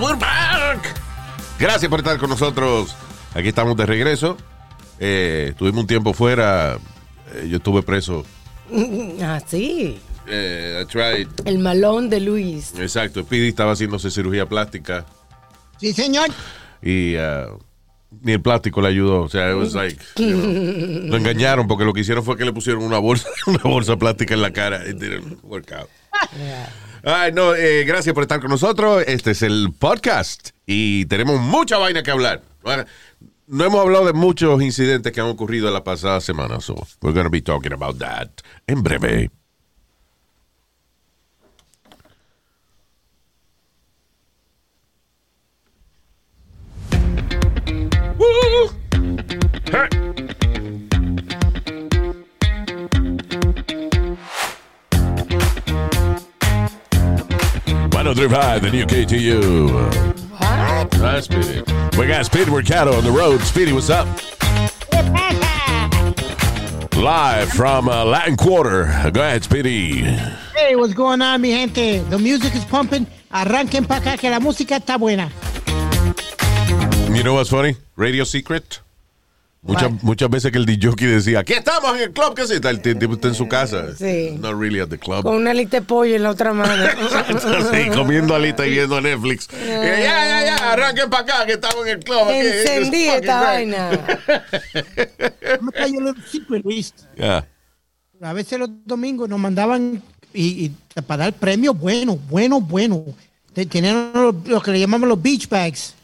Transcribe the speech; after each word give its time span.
We're 0.00 0.16
back. 0.18 0.94
Gracias 1.58 1.88
por 1.88 2.00
estar 2.00 2.18
con 2.18 2.30
nosotros. 2.30 2.94
Aquí 3.34 3.48
estamos 3.48 3.76
de 3.76 3.86
regreso. 3.86 4.36
Eh, 4.98 5.54
tuvimos 5.56 5.82
un 5.82 5.86
tiempo 5.86 6.12
fuera. 6.12 6.78
Eh, 7.34 7.48
yo 7.48 7.56
estuve 7.58 7.82
preso. 7.82 8.24
Ah, 9.20 9.40
sí. 9.46 10.00
Eh, 10.26 10.76
that's 10.78 10.94
right. 10.94 11.28
El 11.44 11.58
malón 11.58 12.08
de 12.08 12.20
Luis. 12.20 12.72
Exacto. 12.78 13.22
Speedy 13.22 13.48
estaba 13.48 13.72
haciéndose 13.72 14.10
cirugía 14.10 14.46
plástica 14.46 15.04
Sí, 15.78 15.92
señor. 15.92 16.28
y 16.80 17.16
uh, 17.16 17.58
ni 18.20 18.32
el 18.32 18.40
plástico 18.40 18.80
le 18.80 18.88
ayudó. 18.88 19.22
O 19.22 19.28
sea, 19.28 19.50
it 19.50 19.56
was 19.56 19.74
like, 19.74 19.96
you 20.16 20.28
know, 20.28 21.10
lo 21.10 21.16
engañaron 21.16 21.66
porque 21.66 21.84
lo 21.84 21.92
que 21.92 22.00
hicieron 22.00 22.24
fue 22.24 22.36
que 22.36 22.44
le 22.44 22.52
pusieron 22.52 22.82
una 22.82 22.98
bolsa, 22.98 23.28
una 23.46 23.62
bolsa 23.62 23.96
plástica 23.96 24.34
en 24.34 24.42
la 24.42 24.52
cara. 24.52 24.86
It 24.88 24.96
didn't 24.96 25.42
work 25.42 25.72
out. 25.72 25.88
Ay, 27.04 27.32
no, 27.32 27.54
eh, 27.54 27.84
gracias 27.84 28.14
por 28.14 28.22
estar 28.22 28.40
con 28.40 28.50
nosotros. 28.50 29.02
Este 29.06 29.32
es 29.32 29.42
el 29.42 29.72
podcast 29.76 30.50
y 30.66 31.06
tenemos 31.06 31.40
mucha 31.40 31.78
vaina 31.78 32.02
que 32.02 32.10
hablar. 32.10 32.42
No 33.48 33.64
hemos 33.64 33.80
hablado 33.80 34.06
de 34.06 34.12
muchos 34.12 34.62
incidentes 34.62 35.12
que 35.12 35.20
han 35.20 35.26
ocurrido 35.26 35.66
en 35.68 35.74
la 35.74 35.82
pasada 35.82 36.20
semana, 36.20 36.60
so 36.60 36.74
we're 37.02 37.12
going 37.12 37.24
to 37.24 37.30
be 37.30 37.42
talking 37.42 37.72
about 37.72 37.98
that 37.98 38.28
en 38.66 38.82
breve. 38.82 39.30
Hey. 49.72 49.88
One, 57.88 58.04
two, 58.04 58.14
three, 58.14 58.28
five, 58.28 58.60
the 58.60 58.68
new 58.70 58.84
KTU. 58.84 59.72
What? 60.32 60.90
That's 60.90 61.24
Speedy. 61.24 61.62
We 61.96 62.06
got 62.06 62.26
Speedy 62.26 62.50
Mercado 62.50 62.92
on 62.92 63.02
the 63.02 63.10
road. 63.10 63.40
Speedy, 63.40 63.72
what's 63.72 63.88
up? 63.88 64.06
Live 66.96 67.48
from 67.48 67.88
uh, 67.88 68.04
Latin 68.04 68.36
Quarter. 68.36 69.10
Go 69.10 69.22
ahead, 69.22 69.42
Speedy. 69.42 70.02
Hey, 70.02 70.76
what's 70.76 70.92
going 70.92 71.22
on, 71.22 71.40
mi 71.40 71.50
gente? 71.50 72.00
The 72.10 72.18
music 72.18 72.54
is 72.54 72.66
pumping. 72.66 73.06
Arranquen 73.30 73.86
para 73.86 74.02
acá 74.02 74.18
que 74.18 74.28
la 74.28 74.38
música 74.38 74.76
está 74.76 74.98
buena. 74.98 75.30
You 77.16 77.22
know 77.22 77.32
what's 77.32 77.48
funny? 77.48 77.76
Radio 77.96 78.24
Secret. 78.24 78.80
Muchas, 79.64 80.02
muchas 80.02 80.28
veces 80.28 80.50
que 80.50 80.58
el 80.58 80.66
DJ 80.66 80.90
decía, 81.06 81.38
aquí 81.38 81.52
estamos 81.52 81.94
en 81.94 82.02
el 82.02 82.10
club, 82.10 82.34
que 82.34 82.44
sí, 82.48 82.54
está 82.54 82.68
el 82.70 82.82
tipo 82.82 83.12
está 83.14 83.28
en 83.28 83.34
su 83.34 83.46
casa. 83.46 83.96
Sí. 83.96 84.36
Not 84.40 84.58
really 84.58 84.80
at 84.80 84.88
the 84.88 84.98
club. 84.98 85.22
Con 85.22 85.36
una 85.36 85.54
lista 85.54 85.78
de 85.78 85.86
pollo 85.86 86.16
en 86.16 86.24
la 86.24 86.30
otra 86.30 86.52
mano. 86.52 86.84
sí, 87.72 87.88
comiendo 87.94 88.34
alita 88.34 88.66
y 88.66 88.70
viendo 88.70 89.00
Netflix. 89.00 89.48
Y, 89.52 89.64
ya, 89.68 90.02
ya, 90.02 90.44
ya, 90.46 90.72
arranquen 90.72 91.08
para 91.08 91.22
acá, 91.22 91.46
que 91.46 91.52
estamos 91.52 91.86
en 91.86 91.92
el 91.92 92.00
club. 92.00 92.22
aquí. 92.22 92.38
Encendí 92.38 93.04
esta 93.04 93.40
vaina. 93.40 93.90
Yeah. 97.16 97.46
A 98.20 98.32
veces 98.32 98.58
los 98.58 98.68
domingos 98.84 99.28
nos 99.28 99.38
mandaban 99.38 100.02
y, 100.32 100.64
y 100.66 100.72
para 101.06 101.24
dar 101.24 101.32
premios 101.34 101.78
buenos, 101.78 102.18
buenos, 102.28 102.66
buenos. 102.66 103.00
Te- 103.52 103.66
Tenían 103.66 104.12
lo, 104.12 104.60
que 104.62 104.70
le 104.72 104.80
llamamos 104.80 105.08
los 105.08 105.20
beach 105.22 105.48
bags. 105.48 105.94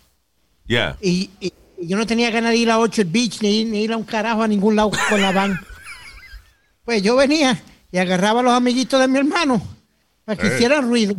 Yeah. 0.67 0.97
Y- 1.01 1.31
y 1.41 1.53
yo 1.81 1.97
no 1.97 2.07
tenía 2.07 2.31
ganas 2.31 2.53
de 2.53 2.59
ir 2.59 2.71
a 2.71 2.79
Orchard 2.79 3.09
Beach 3.09 3.41
ni, 3.41 3.65
ni 3.65 3.83
ir 3.83 3.93
a 3.93 3.97
un 3.97 4.05
carajo 4.05 4.43
a 4.43 4.49
ningún 4.49 4.77
lado 4.77 4.91
con 5.09 5.21
la 5.21 5.33
van. 5.33 5.59
Pues 6.85 7.03
yo 7.03 7.17
venía 7.17 7.61
y 7.93 7.99
agarraba 7.99 8.41
a 8.41 8.43
los 8.43 8.53
amiguitos 8.53 9.01
de 9.01 9.09
mi 9.09 9.19
hermano 9.19 9.63
para 10.25 10.41
que 10.41 10.49
hicieran 10.49 10.89
ruido. 10.89 11.15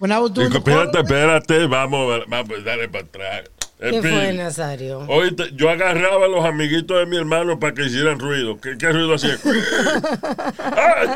Espérate, 0.00 0.98
espérate, 0.98 1.66
vamos, 1.66 2.24
vamos, 2.26 2.64
dale 2.64 2.88
para 2.88 3.04
atrás. 3.04 3.42
¿Qué 3.78 3.98
Speedy, 3.98 4.14
fue, 4.14 4.32
Nazario? 4.32 4.98
Oíste, 5.08 5.50
yo 5.54 5.68
agarraba 5.70 6.26
a 6.26 6.28
los 6.28 6.44
amiguitos 6.44 6.98
de 6.98 7.06
mi 7.06 7.16
hermano 7.16 7.58
para 7.58 7.74
que 7.74 7.86
hicieran 7.86 8.18
ruido. 8.18 8.60
¿Qué, 8.60 8.76
qué 8.78 8.92
ruido 8.92 9.14
hacían? 9.14 9.38
¡Ay! 10.58 11.08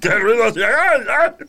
¿Qué 0.00 0.10
ruido 0.10 0.44
hacían? 0.44 0.70
¡Ay, 0.70 1.00
ay! 1.20 1.46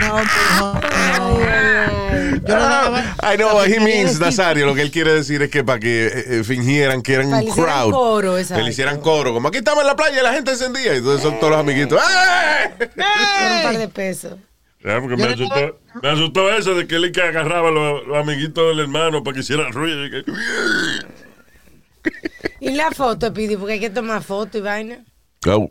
No, 0.00 0.22
no, 0.22 1.38
no. 1.38 2.98
I 3.22 3.36
know 3.36 3.54
what 3.54 3.68
he 3.68 3.78
means, 3.80 4.18
Nazario. 4.18 4.64
Lo 4.66 4.74
que 4.74 4.82
él 4.82 4.90
quiere 4.90 5.12
decir 5.12 5.42
es 5.42 5.50
que 5.50 5.64
para 5.64 5.78
que 5.80 6.06
eh, 6.06 6.24
eh, 6.40 6.44
fingieran 6.44 7.02
que 7.02 7.14
eran 7.14 7.32
un 7.32 7.46
crowd. 7.50 7.90
coro, 7.92 8.36
que 8.36 8.62
le 8.62 8.70
hicieran 8.70 9.00
coro. 9.00 9.34
Como 9.34 9.48
aquí 9.48 9.58
estamos 9.58 9.82
en 9.82 9.86
la 9.88 9.96
playa 9.96 10.20
y 10.20 10.22
la 10.22 10.32
gente 10.32 10.52
encendía. 10.52 10.94
Y 10.94 10.98
entonces 10.98 11.22
son 11.22 11.38
todos 11.38 11.50
los 11.52 11.60
amiguitos. 11.60 12.00
¡Eh! 12.00 12.70
Por 12.78 12.86
un 12.96 13.62
par 13.62 13.76
de 13.78 13.88
pesos. 13.88 14.34
Ah, 14.84 14.98
porque 15.00 15.16
me 15.16 15.24
asustó, 15.24 15.80
me 16.02 16.08
asustó 16.08 16.50
eso 16.56 16.74
de 16.74 16.86
que 16.86 16.94
él 16.96 17.10
que 17.10 17.20
agarraba 17.20 17.68
a 17.68 17.72
los, 17.72 18.06
los 18.06 18.16
amiguitos 18.16 18.68
del 18.68 18.78
hermano 18.80 19.24
para 19.24 19.34
que 19.34 19.40
hicieran 19.40 19.72
ruido. 19.72 20.06
y 20.06 20.10
que- 20.10 20.24
Y 22.60 22.70
la 22.70 22.90
foto, 22.92 23.32
Pidi, 23.34 23.56
porque 23.56 23.74
hay 23.74 23.80
que 23.80 23.90
tomar 23.90 24.22
foto 24.22 24.56
y 24.58 24.60
vaina. 24.60 25.04
Oh. 25.46 25.70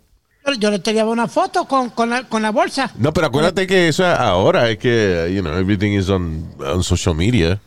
Yo, 0.60 0.72
le 0.72 0.80
tiraba 0.80 1.12
una 1.12 1.28
foto 1.28 1.66
con, 1.66 1.90
con, 1.90 2.10
la, 2.10 2.24
con 2.24 2.42
la 2.42 2.52
bolsa. 2.52 2.90
No, 2.98 3.12
pero 3.14 3.28
acuérdate 3.28 3.68
que 3.68 3.90
eso 3.90 4.06
ahora 4.06 4.70
es 4.70 4.78
que, 4.78 5.30
you 5.36 5.42
know, 5.42 5.54
everything 5.58 5.92
is 5.92 6.08
on, 6.10 6.50
on 6.60 6.84
social 6.84 7.14
media. 7.16 7.60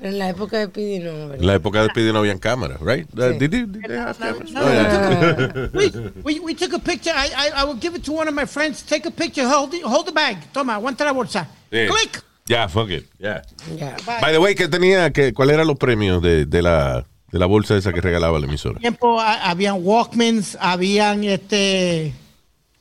En 0.00 0.16
la 0.20 0.28
época 0.28 0.58
de 0.58 0.68
Pidi 0.68 1.00
no, 1.00 1.10
En 1.10 1.28
¿verdad? 1.30 1.44
la 1.44 1.54
época 1.56 1.82
de 1.82 1.88
Speedy 1.88 2.12
no 2.12 2.20
habían 2.20 2.38
cámaras, 2.38 2.78
right? 2.80 3.08
Uh, 3.14 3.32
Sí. 3.32 3.38
did, 3.40 3.50
they- 3.50 3.66
did 3.66 3.82
they 3.88 3.96
have 3.96 4.16
cameras? 4.16 4.52
No, 4.52 4.60
Oh, 4.60 4.70
yeah. 4.70 5.68
we, 5.74 5.90
we, 6.22 6.38
we 6.40 6.54
took 6.54 6.72
a 6.74 6.78
picture. 6.78 7.10
I, 7.12 7.26
I, 7.36 7.62
I 7.62 7.64
will 7.64 7.76
give 7.80 7.96
it 7.96 8.04
to 8.04 8.12
one 8.12 8.28
of 8.28 8.34
my 8.34 8.46
friends. 8.46 8.84
Take 8.84 9.08
a 9.08 9.10
picture. 9.10 9.44
Hold, 9.44 9.72
the- 9.72 9.80
hold 9.82 10.06
the 10.06 10.12
bag. 10.12 10.36
Toma, 10.52 10.74
aguanta 10.76 11.04
la 11.04 11.10
bolsa. 11.12 11.48
Sí. 11.72 11.88
Click. 11.88 12.22
Yeah, 12.46 12.68
fuck 12.68 12.88
it. 12.90 13.06
Yeah. 13.18 13.42
Ya. 13.76 13.96
By 14.20 14.30
the 14.30 14.38
way, 14.38 14.54
¿qué 14.54 14.68
tenía? 14.68 15.10
Que, 15.12 15.32
¿Cuáles 15.34 15.54
eran 15.54 15.66
los 15.66 15.76
premios 15.76 16.22
de, 16.22 16.46
de, 16.46 16.62
la, 16.62 17.04
de 17.32 17.38
la 17.40 17.46
bolsa 17.46 17.76
esa 17.76 17.92
que 17.92 18.00
regalaba 18.00 18.38
la 18.38 18.46
emisora? 18.46 18.78
tiempo 18.78 19.20
a- 19.20 19.50
habían 19.50 19.78
Walkmans, 19.82 20.56
habían 20.60 21.24
este. 21.24 22.14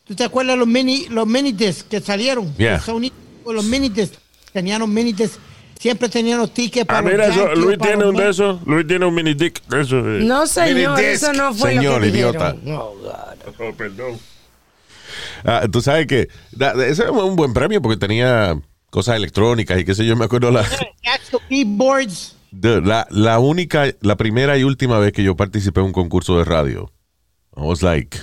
¿Tú 0.07 0.15
te 0.15 0.23
acuerdas 0.23 0.57
los 0.57 0.67
mini, 0.67 1.07
los 1.09 1.27
mini 1.27 1.51
discs 1.51 1.83
que 1.83 1.99
salieron? 1.99 2.55
Yeah. 2.55 2.79
Sony, 2.79 3.11
los 3.45 3.65
mini 3.65 3.89
discs. 3.89 4.17
Tenían 4.53 4.79
los 4.79 4.89
mini 4.89 5.13
discs. 5.13 5.39
Siempre 5.79 6.09
tenían 6.09 6.39
los 6.39 6.53
tickets 6.53 6.85
para 6.87 6.99
Ah, 6.99 7.01
los 7.03 7.11
mira, 7.11 7.27
eso, 7.27 7.37
Yankees, 7.45 7.63
Luis 7.63 7.77
tiene 7.77 7.97
los 7.97 8.09
un 8.09 8.15
de 8.15 8.29
esos. 8.29 8.61
Luis 8.65 8.87
tiene 8.87 9.05
un 9.05 9.13
mini 9.13 9.33
dick 9.35 9.63
de 9.67 9.81
esos. 9.81 10.03
eh. 10.05 10.19
No, 10.25 10.47
señor, 10.47 10.99
eso 10.99 11.33
no 11.33 11.53
fue 11.53 11.75
señor, 11.75 11.95
lo 11.95 12.01
que 12.01 12.07
idiota. 12.07 12.53
dijeron. 12.53 12.79
Oh, 12.81 12.95
God. 12.95 13.53
Oh, 13.59 13.73
perdón. 13.75 14.17
Ah, 15.43 15.67
Tú 15.71 15.81
sabes 15.81 16.07
que 16.07 16.29
da- 16.51 16.73
ese 16.85 17.03
era 17.03 17.11
un 17.11 17.35
buen 17.35 17.53
premio 17.53 17.79
porque 17.81 17.97
tenía 17.97 18.59
cosas 18.89 19.17
electrónicas 19.17 19.79
y 19.79 19.85
qué 19.85 19.93
sé 19.93 20.03
yo. 20.05 20.15
Me 20.15 20.25
acuerdo 20.25 20.49
la, 20.49 20.65
keyboards. 21.49 22.35
la, 22.51 23.07
la 23.11 23.39
única, 23.39 23.85
la 24.01 24.15
primera 24.15 24.57
y 24.57 24.63
última 24.63 24.97
vez 24.99 25.13
que 25.13 25.23
yo 25.23 25.35
participé 25.35 25.79
en 25.81 25.87
un 25.87 25.91
concurso 25.93 26.37
de 26.39 26.43
radio. 26.45 26.91
I 27.55 27.61
was 27.61 27.83
like 27.83 28.17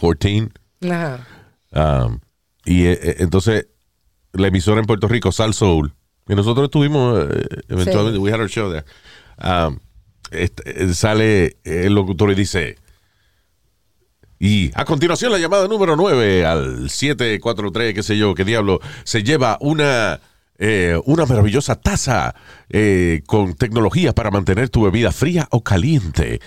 14. 0.00 0.48
Ajá. 0.82 1.26
Um, 1.72 2.20
y 2.64 2.86
eh, 2.86 2.98
eh, 3.02 3.16
entonces 3.20 3.68
la 4.32 4.48
emisora 4.48 4.80
en 4.80 4.86
Puerto 4.86 5.08
Rico, 5.08 5.32
Sal 5.32 5.54
Soul, 5.54 5.92
que 6.26 6.34
nosotros 6.34 6.64
estuvimos 6.66 7.18
eh, 7.28 7.46
eventualmente, 7.68 8.16
Sí. 8.16 8.22
we 8.22 8.32
had 8.32 8.40
our 8.40 8.48
show 8.48 8.70
there. 8.70 8.84
Um, 9.42 9.78
este, 10.30 10.92
sale 10.94 11.56
el 11.64 11.94
locutor 11.94 12.30
y 12.30 12.34
dice, 12.34 12.76
y 14.38 14.70
a 14.74 14.84
continuación 14.84 15.32
la 15.32 15.38
llamada 15.38 15.66
número 15.68 15.96
9 15.96 16.46
al 16.46 16.88
743, 16.88 17.94
qué 17.94 18.02
sé 18.02 18.16
yo, 18.16 18.34
qué 18.34 18.44
diablo, 18.44 18.80
se 19.04 19.22
lleva 19.22 19.58
una... 19.60 20.20
eh, 20.62 21.00
una 21.06 21.24
maravillosa 21.24 21.74
taza 21.80 22.34
eh, 22.68 23.22
con 23.26 23.54
tecnología 23.54 24.14
para 24.14 24.30
mantener 24.30 24.68
tu 24.68 24.82
bebida 24.82 25.10
fría 25.10 25.48
o 25.50 25.64
caliente. 25.64 26.40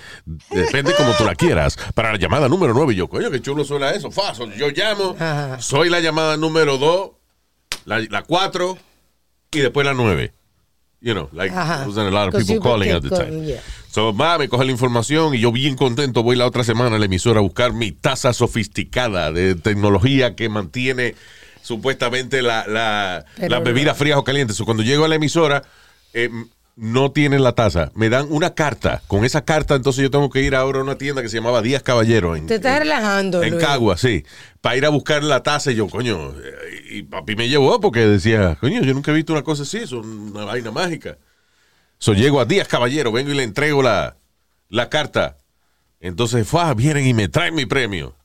Depende 0.52 0.94
como 0.96 1.14
tú 1.14 1.26
la 1.26 1.34
quieras. 1.34 1.78
Para 1.96 2.12
la 2.12 2.20
llamada 2.20 2.48
número 2.48 2.76
9, 2.76 2.94
yo, 2.94 3.10
coño, 3.10 3.32
qué 3.32 3.42
chulo 3.42 3.66
suena 3.66 3.90
eso. 3.90 4.12
Fácil. 4.12 4.54
Yo 4.54 4.70
llamo, 4.70 5.16
soy 5.60 5.90
la 5.90 6.00
llamada 6.00 6.38
número 6.38 6.78
2, 6.78 7.12
la 7.86 8.22
4 8.22 8.78
y 9.52 9.60
después 9.60 9.86
la 9.86 9.96
9. 9.96 10.32
You 11.02 11.14
know, 11.14 11.28
like, 11.34 11.54
there 11.54 11.86
wasn't 11.86 12.08
a 12.08 12.12
lot 12.12 12.34
of 12.34 12.40
people 12.40 12.62
calling 12.62 12.90
at 12.92 13.02
the 13.02 13.10
time. 13.10 13.44
yeah. 13.44 13.60
So, 13.90 14.14
va, 14.14 14.38
me 14.38 14.48
coge 14.48 14.64
la 14.64 14.72
información 14.72 15.36
y 15.36 15.40
yo 15.40 15.52
bien 15.52 15.76
contento 15.76 16.24
voy 16.24 16.38
la 16.38 16.48
otra 16.48 16.64
semana 16.64 16.96
a 16.96 17.00
la 17.00 17.06
emisora 17.06 17.40
a 17.40 17.44
buscar 17.44 17.74
mi 17.74 17.92
taza 17.92 18.32
sofisticada 18.32 19.34
de 19.34 19.56
tecnología 19.56 20.36
que 20.36 20.48
mantiene 20.48 21.16
supuestamente 21.64 22.44
la, 22.44 22.68
la, 22.68 23.26
las 23.38 23.64
bebidas 23.64 23.98
frías 23.98 24.18
o 24.20 24.24
calientes. 24.24 24.62
Cuando 24.62 24.84
llego 24.84 25.06
a 25.06 25.08
la 25.08 25.16
emisora, 25.16 25.64
eh, 26.14 26.30
no 26.76 27.12
tienen 27.12 27.44
la 27.44 27.54
taza. 27.54 27.92
Me 27.96 28.10
dan 28.10 28.28
una 28.30 28.54
carta. 28.54 29.02
Con 29.08 29.26
esa 29.26 29.44
carta, 29.46 29.76
entonces 29.76 30.04
yo 30.04 30.12
tengo 30.12 30.30
que 30.30 30.42
ir 30.42 30.56
ahora 30.56 30.80
a 30.80 30.84
una 30.84 30.98
tienda 30.98 31.22
que 31.22 31.30
se 31.30 31.38
llamaba 31.38 31.62
Díaz 31.62 31.84
Caballero. 31.84 32.36
En, 32.36 32.46
Te 32.48 32.56
estás 32.56 32.74
en- 32.78 32.84
relajando, 32.84 33.42
En 33.44 33.52
Luis. 33.56 33.64
Cagua, 33.66 33.98
sí. 33.98 34.24
Para 34.62 34.78
ir 34.78 34.86
a 34.86 34.90
buscar 34.90 35.24
la 35.24 35.42
taza 35.44 35.72
y 35.72 35.76
yo, 35.76 35.88
coño, 35.88 36.32
eh, 36.32 36.82
y 36.92 37.04
papi 37.04 37.36
me 37.36 37.48
llevó 37.50 37.80
porque 37.80 38.02
decía, 38.08 38.56
coño, 38.60 38.82
yo 38.84 38.94
nunca 38.94 39.12
he 39.12 39.16
visto 39.16 39.34
una 39.34 39.44
cosa 39.44 39.64
así, 39.64 39.78
es 39.78 39.92
una 39.92 40.46
vaina 40.46 40.72
mágica. 40.72 41.18
So, 42.00 42.14
llego 42.14 42.42
a 42.42 42.46
Díaz 42.46 42.68
Caballero, 42.68 43.12
vengo 43.12 43.32
y 43.32 43.36
le 43.36 43.44
entrego 43.44 43.82
la, 43.82 44.18
la 44.70 44.90
carta. 44.90 45.38
Entonces, 46.02 46.46
fue, 46.48 46.62
vienen 46.76 47.08
y 47.08 47.14
me 47.14 47.30
traen 47.30 47.56
mi 47.56 47.66
premio. 47.66 48.16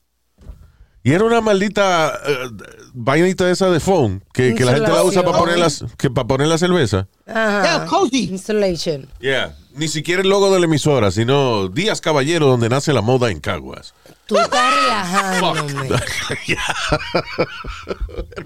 Y 1.08 1.12
era 1.14 1.24
una 1.24 1.40
maldita 1.40 2.20
eh, 2.26 2.50
vainita 2.92 3.50
esa 3.50 3.70
de 3.70 3.80
phone 3.80 4.22
que, 4.30 4.54
que 4.54 4.62
la 4.66 4.74
gente 4.74 4.92
la 4.92 5.02
usa 5.02 5.24
para 5.24 5.38
poner, 5.38 5.58
las, 5.58 5.82
que 5.96 6.10
para 6.10 6.28
poner 6.28 6.48
la 6.48 6.58
cerveza. 6.58 7.08
Ajá. 7.26 7.62
Yeah, 7.62 7.86
cozy. 7.86 8.24
Installation. 8.24 9.08
Yeah. 9.18 9.56
Ni 9.74 9.88
siquiera 9.88 10.20
el 10.20 10.28
logo 10.28 10.52
de 10.52 10.60
la 10.60 10.66
emisora, 10.66 11.10
sino 11.10 11.68
Díaz 11.68 12.02
Caballero, 12.02 12.46
donde 12.46 12.68
nace 12.68 12.92
la 12.92 13.00
moda 13.00 13.30
en 13.30 13.40
Caguas. 13.40 13.94
Tú 14.26 14.36
estás 14.36 14.74
relajándome. 14.74 15.88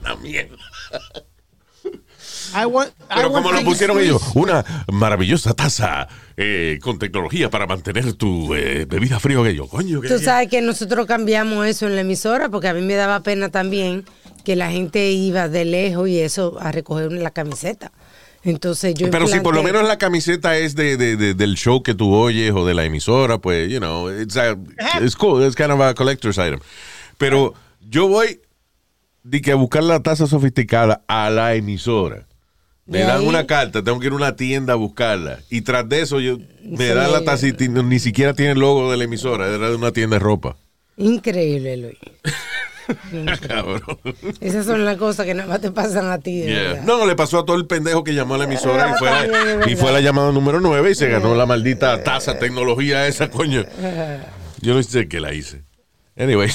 una 0.00 0.14
mierda. 0.22 0.56
I 2.54 2.66
want, 2.66 2.90
I 2.90 3.14
Pero 3.16 3.28
want 3.30 3.44
como 3.44 3.52
lo 3.52 3.58
ice 3.60 3.64
pusieron 3.64 3.98
ellos, 4.00 4.22
una 4.34 4.64
maravillosa 4.92 5.54
taza 5.54 6.08
eh, 6.36 6.78
con 6.82 6.98
tecnología 6.98 7.50
para 7.50 7.66
mantener 7.66 8.12
tu 8.14 8.54
eh, 8.54 8.86
bebida 8.88 9.18
frío 9.20 9.42
que 9.44 9.54
yo, 9.54 9.66
coño. 9.68 10.00
que- 10.00 10.08
Tú 10.08 10.18
sabes 10.18 10.48
que 10.48 10.60
nosotros 10.62 11.06
cambiamos 11.06 11.66
eso 11.66 11.86
en 11.86 11.94
la 11.94 12.02
emisora 12.02 12.48
porque 12.48 12.68
a 12.68 12.74
mí 12.74 12.80
me 12.82 12.94
daba 12.94 13.20
pena 13.20 13.48
también 13.50 14.04
que 14.44 14.56
la 14.56 14.70
gente 14.70 15.10
iba 15.12 15.48
de 15.48 15.64
lejos 15.64 16.08
y 16.08 16.18
eso 16.20 16.56
a 16.60 16.72
recoger 16.72 17.12
la 17.12 17.30
camiseta. 17.30 17.92
Entonces 18.44 18.94
yo 18.94 19.08
Pero 19.08 19.28
si 19.28 19.38
por 19.38 19.54
lo 19.54 19.62
menos 19.62 19.84
la 19.86 19.98
camiseta 19.98 20.56
es 20.56 20.74
de, 20.74 20.96
de- 20.96 21.16
de- 21.16 21.34
del 21.34 21.54
show 21.54 21.82
que 21.84 21.94
tú 21.94 22.12
oyes 22.12 22.50
o 22.52 22.66
de 22.66 22.74
la 22.74 22.84
emisora, 22.84 23.38
pues, 23.38 23.70
you 23.70 23.78
know, 23.78 24.10
it's, 24.10 24.36
a- 24.36 24.56
it's 25.00 25.14
cool, 25.14 25.46
it's 25.46 25.54
kind 25.54 25.70
of 25.70 25.80
a 25.80 25.94
collector's 25.94 26.38
item. 26.38 26.58
Pero 27.18 27.54
yo 27.88 28.08
voy 28.08 28.40
de 29.22 29.40
que 29.40 29.52
a 29.52 29.54
buscar 29.54 29.84
la 29.84 30.02
taza 30.02 30.26
sofisticada 30.26 31.04
a 31.06 31.30
la 31.30 31.54
emisora. 31.54 32.26
Me 32.86 32.98
De 32.98 33.04
dan 33.04 33.20
ahí- 33.20 33.26
una 33.28 33.46
carta, 33.46 33.82
tengo 33.82 34.00
que 34.00 34.06
ir 34.08 34.12
a 34.12 34.16
una 34.16 34.34
tienda 34.36 34.72
a 34.72 34.76
buscarla. 34.76 35.38
Y 35.50 35.60
tras 35.62 35.88
de 35.88 36.00
eso, 36.02 36.18
yo, 36.20 36.38
me 36.64 36.88
Sí. 36.88 36.92
dan 36.94 37.12
la 37.12 37.22
taza 37.24 37.46
y 37.46 37.52
ni 37.68 37.98
siquiera 38.00 38.34
tiene 38.34 38.52
el 38.52 38.58
logo 38.58 38.90
de 38.90 38.96
la 38.96 39.04
emisora, 39.04 39.46
era 39.46 39.70
de 39.70 39.76
una 39.76 39.92
tienda 39.92 40.16
de 40.16 40.20
ropa. 40.20 40.56
Increíble, 40.96 41.76
Luis. 41.76 41.98
Cabrón. 43.48 43.80
Esas 44.40 44.66
son 44.66 44.84
las 44.84 44.96
cosas 44.96 45.24
que 45.24 45.34
nada 45.34 45.48
más 45.48 45.60
te 45.60 45.70
pasan 45.70 46.10
a 46.10 46.18
ti. 46.18 46.42
Yeah. 46.42 46.82
No, 46.84 47.06
le 47.06 47.14
pasó 47.14 47.38
a 47.38 47.44
todo 47.44 47.56
el 47.56 47.66
pendejo 47.66 48.02
que 48.04 48.12
llamó 48.14 48.34
a 48.34 48.38
la 48.38 48.44
emisora 48.44 48.90
y 48.90 48.98
fue 48.98 49.08
la, 49.10 49.66
y 49.70 49.76
fue 49.76 49.92
la 49.92 50.00
llamada 50.00 50.32
número 50.32 50.60
9 50.60 50.90
y 50.90 50.94
se 50.94 51.08
ganó 51.08 51.34
la 51.34 51.46
maldita 51.46 52.02
taza 52.02 52.38
tecnología 52.38 53.06
esa, 53.06 53.30
coño. 53.30 53.64
Yo 54.60 54.74
no 54.74 54.82
sé 54.82 55.08
qué 55.08 55.20
la 55.20 55.32
hice. 55.32 55.62
Anyway, 56.16 56.50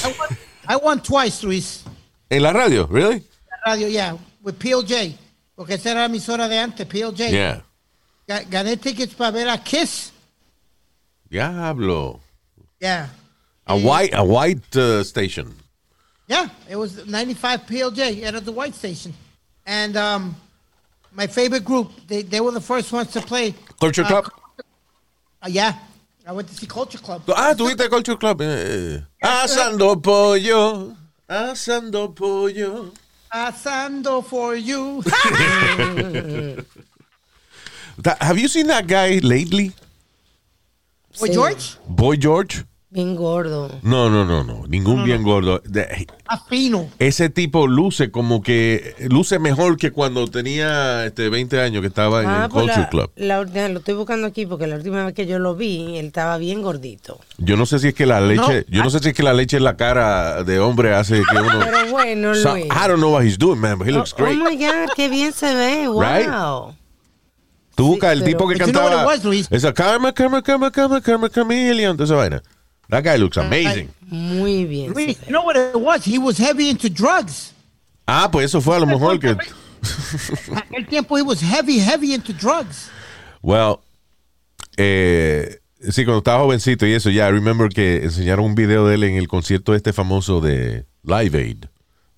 I 0.68 0.74
won 0.82 1.02
twice, 1.02 1.44
Luis. 1.44 1.84
en 2.30 2.42
la 2.42 2.52
radio, 2.52 2.86
¿really? 2.86 3.24
La 3.50 3.72
radio, 3.72 3.88
yeah, 3.88 4.16
with 4.42 4.54
PLJ. 4.54 5.14
Porque 5.58 5.74
esa 5.74 5.90
era 5.90 6.00
la 6.02 6.06
emisora 6.06 6.46
de 6.46 6.56
antes, 6.56 6.86
PLJ. 6.86 7.30
Yeah. 7.32 7.62
Ga- 8.28 8.44
Gané 8.48 8.76
tickets 8.80 9.12
para 9.12 9.32
ver 9.32 9.48
a 9.48 9.58
Kiss. 9.58 10.12
Diablo. 11.28 12.20
Yeah. 12.80 13.08
A 13.66 13.76
white, 13.76 14.14
a 14.14 14.22
white 14.22 14.76
uh, 14.76 15.02
station. 15.02 15.52
Yeah, 16.28 16.48
it 16.70 16.76
was 16.76 17.04
95 17.06 17.66
PLJ 17.66 18.22
at 18.22 18.44
the 18.44 18.52
White 18.52 18.74
Station. 18.76 19.12
And 19.66 19.96
um, 19.96 20.36
my 21.12 21.26
favorite 21.26 21.64
group, 21.64 21.90
they, 22.06 22.22
they 22.22 22.40
were 22.40 22.52
the 22.52 22.60
first 22.60 22.92
ones 22.92 23.10
to 23.12 23.20
play. 23.20 23.54
Culture 23.80 24.04
Uh, 24.04 24.08
Club. 24.08 24.24
Uh, 25.42 25.48
yeah, 25.48 25.74
I 26.24 26.32
went 26.32 26.46
to 26.48 26.54
see 26.54 26.66
Culture 26.66 26.98
Club. 26.98 27.22
Ah, 27.28 27.52
tuviste 27.56 27.88
Culture 27.90 28.16
Club. 28.16 28.40
Eh, 28.42 29.00
Asando 29.22 29.96
pollo. 30.00 30.94
Asando 31.28 32.14
pollo. 32.14 32.92
Asando 33.32 34.24
for 34.24 34.54
you. 34.54 35.02
That- 37.98 38.22
have 38.22 38.38
you 38.38 38.46
seen 38.48 38.68
that 38.68 38.86
guy 38.86 39.18
lately? 39.22 39.72
Boy 41.18 41.28
George? 41.28 41.76
Boy 41.88 42.14
George? 42.16 42.64
Bien 42.90 43.16
gordo. 43.16 43.68
No, 43.82 44.08
no, 44.08 44.24
no, 44.24 44.44
no. 44.44 44.66
Ningún 44.66 45.04
bien 45.04 45.22
gordo. 45.22 45.60
Afino. 46.26 46.88
ese 46.98 47.28
tipo 47.28 47.66
luce 47.66 48.10
como 48.10 48.42
que 48.42 48.94
luce 49.10 49.38
mejor 49.38 49.76
que 49.76 49.90
cuando 49.90 50.26
tenía 50.26 51.04
este 51.04 51.28
20 51.28 51.60
años 51.60 51.82
que 51.82 51.86
estaba 51.88 52.22
en 52.22 52.30
el 52.30 52.48
pues 52.48 52.62
Culture 52.64 52.80
la- 52.80 52.88
Club. 52.88 53.10
la 53.16 53.68
lo 53.68 53.78
estoy 53.78 53.94
buscando 53.94 54.26
aquí 54.26 54.46
porque 54.46 54.66
la 54.66 54.76
última 54.76 55.04
vez 55.04 55.14
que 55.14 55.26
yo 55.26 55.38
lo 55.38 55.54
vi, 55.54 55.98
él 55.98 56.06
estaba 56.06 56.38
bien 56.38 56.62
gordito. 56.62 57.20
Yo 57.36 57.58
no 57.58 57.66
sé 57.66 57.78
si 57.78 57.88
es 57.88 57.94
que 57.94 58.06
la 58.06 58.22
leche, 58.22 58.64
yo 58.68 58.82
no 58.82 58.88
sé 58.88 59.00
si 59.00 59.08
es 59.10 59.14
que 59.14 59.22
la 59.22 59.34
leche 59.34 59.58
en 59.58 59.64
la 59.64 59.76
cara 59.76 60.42
de 60.44 60.58
hombre 60.58 60.94
hace 60.94 61.22
que 61.30 61.38
uno 61.38 61.58
Pero 61.58 61.90
bueno, 61.90 62.34
So, 62.34 62.52
Luis. 62.54 62.66
I 62.66 62.88
don't 62.88 62.96
know 63.00 63.12
what 63.12 63.22
he's 63.22 63.38
doing, 63.38 63.60
man, 63.60 63.78
but 63.78 63.86
he 63.86 63.92
looks 63.92 64.14
oh, 64.14 64.22
great. 64.22 64.38
oh 64.40 64.44
my 64.44 64.56
God, 64.56 64.94
qué 64.96 65.10
bien 65.10 65.34
se 65.34 65.54
ve. 65.54 65.88
Wow. 65.88 66.00
Right? 66.00 66.74
Tú 67.74 67.86
buscas 67.86 68.12
el 68.14 68.20
pero- 68.20 68.30
tipo 68.30 68.48
que 68.48 68.54
But 68.54 68.66
you 68.66 68.72
know 68.72 68.82
cantaba 68.82 69.04
was, 69.06 69.48
esa 69.50 69.74
Karma, 69.74 70.12
Karma, 70.12 70.42
Karma, 70.42 70.70
Karma, 70.70 71.00
Karma, 71.02 71.28
Chameleon, 71.28 71.96
toda 71.96 72.06
esa 72.06 72.14
vaina. 72.14 72.42
That 72.88 73.04
guy 73.04 73.16
looks 73.18 73.36
amazing. 73.36 73.90
Muy 74.10 74.64
bien. 74.64 74.94
you 74.96 75.14
know 75.28 75.42
what 75.44 75.56
it 75.56 75.74
was? 75.76 76.04
He 76.06 76.18
was 76.18 76.38
heavy 76.38 76.70
into 76.70 76.88
drugs. 76.88 77.52
Ah, 78.06 78.30
pues 78.30 78.46
eso 78.46 78.60
fue 78.62 78.76
a 78.76 78.80
lo 78.80 78.86
mejor 78.86 79.18
que 79.20 79.36
Aquel 80.56 80.86
tiempo 80.88 81.16
he 81.18 81.22
was 81.22 81.40
heavy, 81.40 81.78
heavy 81.78 82.14
into 82.14 82.32
drugs. 82.32 82.90
Well, 83.42 83.80
eh, 84.76 85.58
sí, 85.80 86.04
cuando 86.04 86.18
estaba 86.18 86.42
jovencito 86.42 86.86
y 86.86 86.94
eso, 86.94 87.10
ya, 87.10 87.28
I 87.28 87.32
remember 87.32 87.68
que 87.68 88.04
enseñaron 88.04 88.46
un 88.46 88.54
video 88.54 88.86
de 88.86 88.94
él 88.94 89.04
en 89.04 89.16
el 89.16 89.28
concierto 89.28 89.74
este 89.74 89.92
famoso 89.92 90.40
de 90.40 90.86
Live 91.04 91.38
Aid. 91.38 91.64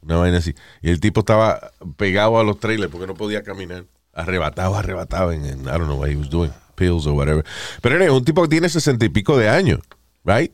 Una 0.02 0.16
vaina 0.16 0.38
así. 0.38 0.54
Y 0.80 0.90
el 0.90 1.00
tipo 1.00 1.20
estaba 1.20 1.72
pegado 1.96 2.38
a 2.38 2.44
los 2.44 2.58
trailers 2.60 2.90
porque 2.90 3.06
no 3.06 3.14
podía 3.14 3.42
caminar. 3.42 3.84
Arrebatado, 4.14 4.74
arrebatado 4.76 5.32
en, 5.32 5.44
en- 5.44 5.60
I 5.62 5.64
don't 5.72 5.84
know 5.86 5.96
what 5.98 6.08
he 6.08 6.16
was 6.16 6.30
doing, 6.30 6.50
pills 6.76 7.06
or 7.06 7.12
whatever. 7.14 7.44
Pero 7.82 7.96
era 7.96 8.12
un 8.12 8.24
tipo 8.24 8.42
que 8.42 8.48
tiene 8.48 8.68
sesenta 8.68 9.04
y 9.04 9.08
pico 9.10 9.36
de 9.36 9.48
años, 9.48 9.80
right? 10.24 10.52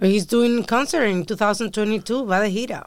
He's 0.00 0.26
doing 0.26 0.64
concert 0.64 1.04
in 1.08 1.24
2022. 1.24 2.24
Va 2.26 2.40
de 2.40 2.50
gira. 2.50 2.86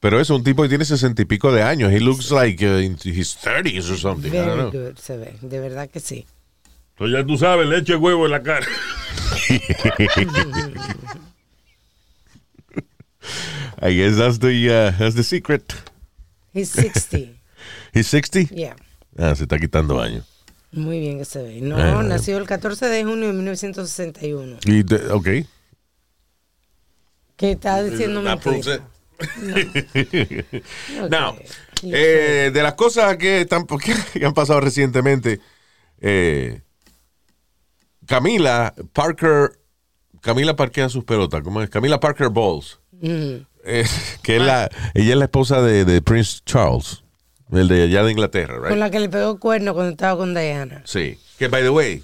Pero 0.00 0.18
eso, 0.20 0.34
un 0.34 0.42
tipo 0.44 0.62
que 0.62 0.68
tiene 0.68 0.84
sesenta 0.84 1.22
y 1.22 1.24
pico 1.26 1.52
de 1.52 1.62
años. 1.62 1.92
He 1.92 2.00
looks 2.00 2.30
like 2.30 2.62
uh, 2.64 2.78
in 2.82 2.96
his 3.02 3.36
30s 3.36 3.90
or 3.90 3.96
something. 3.98 4.30
I 4.32 4.36
don't 4.36 4.46
Very 4.46 4.58
know. 4.58 4.70
good 4.70 4.98
se 4.98 5.16
ve. 5.16 5.34
De 5.42 5.60
verdad 5.60 5.88
que 5.90 6.00
sí. 6.00 6.26
Entonces 6.96 7.18
ya 7.18 7.26
tú 7.26 7.36
sabes, 7.38 7.66
leche 7.66 7.96
huevo 7.96 8.24
en 8.26 8.30
la 8.32 8.42
cara. 8.42 8.66
I 13.82 13.92
guess 13.94 14.16
that's 14.16 14.38
the, 14.38 14.68
uh, 14.70 14.90
that's 14.98 15.14
the 15.14 15.22
secret. 15.24 15.74
He's 16.52 16.70
60. 16.70 17.36
He's 17.94 18.08
60? 18.08 18.48
yeah. 18.52 18.74
Ah, 19.18 19.34
se 19.34 19.44
está 19.44 19.58
quitando 19.58 20.00
años. 20.00 20.24
Muy 20.72 21.00
bien 21.00 21.18
que 21.18 21.24
se 21.24 21.42
ve. 21.42 21.60
No, 21.60 21.76
Ah. 21.76 22.02
nació 22.02 22.38
el 22.38 22.46
14 22.46 22.86
de 22.86 23.04
junio 23.04 23.26
de 23.28 23.32
1961. 23.32 24.58
Y 24.64 24.82
de- 24.84 25.10
ok. 25.12 25.28
Que 27.36 27.52
está 27.52 27.82
diciendo 27.82 28.20
it. 28.22 28.28
Ok. 28.46 28.82
Now, 31.10 31.36
eh, 31.82 32.50
de 32.52 32.62
las 32.62 32.74
cosas 32.74 33.16
que, 33.16 33.42
están, 33.42 33.66
que 34.12 34.24
han 34.24 34.34
pasado 34.34 34.60
recientemente, 34.60 35.40
eh, 36.00 36.62
Camila 38.06 38.74
Parker, 38.92 39.58
Camila 40.20 40.56
parquea 40.56 40.88
sus 40.88 41.04
pelotas, 41.04 41.42
¿cómo 41.42 41.62
es? 41.62 41.70
Camila 41.70 42.00
Parker 42.00 42.28
Bowles, 42.28 42.78
Mm. 43.00 43.46
eh, 43.64 43.84
que 44.22 44.36
es 44.36 44.42
la, 44.42 44.68
ella 44.94 45.12
es 45.12 45.16
la 45.18 45.24
esposa 45.24 45.62
de, 45.62 45.84
de 45.84 46.02
Prince 46.02 46.40
Charles, 46.44 47.02
el 47.52 47.68
de 47.68 47.82
allá 47.84 48.02
de 48.04 48.12
Inglaterra, 48.12 48.56
right? 48.58 48.68
Con 48.68 48.78
la 48.80 48.90
que 48.90 49.00
le 49.00 49.08
pegó 49.08 49.38
cuerno 49.38 49.74
cuando 49.74 49.90
estaba 49.92 50.16
con 50.18 50.34
Diana. 50.34 50.82
Sí. 50.84 51.18
Que, 51.38 51.48
by 51.48 51.62
the 51.62 51.70
way, 51.70 52.02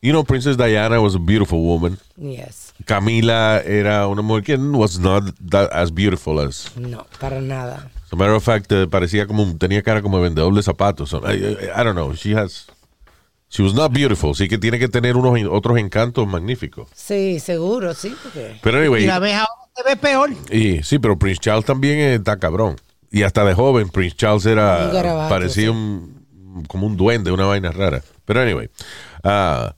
you 0.00 0.10
know, 0.12 0.24
Princess 0.24 0.56
Diana 0.56 1.00
was 1.00 1.14
a 1.14 1.18
beautiful 1.18 1.60
woman. 1.60 1.98
Yes. 2.16 2.72
Camila 2.84 3.60
era 3.64 4.06
una 4.08 4.22
mujer 4.22 4.42
que 4.44 4.56
was 4.56 4.98
not 4.98 5.24
that 5.50 5.70
as 5.72 5.92
beautiful 5.92 6.40
as 6.40 6.70
No, 6.76 7.06
para 7.20 7.40
nada. 7.40 7.90
As 8.06 8.12
a 8.12 8.16
matter 8.16 8.34
of 8.34 8.42
fact, 8.44 8.70
eh, 8.72 8.86
parecía 8.88 9.26
como 9.26 9.56
tenía 9.56 9.82
cara 9.82 10.02
como 10.02 10.16
de 10.18 10.24
vendedor 10.24 10.52
de 10.54 10.62
zapatos. 10.62 11.12
I, 11.12 11.16
I- 11.34 11.80
I 11.80 11.84
don't 11.84 11.94
know. 11.94 12.12
She 12.14 12.34
has. 12.36 12.66
She 13.48 13.62
was 13.62 13.74
not 13.74 13.92
beautiful. 13.92 14.34
Sí 14.34 14.48
que 14.48 14.56
tiene 14.58 14.78
que 14.78 14.88
tener 14.88 15.14
unos 15.16 15.38
otros 15.50 15.78
encantos 15.78 16.26
magníficos. 16.26 16.88
Sí, 16.94 17.38
seguro, 17.38 17.92
sí, 17.94 18.14
porque 18.22 18.58
Pero 18.62 18.78
Y 18.78 18.80
anyway, 18.80 19.06
la 19.06 19.18
vez 19.18 19.34
ahora 19.34 19.50
se 19.76 19.82
ve 19.84 19.96
peor. 19.96 20.30
y, 20.50 20.82
sí, 20.82 20.98
pero 20.98 21.18
Prince 21.18 21.38
Charles 21.40 21.64
también 21.66 21.98
está 21.98 22.38
cabrón. 22.38 22.76
Y 23.12 23.22
hasta 23.24 23.44
de 23.44 23.54
joven, 23.54 23.90
Prince 23.90 24.16
Charles 24.16 24.46
era 24.46 24.86
Un 24.86 24.94
garabato, 24.94 25.28
parecía 25.28 25.64
sí. 25.64 25.68
un 25.68 26.22
como 26.66 26.86
un 26.86 26.96
duende, 26.96 27.30
una 27.30 27.44
vaina 27.46 27.70
rara. 27.70 28.02
Pero 28.24 28.40
anyway, 28.40 28.68
ah, 29.22 29.74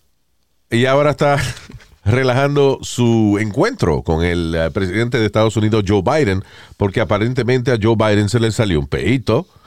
ella 0.70 0.92
ahora 0.92 1.10
está 1.10 1.38
relajando 2.04 2.78
su 2.82 3.38
encuentro 3.40 4.02
con 4.02 4.24
el 4.24 4.54
eh, 4.54 4.70
presidente 4.70 5.18
de 5.18 5.26
Estados 5.26 5.56
Unidos, 5.56 5.84
Joe 5.86 6.02
Biden, 6.02 6.42
porque 6.76 7.00
aparentemente 7.00 7.70
a 7.72 7.78
Joe 7.80 7.96
Biden 7.96 8.28
se 8.28 8.40
le 8.40 8.50
salió 8.52 8.78
un 8.80 8.86
peito. 8.86 9.46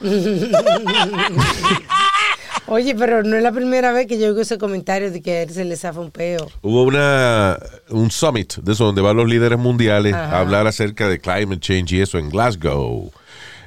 Oye, 2.66 2.94
pero 2.94 3.22
no 3.22 3.34
es 3.36 3.42
la 3.42 3.52
primera 3.52 3.92
vez 3.92 4.06
que 4.06 4.18
yo 4.18 4.26
oigo 4.28 4.42
ese 4.42 4.58
comentario 4.58 5.10
de 5.10 5.22
que 5.22 5.32
a 5.38 5.42
él 5.42 5.50
se 5.50 5.64
le 5.64 5.74
zafa 5.76 6.00
un 6.00 6.10
peo. 6.10 6.46
Hubo 6.60 6.82
una, 6.82 7.58
un 7.88 8.10
summit 8.10 8.56
de 8.56 8.72
eso 8.74 8.84
donde 8.84 9.00
van 9.00 9.16
los 9.16 9.26
líderes 9.26 9.58
mundiales 9.58 10.12
a 10.12 10.26
Ajá. 10.26 10.40
hablar 10.40 10.66
acerca 10.66 11.08
de 11.08 11.18
climate 11.18 11.60
change 11.60 11.92
y 11.92 12.02
eso 12.02 12.18
en 12.18 12.28
Glasgow. 12.28 13.10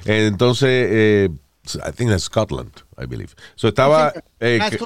Entonces, 0.04 0.68
eh, 0.90 1.28
I 1.76 1.92
think 1.92 2.10
that's 2.10 2.24
Scotland, 2.24 2.72
I 2.98 3.06
believe. 3.06 3.34
So 3.54 3.68
estaba, 3.68 4.12
eh, 4.40 4.58
que- 4.70 4.78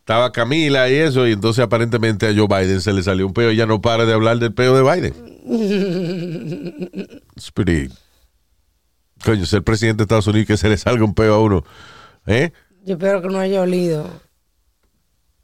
estaba 0.00 0.32
Camila 0.32 0.88
y 0.88 0.94
eso, 0.94 1.26
y 1.26 1.32
entonces 1.32 1.62
aparentemente 1.64 2.26
a 2.28 2.34
Joe 2.34 2.46
Biden 2.48 2.80
se 2.80 2.92
le 2.92 3.02
salió 3.02 3.26
un 3.26 3.32
peo 3.32 3.50
y 3.52 3.56
ya 3.56 3.66
no 3.66 3.80
para 3.80 4.04
de 4.06 4.12
hablar 4.12 4.38
del 4.38 4.52
peo 4.54 4.74
de 4.76 4.82
Biden. 4.82 5.14
It's 7.36 7.50
pretty. 7.52 7.88
Coño, 9.24 9.46
ser 9.46 9.62
presidente 9.62 9.98
de 9.98 10.04
Estados 10.04 10.26
Unidos 10.26 10.44
y 10.44 10.46
que 10.46 10.56
se 10.56 10.68
le 10.68 10.76
salga 10.76 11.04
un 11.04 11.14
peo 11.14 11.34
a 11.34 11.40
uno. 11.40 11.64
¿Eh? 12.26 12.52
Yo 12.84 12.94
espero 12.94 13.22
que 13.22 13.28
no 13.28 13.38
haya 13.38 13.60
olido. 13.62 14.08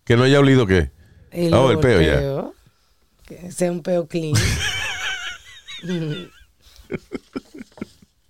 Que 0.05 0.17
no 0.17 0.25
haya 0.25 0.41
olido 0.41 0.67
qué. 0.67 0.91
El, 1.31 1.55
Oh, 1.55 1.71
el 1.71 1.79
peo, 1.79 2.01
ya. 2.01 2.19
peo. 2.19 2.55
Que 3.25 3.51
sea 3.53 3.71
un 3.73 3.83
peo 3.83 4.07
clean. 4.07 4.35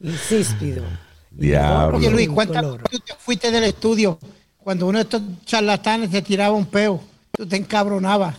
Insíspido. 0.02 0.82
Diablo. 1.30 1.98
Oye, 1.98 2.10
Luis, 2.10 2.28
¿cuántas 2.28 2.62
veces 2.62 3.02
te 3.06 3.14
fuiste 3.18 3.50
del 3.50 3.64
estudio 3.64 4.18
cuando 4.58 4.86
uno 4.86 4.98
de 4.98 5.04
estos 5.04 5.22
charlatanes 5.46 6.10
te 6.10 6.20
tiraba 6.22 6.54
un 6.54 6.66
peo? 6.66 7.00
Tú 7.32 7.46
te 7.46 7.56
encabronabas. 7.56 8.36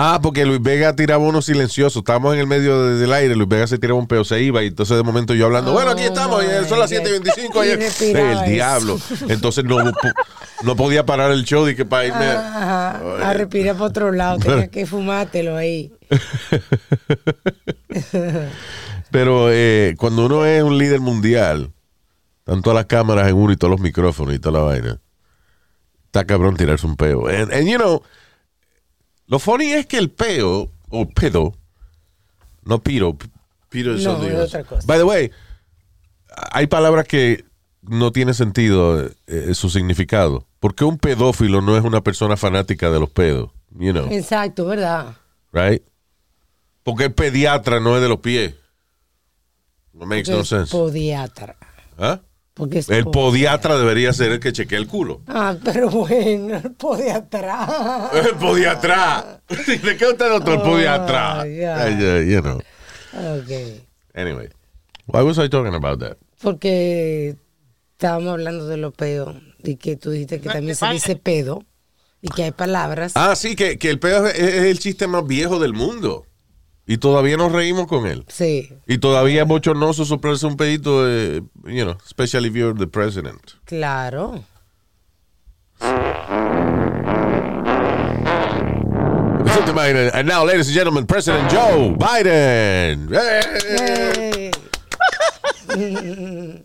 Ah, 0.00 0.20
porque 0.22 0.44
Luis 0.46 0.62
Vega 0.62 0.94
tiraba 0.94 1.24
uno 1.24 1.42
silencioso. 1.42 1.98
Estábamos 2.00 2.32
en 2.34 2.40
el 2.40 2.46
medio 2.46 2.84
de- 2.84 2.96
del 2.98 3.12
aire. 3.12 3.34
Luis 3.34 3.48
Vega 3.48 3.66
se 3.66 3.78
tiraba 3.78 3.98
un 3.98 4.06
peo, 4.06 4.24
se 4.24 4.40
iba. 4.40 4.62
Y 4.62 4.68
entonces 4.68 4.96
de 4.96 5.02
momento 5.02 5.34
yo 5.34 5.46
hablando, 5.46 5.72
bueno, 5.72 5.90
aquí 5.90 6.02
estamos. 6.04 6.42
y 6.44 6.46
my 6.46 6.68
son 6.68 6.78
las 6.78 6.90
God. 6.92 6.98
7.25. 7.00 7.64
Y 7.64 7.68
y- 7.68 7.76
respiraba 7.76 8.30
el 8.32 8.38
eso. 8.38 8.50
diablo. 8.50 9.00
Entonces 9.28 9.64
no, 9.64 9.78
no 10.62 10.76
podía 10.76 11.04
parar 11.04 11.32
el 11.32 11.44
show. 11.44 11.64
Dije, 11.66 11.84
para 11.84 12.06
irme. 12.06 12.26
Ajá, 12.26 13.00
a 13.28 13.32
respirar 13.34 13.76
por 13.76 13.88
otro 13.88 14.12
lado, 14.12 14.38
tenía 14.38 14.68
que 14.70 14.86
fumártelo 14.86 15.56
ahí. 15.56 15.92
Pero 19.10 19.50
eh, 19.50 19.94
cuando 19.98 20.26
uno 20.26 20.44
es 20.44 20.62
un 20.62 20.76
líder 20.78 21.00
mundial, 21.00 21.72
tanto 22.44 22.72
las 22.74 22.86
cámaras 22.86 23.28
en 23.28 23.36
uno 23.36 23.52
y 23.52 23.56
todos 23.56 23.70
los 23.70 23.80
micrófonos 23.80 24.34
y 24.34 24.38
toda 24.38 24.58
la 24.60 24.64
vaina, 24.66 25.00
está 26.06 26.24
cabrón 26.26 26.56
tirarse 26.56 26.86
un 26.86 26.96
peo. 26.96 27.26
And, 27.28 27.52
and, 27.52 27.66
you 27.68 27.76
know, 27.76 28.02
lo 29.26 29.38
funny 29.38 29.72
es 29.72 29.86
que 29.86 29.98
el 29.98 30.10
peo, 30.10 30.70
o 30.90 31.08
pedo, 31.08 31.54
no 32.64 32.82
piro, 32.82 33.16
piro 33.68 33.94
es 33.94 34.02
No, 34.04 34.12
something 34.12 34.28
es 34.28 34.34
else. 34.34 34.44
otra 34.58 34.64
cosa. 34.64 34.86
By 34.86 34.98
the 34.98 35.04
way, 35.04 35.30
hay 36.52 36.66
palabras 36.66 37.06
que 37.06 37.44
no 37.82 38.12
tiene 38.12 38.34
sentido 38.34 39.08
eh, 39.26 39.54
su 39.54 39.70
significado. 39.70 40.46
Porque 40.60 40.84
un 40.84 40.98
pedófilo 40.98 41.62
no 41.62 41.76
es 41.76 41.84
una 41.84 42.02
persona 42.02 42.36
fanática 42.36 42.90
de 42.90 42.98
los 42.98 43.08
pedos, 43.10 43.50
you 43.70 43.92
know, 43.92 44.08
Exacto, 44.10 44.66
¿verdad? 44.66 45.14
right? 45.52 45.82
Porque 46.82 47.04
el 47.04 47.12
pediatra 47.14 47.78
no 47.80 47.94
es 47.96 48.02
de 48.02 48.08
los 48.08 48.18
pies. 48.18 48.54
No 49.98 50.06
makes 50.06 50.24
Porque 50.24 50.32
no 50.36 50.40
es 50.42 50.48
sense. 50.48 50.70
Podiatra. 50.70 51.56
¿Ah? 51.98 52.20
Porque 52.54 52.82
El 52.88 53.04
po- 53.04 53.10
podiatra 53.12 53.76
debería 53.78 54.12
ser 54.12 54.32
el 54.32 54.40
que 54.40 54.52
chequea 54.52 54.78
el 54.78 54.86
culo. 54.88 55.20
Ah, 55.28 55.56
pero 55.64 55.88
bueno, 55.90 56.56
el 56.56 56.72
podiatra. 56.72 58.10
El 58.12 58.34
podiatra. 58.36 59.40
¿De 59.48 59.96
qué 59.96 60.06
usted 60.06 60.28
doctor? 60.28 60.54
El 60.54 60.62
podiatra. 60.62 61.40
Oh, 61.40 61.44
yeah. 61.46 62.20
You 62.20 62.40
know. 62.42 62.58
Ok. 63.12 63.50
Anyway. 64.14 64.48
Why 65.06 65.22
was 65.22 65.38
I 65.38 65.48
talking 65.48 65.74
about 65.74 66.00
that? 66.00 66.16
Porque 66.42 67.36
estábamos 67.92 68.32
hablando 68.32 68.66
de 68.66 68.76
los 68.76 68.92
peos 68.94 69.34
y 69.64 69.76
que 69.76 69.96
tú 69.96 70.10
dijiste 70.10 70.40
que 70.40 70.48
también 70.48 70.76
se 70.76 70.86
dice 70.90 71.16
pedo 71.16 71.64
y 72.20 72.28
que 72.28 72.44
hay 72.44 72.50
palabras. 72.52 73.12
Ah, 73.14 73.34
sí, 73.36 73.56
que, 73.56 73.78
que 73.78 73.90
el 73.90 73.98
pedo 73.98 74.26
es, 74.26 74.38
es 74.38 74.64
el 74.64 74.78
chiste 74.78 75.06
más 75.06 75.26
viejo 75.26 75.58
del 75.58 75.72
mundo. 75.72 76.26
Y 76.88 76.96
todavía 76.96 77.36
nos 77.36 77.52
reímos 77.52 77.86
con 77.86 78.06
él. 78.06 78.24
Sí, 78.28 78.70
Y 78.86 78.98
todavía 78.98 79.42
es 79.42 79.48
bochornoso 79.48 80.06
soplarse 80.06 80.46
un 80.46 80.56
pedito, 80.56 81.06
eh, 81.06 81.42
you 81.66 81.84
know, 81.84 81.96
especially 82.04 82.48
if 82.48 82.54
you're 82.54 82.74
the 82.76 82.86
president. 82.86 83.52
claro. 83.66 84.42
Biden. 89.74 90.10
And 90.14 90.26
now, 90.26 90.44
ladies 90.44 90.66
and 90.68 90.74
gentlemen, 90.74 91.06
President 91.06 91.50
Joe 91.50 91.94
Biden. 91.96 93.08
Hey. 93.12 94.50
Eh, 94.50 94.50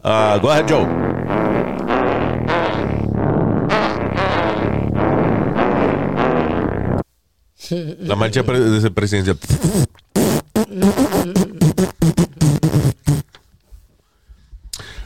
Uh, 0.04 0.40
go 0.40 0.50
ahead, 0.50 0.68
Joe. 0.68 0.86
La 8.00 8.16
marcha 8.16 8.44
de 8.44 8.92
presidencia. 8.92 9.36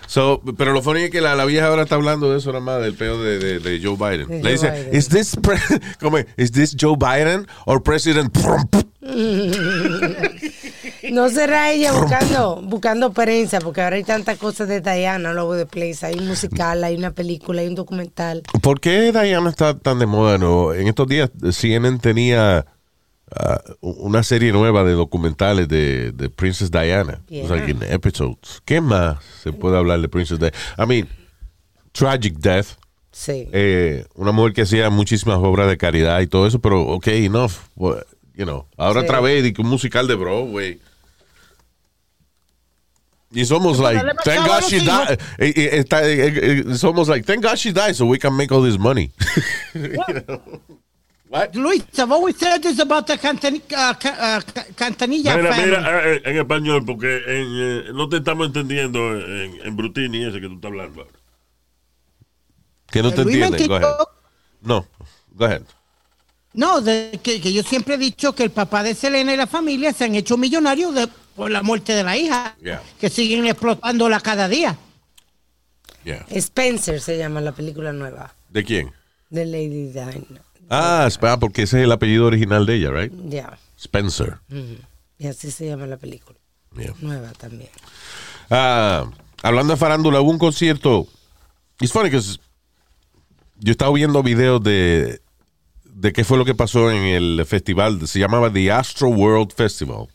So, 0.07 0.41
pero 0.57 0.71
lo 0.71 0.81
funny 0.81 1.01
es 1.03 1.09
que 1.11 1.19
la, 1.19 1.35
la 1.35 1.43
vieja 1.43 1.67
ahora 1.67 1.83
está 1.83 1.95
hablando 1.95 2.31
de 2.31 2.37
eso 2.37 2.49
nada 2.51 2.61
más, 2.63 2.81
del 2.81 2.93
peo 2.93 3.21
de, 3.21 3.39
de- 3.39 3.59
de 3.59 3.81
Joe 3.85 3.97
Biden. 3.97 4.27
De 4.29 4.35
Le 4.37 4.41
Joe 4.41 4.51
dice, 4.53 4.71
Biden. 4.71 4.95
¿is 4.95 5.09
this, 5.09 5.37
¿cómo 5.99 6.17
es? 6.17 6.25
¿Is 6.37 6.51
this 6.53 6.75
Joe 6.79 6.95
Biden 6.95 7.45
or 7.65 7.83
President 7.83 8.31
Trump? 8.33 8.73
No 11.11 11.29
será 11.29 11.71
ella 11.71 11.93
buscando 11.93 12.61
buscando 12.63 13.13
prensa, 13.13 13.59
porque 13.61 13.81
ahora 13.81 13.95
hay 13.95 14.03
tantas 14.03 14.37
cosas 14.37 14.67
de 14.67 14.81
Diana 14.81 15.31
over 15.41 15.57
the 15.57 15.65
place. 15.65 16.05
Hay 16.05 16.15
un 16.15 16.27
musical, 16.27 16.83
hay 16.83 16.97
una 16.97 17.11
película, 17.11 17.61
hay 17.61 17.67
un 17.67 17.75
documental. 17.75 18.41
¿Por 18.61 18.81
qué 18.81 19.11
Diana 19.13 19.49
está 19.49 19.77
tan 19.77 19.99
de 19.99 20.05
moda? 20.05 20.37
No? 20.37 20.73
En 20.73 20.87
estos 20.87 21.07
días 21.07 21.29
CNN 21.51 21.99
tenía 21.99 22.65
ah, 23.35 23.61
una 23.81 24.23
serie 24.23 24.51
nueva 24.51 24.83
de 24.83 24.93
documentales 24.93 25.67
de, 25.67 26.11
de 26.11 26.29
Princess 26.29 26.71
Diana. 26.71 27.21
Yeah. 27.27 27.45
O 27.45 27.47
sea, 27.47 27.65
que 27.65 27.71
en 27.71 27.83
episodes. 27.83 28.61
¿Qué 28.65 28.81
más 28.81 29.17
se 29.43 29.53
puede 29.53 29.77
hablar 29.77 29.99
de 30.01 30.09
Princess 30.09 30.39
Diana? 30.39 30.55
I 30.77 30.85
mean, 30.85 31.09
Tragic 31.91 32.35
Death. 32.37 32.67
Sí. 33.11 33.47
eh, 33.51 34.05
una 34.13 34.31
mujer 34.31 34.53
que 34.53 34.61
hacía 34.61 34.91
muchísimas 34.91 35.37
obras 35.39 35.67
de 35.67 35.77
caridad 35.77 36.21
y 36.21 36.27
todo 36.27 36.45
eso, 36.45 36.59
pero 36.59 36.81
ok, 36.83 37.07
enough. 37.07 37.53
Well, 37.75 38.03
you 38.35 38.45
know, 38.45 38.67
ahora 38.77 39.01
Sí. 39.01 39.05
otra 39.07 39.21
vez 39.21 39.43
y 39.43 39.59
un 39.59 39.67
musical 39.67 40.07
de 40.07 40.13
Broadway. 40.15 40.79
It's 43.31 43.51
almost 43.51 43.81
like, 43.81 43.99
thank 44.23 44.47
God 44.47 44.63
she 44.63 44.79
died. 44.79 45.19
Eh, 45.37 45.51
eh, 45.55 46.77
almost 46.83 47.09
like, 47.09 47.25
thank 47.25 47.43
God 47.43 47.57
she 47.57 47.73
died 47.73 47.93
so 47.95 48.05
we 48.05 48.17
can 48.19 48.35
make 48.37 48.53
all 48.53 48.61
this 48.63 48.77
money. 48.79 49.11
What? 51.29 51.53
Luis, 51.55 51.83
I've 51.99 52.11
always 52.11 52.37
said 52.37 52.61
this 52.61 52.79
about 52.79 53.05
the 53.07 53.13
uh, 53.15 53.17
uh, 53.17 53.93
Ca- 53.95 54.65
Cantanilla 54.75 55.35
Mira, 55.35 55.51
family. 55.53 55.71
mira, 55.71 56.13
eh, 56.13 56.21
en 56.23 56.37
español, 56.37 56.85
porque 56.85 57.17
en, 57.17 57.47
eh, 57.49 57.83
no 57.93 58.07
te 58.07 58.17
estamos 58.17 58.47
entendiendo 58.47 59.13
en, 59.19 59.59
en 59.61 59.75
Brutini 59.75 60.23
ese 60.23 60.39
que 60.39 60.47
tú 60.47 60.55
estás 60.55 60.69
hablando. 60.71 61.01
ahora. 61.01 61.13
Que 62.89 63.03
no 63.03 63.13
te 63.13 63.21
entienden. 63.23 63.67
Go 63.67 64.09
No, 64.61 64.87
go 65.33 65.45
ahead. 65.45 65.63
No, 66.53 66.79
de 66.81 67.19
que, 67.21 67.41
que 67.41 67.51
yo 67.51 67.61
siempre 67.61 67.95
he 67.95 67.97
dicho 67.97 68.33
que 68.33 68.43
el 68.43 68.51
papá 68.51 68.81
de 68.81 68.95
Selena 68.95 69.33
y 69.33 69.37
la 69.37 69.47
familia 69.47 69.91
se 69.93 70.05
han 70.05 70.15
hecho 70.15 70.37
millonarios 70.37 70.95
de- 70.95 71.07
por 71.35 71.51
la 71.51 71.61
muerte 71.61 71.93
de 71.93 72.03
la 72.03 72.15
hija, 72.17 72.55
Yeah. 72.63 72.81
que 72.99 73.09
siguen 73.09 73.45
explotándola 73.45 74.19
cada 74.21 74.47
día. 74.47 74.77
Yeah. 76.05 76.25
Spencer 76.29 77.01
se 77.01 77.17
llama 77.17 77.41
la 77.41 77.51
película 77.51 77.91
nueva 77.91 78.33
¿De 78.49 78.63
quién? 78.63 78.91
de 79.29 79.45
Lady 79.45 79.91
Diana. 79.91 80.13
Ah, 80.69 81.09
porque 81.39 81.63
ese 81.63 81.79
es 81.79 81.85
el 81.85 81.91
apellido 81.91 82.25
original 82.25 82.65
de 82.65 82.75
ella, 82.75 82.91
right? 82.91 83.13
Ya. 83.29 83.57
Spencer. 83.77 84.39
Y 85.17 85.27
así 85.27 85.51
se 85.51 85.67
llama 85.67 85.87
la 85.87 85.97
película. 85.97 86.37
Yeah. 86.75 86.93
Nueva 87.01 87.31
también. 87.33 87.69
Ah, 88.49 89.09
hablando 89.41 89.73
de 89.73 89.77
farándula, 89.77 90.21
hubo 90.21 90.31
un 90.31 90.39
concierto. 90.39 91.07
It's 91.79 91.91
funny 91.91 92.09
because 92.09 92.39
yo 93.59 93.71
estaba 93.71 93.91
viendo 93.93 94.21
videos 94.23 94.61
de, 94.61 95.21
de 95.85 96.13
qué 96.13 96.23
fue 96.23 96.37
lo 96.37 96.45
que 96.45 96.55
pasó 96.55 96.91
en 96.91 97.03
el 97.03 97.45
festival. 97.45 98.07
Se 98.07 98.19
llamaba 98.19 98.51
The 98.51 98.71
Astro 98.71 99.09
World 99.09 99.53
Festival, 99.53 100.07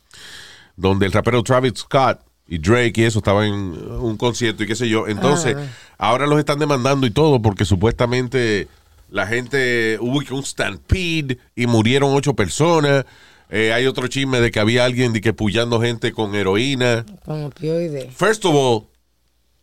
donde 0.77 1.07
el 1.07 1.13
rapero 1.13 1.43
Travis 1.43 1.75
Scott 1.79 2.21
y 2.47 2.59
Drake 2.59 3.01
y 3.01 3.05
eso 3.05 3.19
estaban 3.19 3.47
en 3.47 3.55
un 3.55 4.17
concierto 4.17 4.63
y 4.63 4.67
qué 4.67 4.77
sé 4.77 4.89
yo. 4.89 5.09
Entonces, 5.09 5.57
ahora 5.99 6.27
los 6.27 6.39
están 6.39 6.59
demandando 6.59 7.07
y 7.07 7.11
todo 7.11 7.41
porque 7.41 7.65
supuestamente 7.65 8.69
la 9.13 9.27
gente 9.27 9.99
hubo 10.01 10.23
un 10.35 10.43
stampede 10.43 11.37
y 11.55 11.67
murieron 11.67 12.15
ocho 12.15 12.35
personas. 12.35 13.05
Eh, 13.51 13.71
hay 13.71 13.87
otro 13.87 14.09
chisme 14.09 14.41
de 14.41 14.51
que 14.51 14.59
había 14.59 14.87
alguien 14.87 15.13
de 15.13 15.21
que 15.21 15.35
puyando 15.35 15.83
gente 15.83 16.13
con 16.13 16.35
heroína. 16.35 17.05
Con 17.23 17.45
opioide. 17.45 18.11
First 18.11 18.47
of 18.47 18.55
all, 18.55 18.89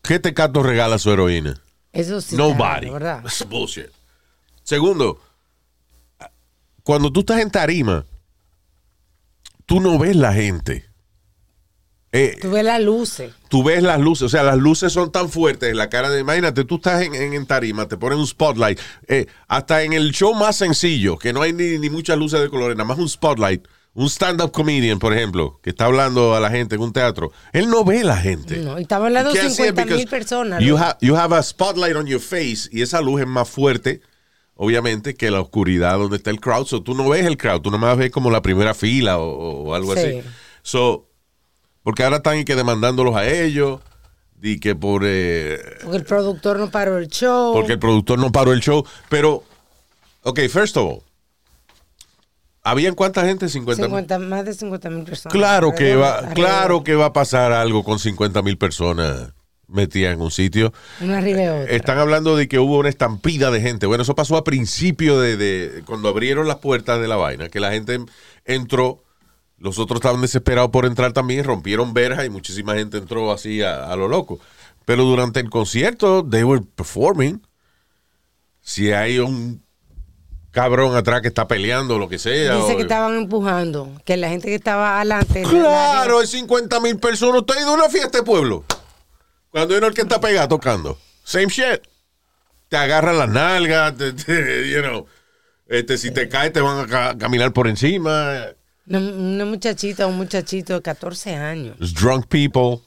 ¿qué 0.03 0.19
tecato 0.19 0.61
regala 0.61 0.99
su 0.99 1.11
heroína? 1.11 1.59
Eso 1.91 2.21
sí. 2.21 2.35
Nobody. 2.35 2.91
¿verdad? 2.91 3.23
That's 3.23 3.43
bullshit. 3.49 3.87
Segundo, 4.61 5.19
cuando 6.83 7.11
tú 7.11 7.21
estás 7.21 7.39
en 7.39 7.49
tarima, 7.49 8.05
tú 9.65 9.79
no 9.79 9.97
ves 9.97 10.15
la 10.15 10.31
gente. 10.31 10.88
Eh, 12.11 12.37
Tú 12.41 12.49
ves 12.51 12.63
las 12.63 12.81
luces. 12.81 13.33
tú 13.49 13.63
ves 13.63 13.83
las 13.83 13.99
luces, 13.99 14.23
o 14.23 14.29
sea, 14.29 14.41
las 14.41 14.57
luces 14.57 14.91
son 14.91 15.11
tan 15.11 15.29
fuertes 15.29 15.69
en 15.69 15.77
la 15.77 15.89
cara 15.89 16.09
de, 16.09 16.21
imagínate, 16.21 16.63
tú 16.65 16.75
estás 16.77 17.03
en, 17.03 17.13
en- 17.13 17.33
en 17.33 17.45
tarima, 17.45 17.87
te 17.87 17.97
ponen 17.97 18.17
un 18.17 18.25
spotlight, 18.25 18.79
eh, 19.07 19.27
hasta 19.47 19.83
en 19.83 19.93
el 19.93 20.11
show 20.11 20.33
más 20.33 20.55
sencillo, 20.55 21.17
que 21.19 21.33
no 21.33 21.43
hay 21.43 21.53
ni, 21.53 21.77
ni 21.77 21.89
muchas 21.91 22.17
luces 22.17 22.41
de 22.41 22.49
colores, 22.49 22.75
nada 22.75 22.87
más 22.87 22.97
un 22.97 23.07
spotlight, 23.07 23.63
un 23.93 24.07
stand-up 24.09 24.51
comedian, 24.51 24.97
por 24.97 25.13
ejemplo, 25.13 25.59
que 25.61 25.69
está 25.69 25.85
hablando 25.85 26.33
a 26.35 26.39
la 26.39 26.49
gente 26.49 26.75
en 26.75 26.81
un 26.81 26.93
teatro, 26.93 27.31
él 27.53 27.69
no 27.69 27.83
ve 27.85 28.03
la 28.03 28.17
gente. 28.17 28.57
No, 28.57 28.79
y 28.79 28.83
estamos 28.83 29.05
hablando 29.07 29.29
de 29.31 29.35
You 29.35 29.41
can't 29.43 29.53
see 29.55 29.63
it 29.67 29.75
50 29.75 29.95
mil 29.95 30.07
personas. 30.07 30.63
You, 30.63 30.77
ha- 30.77 30.97
you 31.01 31.15
have 31.15 31.35
a 31.35 31.43
spotlight 31.43 31.95
on 31.95 32.07
your 32.07 32.21
face 32.21 32.69
y 32.71 32.81
esa 32.81 33.01
luz 33.01 33.21
es 33.21 33.27
más 33.27 33.47
fuerte, 33.47 34.01
obviamente, 34.55 35.13
que 35.15 35.29
la 35.31 35.41
oscuridad 35.41 35.97
donde 35.97 36.17
está 36.17 36.31
el 36.31 36.39
crowd. 36.39 36.65
So 36.65 36.81
tú 36.81 36.95
no 36.95 37.07
ves 37.07 37.25
el 37.25 37.37
crowd, 37.37 37.61
tú 37.61 37.69
nomás 37.71 37.97
ves 37.97 38.09
como 38.11 38.31
la 38.31 38.41
primera 38.41 38.73
fila 38.73 39.19
o, 39.19 39.29
o 39.69 39.75
algo 39.75 39.93
Sí. 39.93 39.99
así. 39.99 40.21
So, 40.61 41.08
porque 41.89 42.03
ahora 42.03 42.17
están 42.17 42.37
y 42.37 42.45
que 42.45 42.53
demandándolos 42.55 43.15
a 43.15 43.27
ellos 43.27 43.79
y 44.43 44.59
que 44.59 44.75
por 44.75 45.01
eh, 45.05 45.57
Porque 45.81 45.97
el 45.97 46.03
productor 46.05 46.59
no 46.59 46.69
paró 46.69 46.99
el 46.99 47.07
show. 47.07 47.51
porque 47.51 47.73
el 47.73 47.79
productor 47.79 48.19
no 48.19 48.31
paró 48.31 48.53
el 48.53 48.59
show. 48.61 48.85
Pero, 49.09 49.43
ok, 50.21 50.41
first 50.51 50.77
of 50.77 50.83
all, 50.87 51.01
¿habían 52.61 52.93
cuánta 52.93 53.25
gente? 53.25 53.49
50 53.49 53.81
mil. 53.81 53.89
50, 53.89 54.19
más 54.19 54.45
de 54.45 54.53
50 54.53 54.89
mil 54.91 55.03
personas. 55.03 55.33
Claro 55.33 55.73
que 55.73 55.95
va, 55.95 56.29
claro 56.35 56.83
que 56.83 56.93
va 56.93 57.05
a 57.05 57.13
pasar 57.13 57.51
algo 57.53 57.83
con 57.83 57.97
50 57.97 58.43
mil 58.43 58.55
personas 58.59 59.33
metidas 59.67 60.13
en 60.13 60.21
un 60.21 60.29
sitio. 60.29 60.71
Una 61.01 61.17
arriba 61.17 61.41
otra. 61.61 61.75
Están 61.75 61.97
hablando 61.97 62.37
de 62.37 62.47
que 62.47 62.59
hubo 62.59 62.77
una 62.77 62.89
estampida 62.89 63.49
de 63.49 63.61
gente. 63.61 63.87
Bueno, 63.87 64.03
eso 64.03 64.13
pasó 64.13 64.37
a 64.37 64.43
principio 64.43 65.19
de, 65.19 65.37
de- 65.37 65.81
cuando 65.87 66.07
abrieron 66.09 66.47
las 66.47 66.57
puertas 66.57 67.01
de 67.01 67.07
la 67.07 67.15
vaina, 67.15 67.49
que 67.49 67.59
la 67.59 67.71
gente 67.71 67.99
entró, 68.45 69.01
los 69.59 69.77
otros 69.79 69.97
estaban 69.97 70.21
desesperados 70.21 70.71
por 70.71 70.85
entrar 70.85 71.13
también, 71.13 71.43
rompieron 71.43 71.93
verjas 71.93 72.25
y 72.25 72.29
muchísima 72.29 72.75
gente 72.75 72.97
entró 72.97 73.31
así 73.31 73.61
a, 73.61 73.91
a 73.91 73.95
lo 73.95 74.07
loco. 74.07 74.39
Pero 74.85 75.03
durante 75.03 75.39
el 75.39 75.49
concierto, 75.49 76.25
they 76.27 76.43
were 76.43 76.63
performing. 76.75 77.41
Si 78.61 78.91
hay 78.91 79.19
un 79.19 79.63
cabrón 80.51 80.95
atrás 80.95 81.21
que 81.21 81.27
está 81.27 81.47
peleando 81.47 81.97
lo 81.99 82.09
que 82.09 82.17
sea. 82.19 82.55
Dice 82.55 82.73
o- 82.73 82.75
que 82.75 82.81
estaban 82.83 83.15
empujando, 83.15 83.91
que 84.05 84.17
la 84.17 84.29
gente 84.29 84.47
que 84.47 84.55
estaba 84.55 84.95
adelante. 84.97 85.43
Claro, 85.43 86.19
hay 86.19 86.27
50 86.27 86.79
mil 86.79 86.97
personas. 86.97 87.41
Usted 87.41 87.55
ha 87.55 87.59
ido 87.61 87.69
a 87.69 87.73
una 87.73 87.89
fiesta 87.89 88.17
de 88.19 88.23
pueblo. 88.23 88.63
Cuando 89.51 89.73
hay 89.75 89.93
que 89.93 90.01
está 90.01 90.19
pegado 90.19 90.47
tocando. 90.47 90.97
Same 91.23 91.47
shit. 91.47 91.81
Te 92.67 92.77
agarran 92.77 93.17
las 93.17 93.29
nalgas, 93.29 93.97
te, 93.97 94.13
te- 94.13 94.69
you 94.71 94.81
know, 94.81 95.05
este, 95.67 95.97
si 95.97 96.11
te 96.11 96.29
caes 96.29 96.53
te 96.53 96.61
van 96.61 96.85
a 96.85 96.87
ca- 96.87 97.17
caminar 97.17 97.51
por 97.53 97.67
encima. 97.67 98.43
Una, 98.89 99.45
muchachita, 99.45 100.07
un 100.07 100.17
muchachito 100.17 100.73
de 100.73 100.81
14 100.81 101.35
años. 101.35 101.77
There's 101.77 101.93
drunk 101.93 102.25
people. 102.27 102.81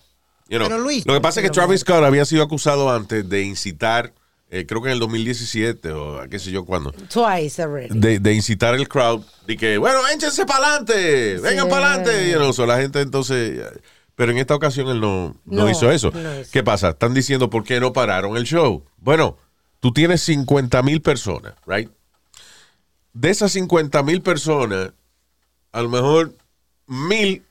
You 0.49 0.59
know. 0.59 0.69
Pero, 0.69 0.81
Luis- 0.81 1.07
Lo 1.07 1.15
que 1.15 1.21
pasa 1.21 1.41
es 1.41 1.45
que 1.47 1.51
Travis 1.51 1.81
Scott 1.81 2.03
había 2.05 2.25
sido 2.25 2.43
acusado 2.43 2.91
antes 2.91 3.27
de 3.29 3.43
incitar, 3.43 4.13
eh, 4.51 4.67
creo 4.67 4.83
que 4.83 4.89
en 4.89 4.95
el 4.95 4.99
2017 4.99 5.93
o 5.93 6.21
qué 6.29 6.39
sé 6.39 6.51
yo 6.51 6.65
cuándo, 6.67 6.93
Twice 6.93 7.63
already. 7.63 7.89
de, 7.99 8.19
de 8.19 8.35
incitar 8.35 8.75
el 8.75 8.89
crowd 8.89 9.23
y 9.47 9.57
que, 9.57 9.79
bueno, 9.79 10.01
échense 10.15 10.45
para 10.45 10.67
adelante, 10.67 11.39
vengan 11.41 11.67
Sí. 11.67 11.71
para 11.71 11.95
adelante. 11.95 12.31
You 12.31 12.37
know, 12.37 12.53
so 12.53 12.67
la 12.67 12.79
gente 12.79 13.01
entonces. 13.01 13.63
Pero 14.15 14.33
en 14.33 14.39
esta 14.39 14.55
ocasión 14.55 14.89
él 14.89 15.01
no, 15.01 15.37
no 15.47 15.63
No, 15.65 15.71
hizo 15.71 15.91
eso. 15.91 16.11
no 16.11 16.41
hizo. 16.41 16.51
¿Qué 16.53 16.63
pasa? 16.63 16.91
Están 16.91 17.15
diciendo 17.15 17.49
por 17.49 17.65
qué 17.65 17.81
no 17.81 17.95
pararon 17.95 18.37
el 18.37 18.45
show. 18.45 18.85
Bueno, 18.99 19.39
tú 19.81 19.93
tienes 19.93 20.21
50 20.23 20.83
mil 20.83 21.01
personas, 21.01 21.55
¿right? 21.67 21.89
De 23.15 23.31
esas 23.31 23.53
50 23.53 24.03
mil 24.03 24.21
personas, 24.21 24.93
a 25.73 25.83
lo 25.83 25.89
mejor 25.89 26.35
mil 26.87 27.43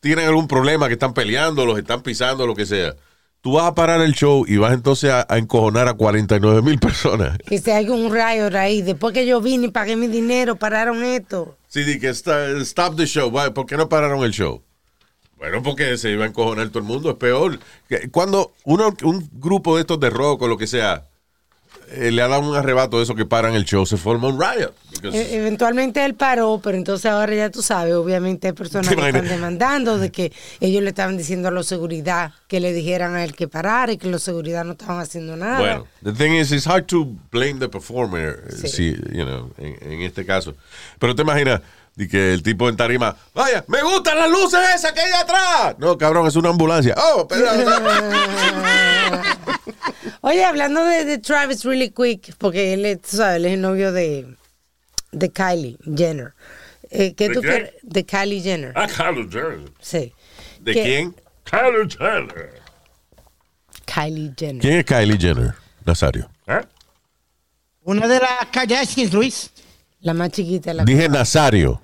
tienen 0.00 0.26
algún 0.26 0.48
problema, 0.48 0.86
que 0.88 0.94
están 0.94 1.14
peleando, 1.14 1.64
los 1.64 1.78
están 1.78 2.02
pisando, 2.02 2.46
lo 2.46 2.54
que 2.54 2.66
sea. 2.66 2.94
Tú 3.40 3.52
vas 3.54 3.64
a 3.66 3.74
parar 3.74 4.00
el 4.00 4.12
show 4.14 4.44
y 4.46 4.56
vas 4.56 4.72
entonces 4.72 5.10
a, 5.10 5.26
a 5.28 5.38
encojonar 5.38 5.88
a 5.88 5.94
49 5.94 6.62
mil 6.62 6.78
personas. 6.78 7.38
Que 7.46 7.58
si 7.58 7.70
hay 7.70 7.88
un 7.88 8.12
rayo 8.12 8.48
ahí, 8.58 8.82
después 8.82 9.12
que 9.14 9.26
yo 9.26 9.40
vine 9.40 9.66
y 9.66 9.70
pagué 9.70 9.96
mi 9.96 10.06
dinero, 10.06 10.56
pararon 10.56 11.02
esto. 11.04 11.56
Sí, 11.68 11.84
di 11.84 11.98
que 11.98 12.08
está- 12.08 12.48
stop 12.62 12.96
the 12.96 13.06
show. 13.06 13.32
¿Por 13.54 13.66
qué 13.66 13.76
no 13.76 13.88
pararon 13.88 14.24
el 14.24 14.30
show? 14.32 14.62
Bueno, 15.36 15.62
porque 15.62 15.98
se 15.98 16.10
iba 16.10 16.24
a 16.24 16.28
encojonar 16.28 16.68
todo 16.68 16.78
el 16.78 16.84
mundo. 16.86 17.10
Es 17.10 17.16
peor. 17.16 17.58
Cuando 18.12 18.52
uno, 18.64 18.94
un 19.02 19.28
grupo 19.34 19.74
de 19.76 19.82
estos 19.82 20.00
de 20.00 20.08
rock 20.08 20.42
o 20.42 20.48
lo 20.48 20.56
que 20.56 20.66
sea 20.66 21.04
eh, 21.90 22.10
le 22.10 22.22
ha 22.22 22.28
dado 22.28 22.42
un 22.42 22.56
arrebato 22.56 22.98
de 22.98 23.04
eso 23.04 23.14
que 23.14 23.24
paran 23.26 23.54
el 23.54 23.64
show, 23.64 23.84
se 23.86 23.96
forma 23.96 24.28
un 24.28 24.40
riot. 24.40 24.72
Because- 24.92 25.14
E- 25.16 25.36
eventualmente 25.36 26.04
él 26.04 26.14
paró, 26.14 26.60
pero 26.62 26.76
entonces 26.76 27.10
ahora 27.10 27.34
ya 27.34 27.50
tú 27.50 27.62
sabes, 27.62 27.94
obviamente 27.94 28.48
hay 28.48 28.52
personas 28.52 28.88
¿Te 28.88 28.96
que 28.96 29.06
están 29.06 29.26
demandando 29.28 29.98
de 29.98 30.10
que 30.12 30.32
ellos 30.60 30.82
le 30.82 30.90
estaban 30.90 31.16
diciendo 31.16 31.48
a 31.48 31.50
los 31.50 31.66
seguridad 31.66 32.32
que 32.48 32.60
le 32.60 32.72
dijeran 32.72 33.14
a 33.16 33.24
él 33.24 33.34
que 33.34 33.48
parara 33.48 33.92
y 33.92 33.98
que 33.98 34.08
los 34.08 34.22
seguridad 34.22 34.64
no 34.64 34.72
estaban 34.72 35.00
haciendo 35.00 35.36
nada. 35.36 35.58
Bueno, 35.58 35.86
the 36.02 36.12
thing 36.12 36.32
is, 36.32 36.52
it's 36.52 36.66
hard 36.66 36.84
to 36.86 37.06
blame 37.30 37.58
the 37.58 37.68
performer, 37.68 38.44
eh, 38.48 38.52
Sí. 38.56 38.68
si, 38.68 38.92
you 39.12 39.24
know, 39.24 39.50
en, 39.58 39.76
en 39.92 40.02
este 40.02 40.24
caso. 40.24 40.54
Pero 40.98 41.14
te 41.14 41.22
imaginas 41.22 41.60
de 41.96 42.08
que 42.08 42.32
el 42.34 42.42
tipo 42.42 42.68
en 42.68 42.76
tarima, 42.76 43.16
vaya, 43.34 43.64
me 43.68 43.80
gustan 43.82 44.18
las 44.18 44.28
luces 44.28 44.58
esas 44.74 44.90
que 44.92 45.00
hay 45.00 45.12
atrás. 45.12 45.76
No, 45.78 45.96
cabrón, 45.96 46.26
es 46.26 46.34
una 46.34 46.48
ambulancia. 46.50 46.92
Oh, 46.98 47.28
pero, 47.28 47.46
Oye, 50.26 50.42
hablando 50.42 50.82
de, 50.86 51.04
de 51.04 51.18
Travis 51.18 51.66
really 51.66 51.90
quick, 51.90 52.34
porque 52.38 52.72
él 52.72 52.98
tú 52.98 53.18
sabes, 53.18 53.36
él 53.36 53.44
es 53.44 53.52
el 53.52 53.60
novio 53.60 53.92
de, 53.92 54.26
de 55.12 55.28
Kylie 55.30 55.76
Jenner. 55.94 56.32
Eh, 56.90 57.12
¿qué 57.14 57.28
¿De 57.28 57.34
tú 57.34 57.42
qué? 57.42 57.48
quieres? 57.48 57.74
De 57.82 58.06
Kylie 58.06 58.40
Jenner. 58.40 58.72
Ah, 58.74 58.86
Kylie 58.86 59.28
Jenner. 59.30 59.70
Sí. 59.82 60.14
¿De 60.60 60.72
¿Qué? 60.72 60.82
quién? 60.82 61.16
Kylie 61.44 61.90
Jenner. 61.90 62.62
Kylie 63.84 64.32
Jenner. 64.34 64.62
¿Quién 64.62 64.78
es 64.78 64.84
Kylie 64.86 65.18
Jenner, 65.18 65.54
Nazario? 65.84 66.30
¿Eh? 66.46 66.62
Una 67.82 68.08
de 68.08 68.18
las 68.18 68.46
Kardashians, 68.50 69.12
Luis. 69.12 69.50
La 70.00 70.14
más 70.14 70.30
chiquita 70.30 70.72
la 70.72 70.86
Dije 70.86 71.06
Nazario. 71.10 71.82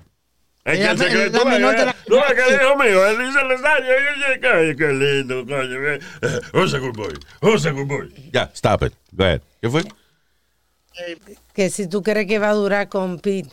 Es 0.63 0.73
que 0.77 0.81
Ella 0.83 0.91
él 0.91 0.97
se 0.97 1.03
fue 1.05 1.11
cree, 1.13 1.29
la 1.59 1.71
de 1.71 1.85
la- 1.85 1.95
tú 2.05 2.15
ves 2.15 2.33
que 2.35 2.53
el 2.53 2.61
hijo 2.61 2.75
mío, 2.77 3.07
él 3.07 3.17
dice 3.17 3.39
el 3.41 3.51
ensayo, 3.51 3.85
y 3.85 4.41
yo, 4.41 4.49
ay, 4.53 4.75
qué 4.75 4.87
lindo, 4.93 5.45
coño. 5.45 5.99
Who's 6.53 6.73
a 6.75 6.77
good 6.77 6.95
boy? 6.95 7.13
Who's 7.41 7.65
a 7.65 7.71
good 7.71 7.87
boy? 7.87 8.13
Ya, 8.31 8.51
stop 8.53 8.83
it. 8.83 8.93
Go 9.11 9.23
ahead. 9.23 9.41
¿Qué 9.59 9.69
fue? 9.69 9.83
Que 11.53 11.69
si 11.69 11.87
tú 11.87 12.03
crees 12.03 12.27
que 12.27 12.37
va 12.37 12.49
a 12.49 12.53
durar 12.53 12.89
con 12.89 13.19
Pete, 13.19 13.49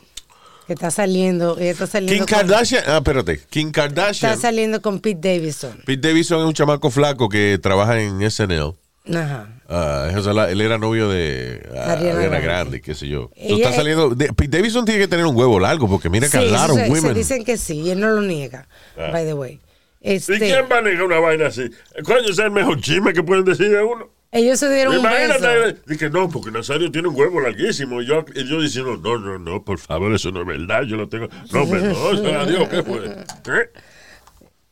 que 0.67 0.73
está 0.73 0.91
saliendo, 0.91 1.57
ella 1.57 1.71
está 1.71 1.87
saliendo 1.87 2.25
Kim 2.25 2.35
con, 2.35 2.47
Kardashian. 2.47 2.83
Ah, 2.85 2.97
espérate. 2.97 3.39
Kim 3.49 3.67
está 3.69 3.81
Kardashian. 3.87 4.39
saliendo 4.39 4.81
con 4.81 4.99
Pete 4.99 5.33
Davidson. 5.33 5.81
Pete 5.85 6.07
Davidson 6.09 6.41
es 6.41 6.45
un 6.45 6.53
chamaco 6.53 6.91
flaco 6.91 7.27
que 7.27 7.57
trabaja 7.61 7.99
en 7.99 8.21
SNL. 8.21 8.75
Ajá. 9.13 9.47
Ah, 9.67 10.09
o 10.17 10.21
sea, 10.21 10.33
la- 10.33 10.49
él 10.51 10.61
era 10.61 10.77
novio 10.77 11.09
de 11.09 11.61
ah, 11.75 11.91
Ariana 11.93 12.17
Ariana, 12.19 12.19
Grande. 12.39 12.41
Grande, 12.41 12.81
qué 12.81 12.95
sé 12.95 13.07
yo. 13.07 13.29
Ella 13.35 13.55
estás 13.57 13.71
es- 13.71 13.75
saliendo. 13.77 14.09
de- 14.09 14.29
Davidson 14.47 14.85
tiene 14.85 14.99
que 14.99 15.07
tener 15.07 15.25
un 15.25 15.35
huevo 15.35 15.59
largo 15.59 15.87
porque 15.87 16.09
mira 16.09 16.27
que 16.27 16.37
Sí, 16.39 16.53
a 16.53 16.65
of 16.65 16.71
se, 16.75 16.85
se 16.85 16.89
women. 16.89 17.13
dicen 17.13 17.43
que 17.45 17.57
sí, 17.57 17.81
y 17.81 17.89
él 17.91 17.99
no 17.99 18.09
lo 18.09 18.21
niega, 18.21 18.67
by 18.95 19.25
the 19.25 19.33
way. 19.33 19.59
¿Y 20.01 20.13
Este, 20.13 20.37
quién 20.39 20.65
va 20.71 20.77
a 20.77 20.81
negar 20.81 21.03
una 21.03 21.19
vaina 21.19 21.47
así? 21.47 21.63
Ese 21.95 22.29
es 22.31 22.39
el 22.39 22.51
mejor 22.51 22.79
chisme 22.81 23.13
que 23.13 23.21
pueden 23.21 23.43
decir 23.45 23.69
de 23.69 23.83
uno. 23.83 24.09
ellos 24.31 24.59
se 24.59 24.73
dieron 24.73 24.95
un 24.95 25.03
beso. 25.03 25.15
Imagínate, 25.37 25.77
dije, 25.87 26.09
no, 26.09 26.29
porque 26.29 26.51
Nazario 26.51 26.89
tiene 26.91 27.07
un 27.09 27.15
huevo 27.15 27.41
larguísimo. 27.41 28.01
Y 28.01 28.05
yo, 28.05 28.23
y 28.35 28.47
yo 28.47 28.61
diciendo, 28.61 28.95
no, 28.95 29.17
no, 29.17 29.37
no, 29.39 29.63
por 29.65 29.77
favor, 29.79 30.13
eso 30.13 30.31
no 30.31 30.41
es 30.41 30.47
verdad, 30.47 30.83
yo 30.83 30.95
lo 30.97 31.09
tengo. 31.09 31.27
No, 31.51 31.65
pero 31.69 31.81
no, 31.87 32.15
será 32.15 32.45
Dios, 32.45 32.67
¿qué 32.69 32.83
fue? 32.83 33.05
¿Eh? 33.07 33.69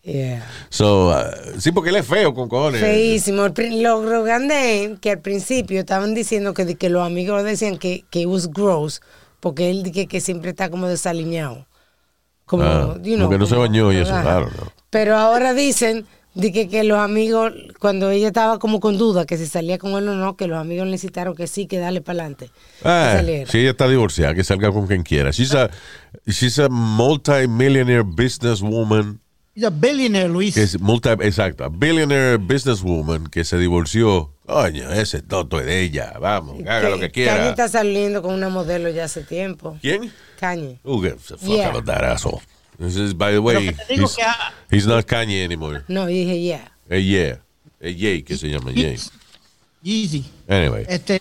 Yeah. 0.08 0.42
So, 0.70 1.12
ah, 1.12 1.30
sí, 1.60 1.74
porque 1.74 1.90
él 1.90 1.98
es 1.98 2.08
feo 2.08 2.34
con 2.34 2.48
cojones. 2.48 2.80
Feísimo. 2.80 3.48
Lo, 3.50 4.02
lo 4.02 4.24
grande 4.24 4.86
es 4.86 5.00
que 5.02 5.12
al 5.12 5.20
principio 5.20 5.82
estaban 5.82 6.16
diciendo 6.16 6.54
que, 6.54 6.76
que 6.76 6.90
los 6.90 7.06
amigos 7.06 7.44
decían 7.44 7.78
que, 7.78 8.06
que 8.10 8.26
was 8.26 8.50
gross, 8.50 9.02
porque 9.42 9.70
él 9.70 9.92
que, 9.92 10.08
que 10.08 10.22
siempre 10.22 10.52
está 10.52 10.70
como 10.70 10.88
desaliñado. 10.88 11.68
Como, 12.46 12.64
Ah, 12.64 12.98
you 13.04 13.18
como 13.18 13.30
que 13.30 13.38
no 13.38 13.46
se 13.46 13.58
bañó 13.58 13.92
y 13.92 13.98
eso, 13.98 14.12
claro, 14.22 14.50
no. 14.58 14.72
Pero 14.90 15.18
ahora 15.18 15.54
dicen 15.54 16.06
de 16.34 16.54
que, 16.54 16.70
que 16.70 16.86
los 16.86 17.00
amigos, 17.00 17.52
cuando 17.78 18.10
ella 18.10 18.28
estaba 18.28 18.60
como 18.60 18.80
con 18.80 18.98
duda, 18.98 19.26
que 19.26 19.36
si 19.38 19.46
salía 19.46 19.78
con 19.78 19.92
él 19.92 20.08
o 20.08 20.16
no, 20.16 20.38
que 20.38 20.48
los 20.48 20.58
amigos 20.58 20.88
le 20.88 20.94
incitaron 20.94 21.36
que 21.36 21.48
sí, 21.48 21.68
que 21.68 21.80
dale 21.80 22.00
para 22.00 22.20
adelante. 22.20 22.50
Ah, 22.82 23.22
si 23.46 23.58
ella 23.58 23.72
está 23.72 23.90
divorciada, 23.90 24.34
que 24.34 24.46
salga 24.46 24.72
con 24.72 24.88
quien 24.88 25.04
quiera. 25.04 25.32
She's 25.32 25.54
a, 25.54 25.70
she's 26.26 26.60
a 26.60 26.70
multi-millionaire 26.70 28.04
businesswoman. 28.04 29.20
He's 29.58 29.64
a 29.66 29.72
billionaire, 29.72 30.30
Luis. 30.30 30.54
Que 30.54 30.62
es 30.62 30.80
multi, 30.80 31.10
exacto, 31.10 31.64
a 31.64 31.70
billionaire 31.70 32.38
businesswoman 32.38 33.26
que 33.26 33.44
se 33.44 33.58
divorció. 33.58 34.32
Coño, 34.46 34.92
ese 34.92 35.24
toto 35.24 35.60
es 35.60 35.66
de 35.66 35.82
ella. 35.82 36.14
Vamos, 36.22 36.60
haga 36.68 36.90
lo 36.90 37.00
que 37.00 37.10
Kanye 37.10 37.12
quiera. 37.12 37.50
está 37.50 37.68
saliendo 37.68 38.22
con 38.22 38.36
una 38.36 38.50
modelo 38.50 38.88
ya 38.90 39.06
hace 39.06 39.24
tiempo. 39.24 39.76
¿Quién? 39.82 40.12
Kanye. 40.40 40.78
Who 40.84 41.02
gives 41.02 41.32
a 41.32 41.38
fuck 41.38 41.50
Yeah. 41.50 41.70
about 41.70 41.86
that 41.86 42.04
asshole? 42.04 42.40
This 42.78 42.96
is, 42.98 43.16
by 43.16 43.32
the 43.32 43.40
way, 43.40 43.74
que 43.74 43.96
he's, 43.96 44.16
que 44.16 44.24
ha- 44.24 44.54
he's 44.70 44.86
not 44.86 45.08
Kanye 45.08 45.44
anymore. 45.44 45.82
No, 45.88 46.06
dije 46.06 46.40
yeah. 46.40 46.70
Eh, 46.88 47.00
yeah. 47.02 47.38
Eh, 47.82 47.96
Ye, 47.96 48.22
que 48.24 48.38
se 48.38 48.48
llama 48.50 48.72
Ye. 48.72 48.96
Easy. 49.84 50.24
Anyway, 50.48 50.86
Este, 50.88 51.20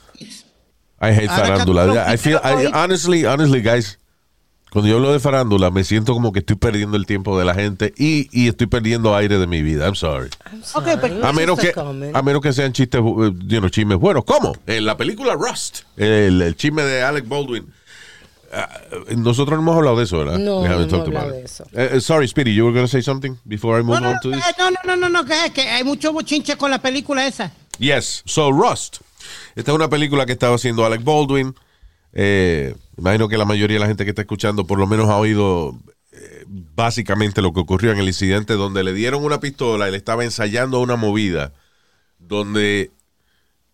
I 1.01 1.11
hate 1.13 1.29
farándula. 1.29 2.05
I 2.07 2.17
feel, 2.19 2.39
I, 2.45 2.67
honestly, 2.67 3.25
honestly, 3.25 3.63
guys, 3.63 3.99
Cuando 4.71 4.91
yo 4.91 4.97
hablo 4.97 5.13
de 5.13 5.21
farándula, 5.21 5.71
me 5.71 5.85
siento 5.85 6.13
como 6.13 6.33
que 6.33 6.41
estoy 6.41 6.57
perdiendo 6.57 6.97
el 6.97 7.07
tiempo 7.07 7.39
de 7.39 7.45
la 7.45 7.55
gente 7.55 7.95
y, 7.97 8.29
y 8.33 8.49
estoy 8.49 8.67
perdiendo 8.67 9.15
aire 9.17 9.39
de 9.39 9.47
mi 9.47 9.63
vida. 9.63 9.87
I'm 9.87 9.95
sorry. 9.95 10.29
I'm 10.53 10.59
Ok, 10.61 10.65
sorry, 10.67 10.91
pero- 11.01 11.15
where's 11.15 11.25
A 11.25 11.33
menos 11.33 11.59
que, 11.59 11.73
a 12.13 12.23
menos 12.23 12.43
que 12.43 12.53
sean 12.53 12.73
chistes, 12.73 13.01
eh, 13.01 13.05
you 13.47 13.59
know, 13.61 13.69
chismes 13.71 13.97
buenos. 13.99 14.25
¿Cómo? 14.25 14.55
En 14.67 14.85
la 14.85 14.97
película 14.97 15.35
Rust, 15.35 15.81
el, 15.97 16.43
el 16.43 16.57
chisme 16.57 16.83
de 16.83 17.03
Alec 17.03 17.27
Baldwin. 17.29 17.73
ah, 18.53 18.69
nosotros 19.17 19.57
no 19.57 19.63
hemos 19.63 19.77
hablado 19.77 19.97
de 19.99 20.05
eso, 20.05 20.19
¿verdad? 20.19 20.39
No, 20.39 20.61
no 20.61 20.67
hemos 20.67 20.93
hablado 20.93 21.31
de 21.31 21.43
eso. 21.45 21.65
Eh, 21.73 21.91
eh, 21.95 22.01
sorry, 22.01 22.27
Speedy, 22.29 22.53
you 22.55 22.65
were 22.65 22.75
going 22.75 22.85
to 22.87 22.91
say 22.91 23.03
something 23.03 23.35
before 23.45 23.81
I 23.81 23.83
move 23.85 24.01
No, 24.01 24.09
no, 24.09 24.11
on 24.11 24.21
to 24.21 24.29
no, 24.31 24.37
this? 24.37 24.45
no, 24.59 24.71
no, 24.85 24.97
no, 24.97 25.09
no, 25.09 25.25
que, 25.25 25.53
que 25.55 25.63
hay 25.63 25.85
mucho 25.85 26.13
bochinche 26.13 26.57
con 26.57 26.71
la 26.71 26.81
película 26.83 27.27
esa. 27.27 27.51
Yes, 27.79 28.23
so 28.27 28.51
Rust. 28.51 28.99
Esta 29.55 29.71
es 29.71 29.75
una 29.75 29.89
película 29.89 30.27
que 30.27 30.33
estaba 30.33 30.57
haciendo 30.57 30.85
Alec 30.85 31.03
Baldwin. 31.05 31.55
Eh, 32.19 32.75
imagino 32.97 33.29
que 33.29 33.37
la 33.37 33.45
mayoría 33.45 33.75
de 33.75 33.81
la 33.81 33.89
gente 33.89 34.05
que 34.05 34.11
está 34.11 34.23
escuchando 34.23 34.67
por 34.67 34.79
lo 34.79 34.87
menos 34.87 35.11
ha 35.11 35.19
oído 35.19 35.77
eh, 36.13 36.45
básicamente 36.49 37.43
lo 37.43 37.53
que 37.53 37.61
ocurrió 37.61 37.93
en 37.93 37.99
el 37.99 38.07
incidente 38.07 38.55
donde 38.55 38.83
le 38.83 38.95
dieron 38.95 39.23
una 39.23 39.39
pistola 39.39 39.87
y 39.87 39.91
le 39.91 39.99
estaba 39.99 40.25
ensayando 40.25 40.81
una 40.81 40.97
movida 40.97 41.53
donde 42.19 42.91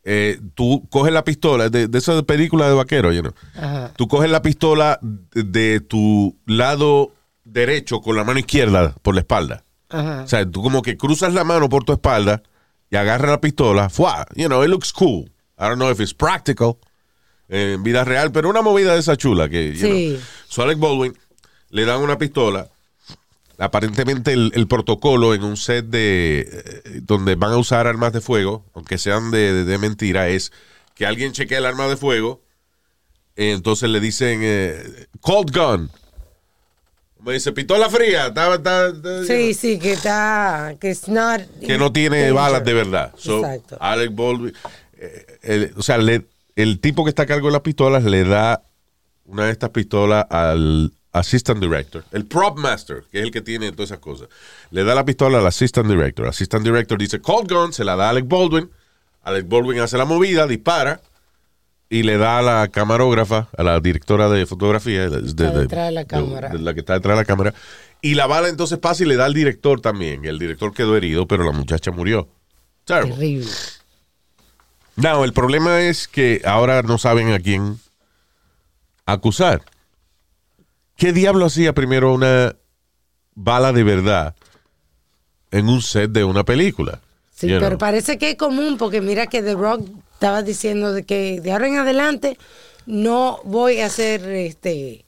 eh, 0.03 0.41
tú 0.57 0.89
coges 0.91 1.13
la 1.13 1.23
pistola 1.23 1.69
de, 1.69 1.87
de 1.87 1.99
esa 1.99 2.21
película 2.25 2.67
de 2.67 2.75
vaquero, 2.75 3.13
you 3.13 3.23
know. 3.23 3.33
Tú 3.95 4.09
coges 4.09 4.29
la 4.29 4.43
pistola 4.43 4.99
de, 5.01 5.79
tu 5.79 6.37
lado 6.45 7.13
derecho 7.45 8.01
con 8.01 8.17
la 8.17 8.25
mano 8.25 8.41
izquierda 8.41 8.93
por 9.03 9.15
la 9.15 9.21
espalda. 9.21 9.63
Ajá. 9.89 10.23
O 10.25 10.27
sea, 10.27 10.51
tú 10.51 10.65
como 10.65 10.83
que 10.83 10.97
cruzas 10.97 11.33
la 11.33 11.45
mano 11.45 11.69
por 11.69 11.85
tu 11.85 11.93
espalda 11.93 12.43
y 12.91 12.97
agarras 12.97 13.31
la 13.31 13.41
pistola. 13.41 13.89
¡Fua! 13.89 14.27
You 14.35 14.49
know, 14.49 14.65
it 14.65 14.69
looks 14.69 14.93
cool. 14.93 15.31
I 15.57 15.69
don't 15.69 15.77
know 15.77 15.93
if 15.93 16.01
it's 16.01 16.13
practical 16.13 16.81
en 17.55 17.83
vida 17.83 18.03
real, 18.05 18.33
pero 18.33 18.49
una 18.49 18.63
movida 18.63 18.95
de 18.95 19.01
esa 19.01 19.17
chula 19.17 19.49
que, 19.49 19.75
Sí. 19.77 20.11
know. 20.15 20.21
So 20.49 20.63
Alec 20.63 20.79
Baldwin 20.79 21.17
le 21.71 21.85
dan 21.85 22.01
una 22.01 22.17
pistola. 22.19 22.69
Aparentemente 23.59 24.33
el, 24.33 24.51
el 24.55 24.67
protocolo 24.67 25.35
en 25.35 25.45
un 25.45 25.57
set 25.57 25.85
de 25.87 26.41
eh, 26.51 27.01
donde 27.03 27.35
van 27.37 27.53
a 27.53 27.59
usar 27.59 27.87
armas 27.87 28.13
de 28.13 28.21
fuego, 28.21 28.65
aunque 28.75 28.97
sean 28.99 29.31
de, 29.31 29.53
de- 29.53 29.65
de 29.65 29.79
mentira, 29.79 30.29
es 30.29 30.51
que 30.95 31.07
alguien 31.07 31.33
chequee 31.33 31.59
el 31.59 31.67
arma 31.67 31.87
de 31.89 31.97
fuego. 31.97 32.41
eh, 33.37 33.53
entonces 33.53 33.89
le 33.91 34.01
dicen 34.01 34.41
eh, 34.43 35.07
cold 35.21 35.55
gun. 35.57 35.91
Me 37.25 37.35
dice 37.35 37.53
pistola 37.53 37.89
fría. 37.89 38.27
está- 38.29 38.55
está- 38.55 38.89
está- 38.89 39.25
Sí, 39.27 39.55
sí, 39.55 39.79
que 39.79 39.93
está, 39.93 40.75
que 40.81 40.91
it's 40.91 41.07
not 41.09 41.41
que 41.65 41.79
no 41.79 41.93
tiene 41.93 42.17
danger. 42.19 42.35
balas 42.35 42.65
de 42.65 42.75
verdad. 42.75 43.13
So, 43.17 43.39
Exacto. 43.39 43.77
Alec 43.81 44.11
Baldwin, 44.15 44.53
eh, 44.99 45.39
el- 45.43 45.73
o 45.77 45.83
sea, 45.83 45.99
le- 45.99 46.27
el 46.63 46.81
tipo 46.81 47.05
que 47.05 47.11
está 47.11 47.23
a 47.23 47.27
cargo 47.27 47.49
de 47.49 47.53
las 47.53 47.63
pistolas 47.63 48.05
le 48.05 48.25
da 48.25 48.63
una 49.25 49.47
de 49.47 49.53
estas 49.53 49.71
pistolas 49.71 50.27
al 50.31 50.93
assistant 51.13 51.61
director, 51.61 52.05
el 52.13 52.25
prop 52.27 52.59
master, 52.59 53.05
que 53.11 53.19
es 53.19 53.25
el 53.25 53.31
que 53.31 53.41
tiene 53.43 53.71
todas 53.73 53.91
esas 53.91 53.99
cosas. 53.99 54.29
Le 54.71 54.83
da 54.85 54.95
la 54.95 55.05
pistola 55.05 55.39
al 55.39 55.47
assistant 55.47 55.89
director. 55.89 56.25
El 56.25 56.31
assistant 56.31 56.65
director 56.65 56.99
dice 56.99 57.21
cold 57.21 57.51
gun, 57.53 57.73
se 57.73 57.85
la 57.85 57.97
da 57.97 58.07
a 58.07 58.11
Alec 58.11 58.27
Baldwin. 58.29 58.71
Alec 59.23 59.47
Baldwin 59.49 59.79
hace 59.81 59.97
la 59.99 60.05
movida, 60.05 60.47
dispara 60.47 61.01
y 61.89 62.03
le 62.05 62.17
da 62.17 62.39
a 62.39 62.43
la 62.43 62.69
camarógrafa, 62.69 63.49
a 63.57 63.63
la 63.63 63.79
directora 63.79 64.31
de 64.31 64.47
fotografía, 64.47 65.11
de, 65.11 65.21
de- 65.21 65.91
la 65.93 66.05
cámara. 66.07 66.55
la 66.55 66.73
que 66.73 66.81
está 66.81 66.95
detrás 66.95 67.17
de 67.17 67.21
la 67.23 67.27
cámara. 67.27 67.55
Y 68.01 68.15
la 68.15 68.27
bala 68.27 68.49
entonces 68.49 68.79
pasa 68.79 69.05
y 69.05 69.07
le 69.07 69.17
da 69.17 69.27
al 69.27 69.35
director 69.35 69.81
también. 69.83 70.25
El 70.25 70.39
director 70.39 70.73
quedó 70.73 70.97
herido, 70.97 71.27
pero 71.29 71.45
la 71.45 71.53
muchacha 71.53 71.91
murió. 71.93 72.29
Terrible. 72.85 73.15
Terrible. 73.15 73.51
No, 74.97 75.25
el 75.25 75.33
problema 75.33 75.81
es 75.81 76.07
que 76.07 76.43
ahora 76.45 76.83
no 76.83 76.99
saben 76.99 77.33
a 77.33 77.39
quién 77.39 77.79
acusar. 79.07 79.63
¿Qué 80.97 81.13
diablo 81.13 81.47
hacía 81.47 81.73
primero 81.73 82.13
una 82.13 82.55
bala 83.35 83.73
de 83.73 83.83
verdad 83.83 84.35
en 85.51 85.69
un 85.69 85.83
set 85.83 86.11
de 86.11 86.25
una 86.25 86.45
película? 86.45 87.01
Sí, 87.35 87.49
You 87.49 87.57
pero 87.57 87.71
know? 87.71 87.79
parece 87.79 88.19
que 88.19 88.31
es 88.31 88.37
común 88.37 88.77
porque 88.79 89.01
mira 89.01 89.27
que 89.27 89.43
The 89.43 89.55
Rock 89.55 89.89
estaba 90.13 90.43
diciendo 90.43 90.93
de 90.93 91.05
que 91.05 91.41
de 91.41 91.53
ahora 91.53 91.67
en 91.67 91.79
adelante 91.79 92.39
no 92.87 93.41
voy 93.45 93.81
a 93.81 93.87
hacer 93.87 94.29
este 94.29 95.05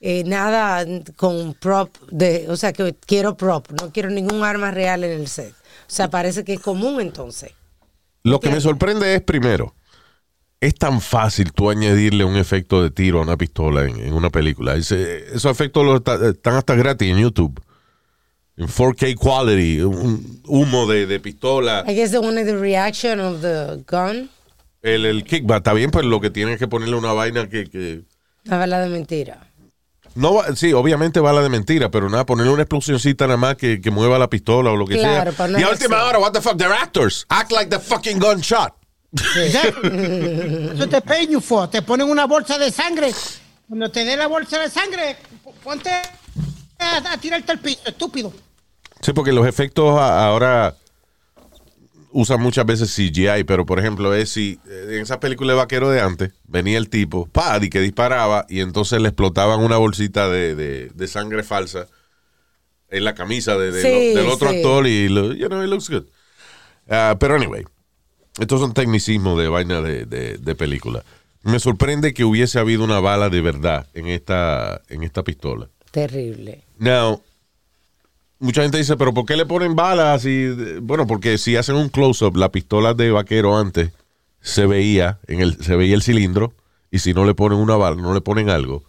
eh, 0.00 0.24
nada 0.24 0.84
con 1.16 1.54
prop 1.54 1.96
de, 2.10 2.46
o 2.48 2.56
sea 2.56 2.72
que 2.72 2.94
quiero 3.06 3.36
prop, 3.36 3.68
no 3.80 3.92
quiero 3.92 4.10
ningún 4.10 4.42
arma 4.42 4.70
real 4.70 5.04
en 5.04 5.12
el 5.20 5.28
set. 5.28 5.52
O 5.52 5.90
sea, 5.90 6.08
parece 6.10 6.44
que 6.44 6.54
es 6.54 6.60
común 6.60 7.00
entonces. 7.00 7.52
Lo 8.28 8.40
que 8.40 8.50
me 8.50 8.60
sorprende 8.60 9.14
es, 9.14 9.22
primero, 9.22 9.74
es 10.60 10.74
tan 10.74 11.00
fácil 11.00 11.52
tú 11.52 11.70
añadirle 11.70 12.24
un 12.24 12.36
efecto 12.36 12.82
de 12.82 12.90
tiro 12.90 13.20
a 13.20 13.22
una 13.22 13.36
pistola 13.36 13.84
en, 13.84 13.98
en 13.98 14.12
una 14.12 14.30
película. 14.30 14.74
Ese- 14.74 15.26
esos 15.34 15.50
efectos 15.52 15.84
los 15.84 16.02
están 16.30 16.54
hasta 16.54 16.74
gratis 16.74 17.10
en 17.10 17.18
YouTube. 17.18 17.60
En 18.56 18.66
4K 18.66 19.14
quality, 19.16 19.82
un 19.82 20.42
humo 20.46 20.86
de, 20.88 21.06
de 21.06 21.20
pistola. 21.20 21.84
I 21.86 21.94
guess 21.94 22.10
they 22.10 22.18
wanted 22.18 22.44
the 22.46 22.56
reaction 22.58 23.20
of 23.20 23.40
the 23.40 23.84
gun. 23.86 24.28
El, 24.82 25.06
el 25.06 25.22
kickback, 25.24 25.58
está 25.58 25.72
bien, 25.74 25.90
pues 25.92 26.04
lo 26.04 26.20
que 26.20 26.30
tienes 26.30 26.58
que 26.58 26.66
ponerle 26.66 26.96
una 26.96 27.12
vaina 27.12 27.48
que... 27.48 27.68
que 27.70 28.02
Una 28.46 28.58
bala 28.58 28.80
de 28.80 28.88
mentira. 28.88 29.47
No 30.14 30.34
va- 30.34 30.54
sí, 30.56 30.72
obviamente 30.72 31.20
bala 31.20 31.42
de 31.42 31.48
mentira, 31.48 31.90
pero 31.90 32.08
nada, 32.10 32.24
ponerle 32.26 32.52
una 32.52 32.62
explosioncita 32.62 33.26
nada 33.26 33.36
más 33.36 33.56
que, 33.56 33.80
que 33.80 33.90
mueva 33.90 34.18
la 34.18 34.28
pistola 34.28 34.70
o 34.70 34.76
lo 34.76 34.86
que 34.86 34.96
Claro, 34.98 35.32
sea. 35.32 35.48
no 35.48 35.58
y 35.58 35.62
a 35.62 35.68
última 35.70 36.02
hora, 36.04 36.18
what 36.18 36.32
the 36.32 36.40
fuck, 36.40 36.56
they're 36.56 36.72
actors. 36.74 37.24
Act 37.28 37.52
like 37.52 37.70
the 37.70 37.78
fucking 37.78 38.18
gunshot. 38.18 38.72
Eso 39.14 40.88
te 40.88 41.00
pay 41.00 41.26
you 41.26 41.40
for. 41.40 41.68
Te 41.68 41.82
ponen 41.82 42.08
una 42.10 42.26
bolsa 42.26 42.58
de 42.58 42.70
sangre. 42.70 43.12
Cuando 43.68 43.90
te 43.90 44.04
dé 44.04 44.16
la 44.16 44.26
bolsa 44.26 44.58
de 44.58 44.70
sangre, 44.70 45.16
ponte 45.62 45.90
a, 46.78 47.12
a 47.12 47.16
tirarte 47.18 47.52
al 47.52 47.58
piso, 47.58 47.80
estúpido. 47.86 48.32
Sí, 49.00 49.12
porque 49.12 49.32
los 49.32 49.46
efectos 49.46 49.98
ahora 49.98 50.74
usan 52.12 52.40
muchas 52.40 52.64
veces 52.66 52.94
CGI, 52.94 53.44
pero 53.44 53.66
por 53.66 53.78
ejemplo, 53.78 54.14
es 54.14 54.30
si 54.30 54.58
eh, 54.68 54.86
en 54.96 55.02
esas 55.02 55.18
películas 55.18 55.54
de 55.54 55.58
vaquero 55.58 55.90
de 55.90 56.00
antes 56.00 56.32
venía 56.46 56.78
el 56.78 56.88
tipo, 56.88 57.26
pa, 57.26 57.58
y 57.62 57.68
que 57.70 57.80
disparaba, 57.80 58.46
y 58.48 58.60
entonces 58.60 59.00
le 59.00 59.08
explotaban 59.08 59.60
una 59.60 59.76
bolsita 59.76 60.28
de, 60.28 60.54
de- 60.54 60.90
de 60.94 61.06
sangre 61.08 61.42
falsa 61.42 61.86
en 62.90 63.04
la 63.04 63.14
camisa 63.14 63.56
de- 63.58 63.70
de 63.72 63.82
Sí, 63.82 63.88
lo- 64.14 64.20
del 64.20 64.28
otro 64.30 64.50
sí. 64.50 64.56
actor 64.56 64.86
y, 64.86 65.08
lo, 65.08 65.34
you 65.34 65.46
know, 65.48 65.62
it 65.62 65.68
looks 65.68 65.90
good. 65.90 66.04
Ah, 66.88 67.16
pero 67.20 67.34
anyway, 67.34 67.64
estos 68.40 68.60
son 68.60 68.72
tecnicismos 68.72 69.38
de 69.38 69.48
vaina 69.48 69.80
de, 69.82 70.06
de- 70.06 70.38
de 70.38 70.54
película. 70.54 71.04
Me 71.42 71.60
sorprende 71.60 72.14
que 72.14 72.24
hubiese 72.24 72.58
habido 72.58 72.82
una 72.84 73.00
bala 73.00 73.28
de 73.28 73.40
verdad 73.40 73.86
en 73.94 74.06
esta, 74.08 74.80
en 74.88 75.02
esta 75.02 75.22
pistola. 75.22 75.68
Terrible. 75.90 76.62
Now, 76.78 77.22
mucha 78.38 78.62
gente 78.62 78.78
dice, 78.78 78.96
pero 78.96 79.12
¿por 79.12 79.26
qué 79.26 79.36
le 79.36 79.46
ponen 79.46 79.74
balas? 79.74 80.24
Y, 80.24 80.48
bueno, 80.80 81.06
porque 81.06 81.38
si 81.38 81.56
hacen 81.56 81.76
un 81.76 81.88
close-up, 81.88 82.36
la 82.36 82.50
pistola 82.50 82.94
de 82.94 83.10
vaquero 83.10 83.56
antes 83.56 83.90
se 84.40 84.66
veía, 84.66 85.18
en 85.26 85.40
el, 85.40 85.62
se 85.62 85.76
veía 85.76 85.94
el 85.94 86.02
cilindro, 86.02 86.54
y 86.90 87.00
si 87.00 87.14
no 87.14 87.24
le 87.24 87.34
ponen 87.34 87.58
una 87.58 87.76
bala, 87.76 87.96
no 87.96 88.14
le 88.14 88.20
ponen 88.20 88.50
algo, 88.50 88.84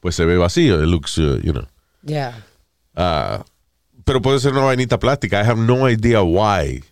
pues 0.00 0.14
se 0.14 0.24
ve 0.24 0.36
vacío. 0.36 0.82
It 0.82 0.88
looks, 0.88 1.16
uh, 1.18 1.38
you 1.42 1.52
know. 1.52 1.66
Ya. 2.02 2.44
Ah, 2.94 3.44
pero 4.04 4.20
puede 4.20 4.40
ser 4.40 4.52
una 4.52 4.64
vainita 4.64 4.98
plástica. 4.98 5.40
I 5.40 5.46
have 5.46 5.60
no 5.60 5.88
idea 5.88 6.22
why 6.22 6.82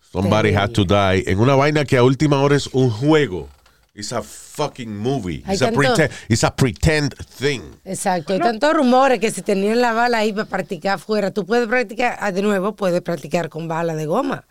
somebody 0.00 0.52
had 0.52 0.70
to 0.72 0.84
die 0.84 1.24
en 1.26 1.40
una 1.40 1.56
vaina 1.56 1.84
que 1.84 1.96
a 1.96 2.04
última 2.04 2.40
hora 2.40 2.56
es 2.56 2.68
un 2.72 2.90
juego. 2.90 3.48
It's 3.98 4.12
a 4.12 4.22
fucking 4.22 4.94
movie. 4.94 5.42
It's 5.48 5.62
a, 5.62 5.72
pretend, 5.72 6.12
it's 6.28 6.44
a 6.44 6.50
pretend 6.50 7.14
thing. 7.38 7.62
Exacto. 7.82 8.34
Hay 8.34 8.38
tantos 8.40 8.74
rumores 8.74 9.18
que 9.18 9.30
si 9.30 9.40
tenían 9.40 9.80
la 9.80 9.92
bala 9.94 10.18
ahí 10.18 10.34
para 10.34 10.44
practicar 10.44 10.96
afuera, 10.96 11.30
tú 11.30 11.46
puedes 11.46 11.66
practicar, 11.66 12.14
ah, 12.20 12.30
de 12.30 12.42
nuevo, 12.42 12.76
puedes 12.76 13.00
practicar 13.00 13.48
con 13.48 13.68
bala 13.68 13.94
de 13.94 14.04
goma. 14.04 14.44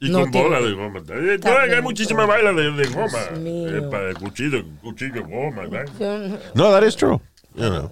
Y 0.00 0.10
No 0.10 0.20
con 0.20 0.30
tiene- 0.30 0.48
bola 0.48 0.60
de 0.60 0.72
goma. 0.72 1.00
Eh, 1.00 1.34
Está 1.34 1.62
Hay 1.62 1.68
bien, 1.70 1.82
muchísimas 1.82 2.26
todo. 2.26 2.34
bailas 2.36 2.54
de, 2.54 2.70
de 2.70 2.86
goma. 2.86 3.18
Eh, 3.34 3.88
para 3.90 4.10
el 4.10 4.14
cuchillo, 4.18 4.64
cuchillo 4.82 5.14
de 5.14 5.20
goma. 5.20 5.64
no- 5.64 6.38
No, 6.54 6.70
that 6.70 6.84
is 6.86 6.94
true. 6.94 7.20
You 7.56 7.68
know. 7.70 7.90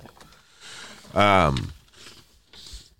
Um, 1.14 1.56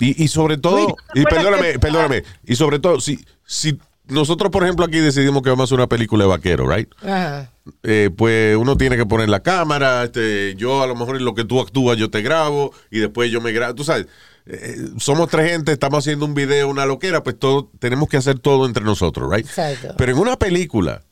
y, 0.01 0.25
y 0.25 0.27
sobre 0.27 0.57
todo, 0.59 0.97
y 1.15 1.23
¿te 1.23 1.29
acuerdas 1.29 1.45
perdóname, 1.61 1.79
perdóname, 1.79 2.25
y 2.45 2.57
sobre 2.57 2.79
todo, 2.81 2.99
si, 3.01 3.25
si 3.47 3.79
nosotros, 4.09 4.51
por 4.51 4.63
ejemplo, 4.63 4.85
aquí 4.85 4.99
decidimos 4.99 5.43
que 5.43 5.51
vamos 5.51 5.63
a 5.63 5.67
hacer 5.67 5.79
una 5.79 5.89
película 5.89 6.25
de 6.25 6.29
vaquero, 6.29 6.69
right? 6.69 6.89
Ajá. 7.03 7.51
Eh, 7.83 8.11
pues 8.17 8.57
uno 8.57 8.77
tiene 8.77 8.97
que 8.97 9.07
poner 9.07 9.29
la 9.29 9.41
cámara, 9.41 10.05
este, 10.05 10.55
yo 10.57 10.83
a 10.83 10.87
lo 10.87 10.95
mejor 10.95 11.17
en 11.17 11.25
lo 11.25 11.35
que 11.35 11.45
tú 11.45 11.61
actúas 11.61 11.97
yo 11.97 12.11
te 12.11 12.23
grabo 12.23 12.73
y 12.91 13.01
después 13.01 13.31
yo 13.31 13.41
me 13.41 13.51
grabo, 13.53 13.75
tú 13.75 13.83
sabes, 13.83 14.07
eh, 14.47 14.77
somos 14.99 15.29
tres 15.29 15.51
gente, 15.51 15.73
estamos 15.73 15.99
haciendo 15.99 16.25
un 16.25 16.35
video, 16.35 16.69
una 16.69 16.87
loquera, 16.87 17.25
pues 17.25 17.37
todo, 17.39 17.71
tenemos 17.81 18.09
que 18.09 18.17
hacer 18.17 18.39
todo 18.39 18.67
entre 18.67 18.85
nosotros, 18.85 19.29
right? 19.31 19.45
Exacto. 19.45 19.95
Pero 19.99 20.13
en 20.13 20.19
una 20.19 20.37
película, 20.37 21.03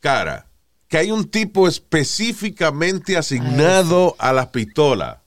cara, 0.00 0.46
que 0.88 0.98
hay 0.98 1.12
un 1.12 1.28
tipo 1.28 1.68
específicamente 1.68 3.16
asignado 3.16 4.16
a 4.18 4.32
las 4.32 4.48
pistolas, 4.48 5.18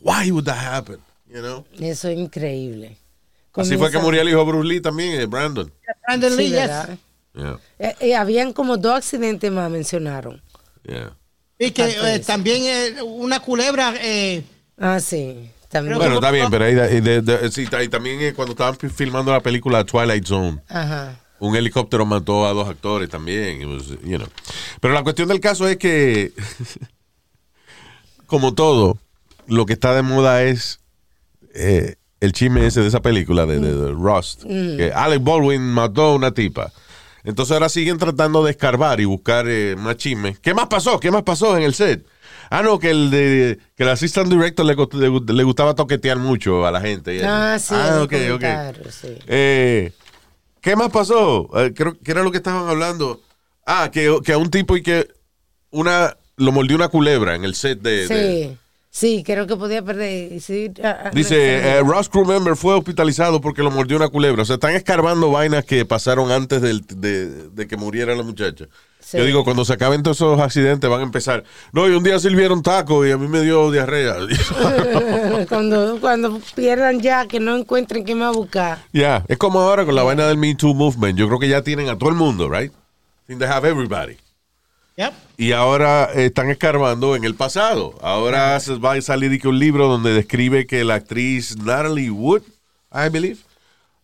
why 0.00 0.30
would 0.30 0.44
that 0.44 0.56
happen? 0.58 0.98
You 1.26 1.40
know? 1.40 1.66
Eso 1.78 2.08
es 2.08 2.18
increíble. 2.18 2.96
Así 3.58 3.76
fue 3.76 3.90
que 3.90 3.98
murió 3.98 4.22
el 4.22 4.28
hijo 4.28 4.38
de 4.38 4.44
Bruce 4.44 4.68
Lee 4.68 4.80
también, 4.80 5.20
eh, 5.20 5.26
Brandon. 5.26 5.72
Brandon 6.06 6.36
Lee, 6.36 6.48
Sí, 6.48 6.52
yes. 6.54 6.98
Eh, 7.78 7.94
eh, 8.00 8.16
habían 8.16 8.52
como 8.52 8.76
dos 8.76 8.94
accidentes 8.96 9.50
más 9.52 9.70
mencionaron. 9.70 10.42
yeah. 10.84 11.12
Y 11.58 11.70
que 11.72 11.84
eh, 12.14 12.18
también 12.20 12.62
eh, 12.64 13.02
una 13.02 13.40
culebra. 13.40 13.94
eh, 14.00 14.42
Ah, 14.76 15.00
sí. 15.00 15.50
También. 15.68 15.98
Pero- 15.98 16.10
Bueno, 16.10 16.14
está 16.14 16.30
bien, 16.30 16.46
pero 16.50 16.64
ahí, 16.64 16.78
ahí 16.78 17.00
de- 17.00 17.20
de- 17.20 17.50
sí, 17.50 17.66
ahí 17.72 17.88
también 17.88 18.20
eh, 18.22 18.32
cuando 18.32 18.52
estaban 18.52 18.76
fi- 18.78 18.88
filmando 18.88 19.32
la 19.32 19.40
película 19.40 19.84
Twilight 19.84 20.24
Zone, 20.24 20.60
Ajá. 20.68 21.20
un 21.40 21.54
helicóptero 21.56 22.06
mató 22.06 22.46
a 22.46 22.52
dos 22.52 22.68
actores 22.68 23.08
también. 23.10 23.68
was, 23.68 23.88
you 24.04 24.16
know. 24.16 24.28
Pero 24.80 24.94
la 24.94 25.02
cuestión 25.02 25.28
del 25.28 25.40
caso 25.40 25.68
es 25.68 25.76
que, 25.76 26.32
como 28.26 28.54
todo, 28.54 28.98
lo 29.46 29.66
que 29.66 29.72
está 29.74 29.94
de 29.94 30.02
moda 30.02 30.42
es 30.44 30.80
eh, 31.54 31.96
el 32.20 32.32
chisme 32.32 32.66
ese 32.66 32.80
de 32.80 32.88
esa 32.88 33.00
película 33.02 33.46
de, 33.46 33.58
de- 33.60 33.74
de 33.74 33.90
Rust. 33.92 34.44
Que 34.44 34.92
Alec 34.94 35.22
Baldwin 35.22 35.62
mató 35.62 36.02
a 36.02 36.14
una 36.14 36.32
tipa. 36.32 36.72
Entonces 37.24 37.52
ahora 37.52 37.68
siguen 37.68 37.98
tratando 37.98 38.44
de 38.44 38.52
escarbar 38.52 39.00
y 39.00 39.04
buscar 39.04 39.46
eh, 39.48 39.76
más 39.76 39.96
chismes. 39.96 40.38
¿Qué 40.38 40.54
más 40.54 40.66
pasó? 40.68 40.98
¿Qué 40.98 41.10
más 41.10 41.22
pasó 41.24 41.56
en 41.56 41.62
el 41.62 41.74
set? 41.74 42.04
Ah, 42.50 42.62
no, 42.62 42.78
que 42.78 42.90
el 42.90 43.10
de 43.10 43.58
que 43.76 43.82
el 43.82 43.88
assistant 43.90 44.28
director 44.30 44.64
le, 44.64 44.74
le, 44.74 45.34
le 45.34 45.42
gustaba 45.42 45.74
toquetear 45.74 46.16
mucho 46.18 46.66
a 46.66 46.70
la 46.70 46.80
gente. 46.80 47.16
eso. 47.18 47.26
Ah, 47.28 47.58
sí. 47.58 47.74
Ah, 47.76 48.00
ok, 48.02 48.12
ok. 48.34 48.44
sí. 48.90 49.18
Eh, 49.26 49.92
¿Qué 50.62 50.74
más 50.74 50.90
pasó? 50.90 51.50
Eh, 51.60 51.72
creo 51.74 51.98
que 51.98 52.10
era 52.10 52.22
lo 52.22 52.30
que 52.30 52.38
estaban 52.38 52.68
hablando. 52.68 53.20
Ah, 53.66 53.90
que, 53.92 54.18
que 54.24 54.32
a 54.32 54.38
un 54.38 54.50
tipo 54.50 54.76
y 54.76 54.82
que 54.82 55.08
una 55.70 56.16
lo 56.36 56.52
mordió 56.52 56.76
una 56.76 56.88
culebra 56.88 57.34
en 57.34 57.44
el 57.44 57.54
set 57.54 57.80
de. 57.82 58.06
de- 58.14 58.56
Sí. 58.90 59.22
Creo 59.24 59.46
que 59.46 59.56
podía 59.56 59.82
perder. 59.82 60.40
Sí, 60.40 60.70
ah, 60.82 60.98
ah, 61.04 61.10
dice, 61.12 61.58
eh, 61.58 61.80
Ross 61.82 62.08
Crew 62.08 62.24
Member 62.24 62.56
fue 62.56 62.74
hospitalizado 62.74 63.40
porque 63.40 63.62
lo 63.62 63.70
mordió 63.70 63.96
una 63.96 64.08
culebra. 64.08 64.42
O 64.42 64.44
sea, 64.44 64.54
están 64.54 64.74
escarbando 64.74 65.30
vainas 65.30 65.64
que 65.64 65.84
pasaron 65.84 66.30
antes 66.32 66.62
del- 66.62 66.84
de, 66.86 67.48
de 67.50 67.66
que 67.68 67.76
muriera 67.76 68.14
la 68.16 68.22
muchacha. 68.22 68.64
Sí. 69.00 69.16
Yo 69.16 69.24
digo, 69.24 69.44
cuando 69.44 69.64
se 69.64 69.72
acaben 69.72 70.02
todos 70.02 70.18
esos 70.18 70.38
accidentes 70.40 70.90
van 70.90 71.00
a 71.00 71.04
empezar. 71.04 71.44
No, 71.72 71.88
y 71.88 71.92
un 71.92 72.02
día 72.02 72.18
sirvieron 72.18 72.62
tacos 72.62 73.06
y 73.06 73.10
a 73.10 73.16
mí 73.16 73.26
me 73.28 73.40
dio 73.42 73.70
diarrea. 73.70 74.16
cuando, 75.48 75.98
cuando 76.00 76.40
pierdan 76.54 77.00
ya, 77.00 77.26
que 77.26 77.40
no 77.40 77.56
encuentren 77.56 78.04
qué 78.04 78.14
más 78.14 78.34
buscar. 78.34 78.78
Ya, 78.92 79.24
es 79.28 79.38
como 79.38 79.60
ahora 79.60 79.84
con 79.86 79.94
la 79.94 80.02
vaina 80.02 80.26
del 80.26 80.36
Me 80.36 80.54
Too 80.54 80.74
Movement. 80.74 81.18
Yo 81.18 81.26
creo 81.28 81.38
que 81.38 81.48
ya 81.48 81.62
tienen 81.62 81.88
a 81.88 81.96
todo 81.96 82.10
el 82.10 82.16
mundo, 82.16 82.50
right? 82.50 82.70
I 82.72 83.26
think 83.26 83.38
they 83.40 83.48
have 83.48 83.66
everybody. 83.68 84.16
Yep. 84.98 85.12
Y 85.38 85.52
ahora 85.52 86.10
están 86.14 86.50
escarbando 86.50 87.16
en 87.16 87.24
el 87.24 87.34
pasado. 87.34 87.98
Ahora 88.02 88.58
se 88.60 88.74
va 88.74 88.92
a 88.94 89.00
salir 89.00 89.40
un 89.46 89.58
libro 89.58 89.86
donde 89.88 90.12
describe 90.12 90.66
que 90.66 90.84
la 90.84 90.94
actriz 90.94 91.56
Natalie 91.56 92.10
Wood, 92.10 92.42
I 92.92 93.08
believe, 93.10 93.38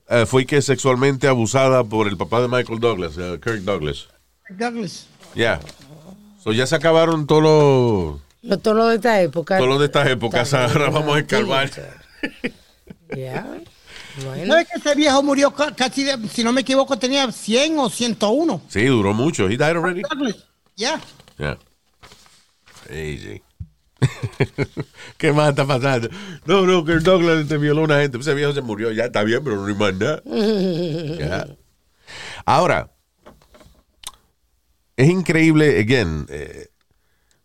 eh, 0.09 0.25
fue 0.27 0.47
que 0.47 0.63
sexualmente 0.63 1.27
abusada 1.29 1.83
por 1.85 2.07
el 2.09 2.17
papá 2.17 2.41
de 2.41 2.49
Michael 2.49 2.79
Douglas, 2.81 3.15
eh, 3.19 3.39
Kirk 3.43 3.61
Douglas. 3.63 4.09
Douglas. 4.51 5.07
Ya. 5.35 5.61
So 6.43 6.53
ya 6.53 6.67
se 6.67 6.77
acabaron 6.77 7.27
todos 7.27 7.43
los 7.43 8.21
Lo, 8.43 8.59
todo 8.59 8.75
lo 8.75 8.87
de 8.89 8.97
esta 8.97 9.21
época. 9.23 9.57
todos 9.57 9.69
los 9.71 9.81
de 9.81 9.87
estas 9.87 10.09
épocas. 10.09 10.53
Ahora 10.55 10.91
vamos 10.91 11.17
a 11.17 11.19
escarbar. 11.21 11.71
Ya. 13.17 13.47
Bueno. 14.25 14.47
¿Sabes 14.53 14.69
que 14.69 14.79
ese 14.79 14.95
viejo 14.95 15.23
murió 15.23 15.51
ca- 15.53 15.75
casi, 15.75 16.05
de- 16.05 16.29
si 16.29 16.45
no 16.45 16.53
me 16.53 16.61
equivoco, 16.61 16.97
tenía 16.99 17.31
100 17.33 17.79
o 17.79 17.89
101? 17.91 18.61
Sí, 18.69 18.85
duró 18.85 19.13
mucho. 19.13 19.47
He 19.47 19.57
died 19.57 19.63
already. 19.77 20.03
Douglas. 20.03 20.37
Ya. 20.77 21.01
Ya. 21.39 21.59
Crazy. 22.85 23.43
¿Qué 25.17 25.33
más 25.33 25.51
está 25.51 25.67
pasando? 25.67 26.09
No, 26.47 26.67
no, 26.67 26.85
que 26.85 26.95
Douglas 26.99 27.49
te 27.49 27.57
violó 27.59 27.83
a 27.83 27.85
una 27.85 28.01
gente. 28.01 28.19
Ese 28.19 28.35
viejo 28.35 28.53
se 28.53 28.61
murió. 28.61 28.91
Ya 28.93 29.05
está 29.05 29.23
bien, 29.23 29.43
pero 29.43 29.57
no 29.57 29.67
hay 29.67 29.75
más 29.75 29.95
nada. 29.95 30.23
Ya. 31.19 31.47
Ahora, 32.45 32.91
es 34.97 35.09
increíble, 35.09 35.81
again, 35.81 36.27
eh, 36.29 36.69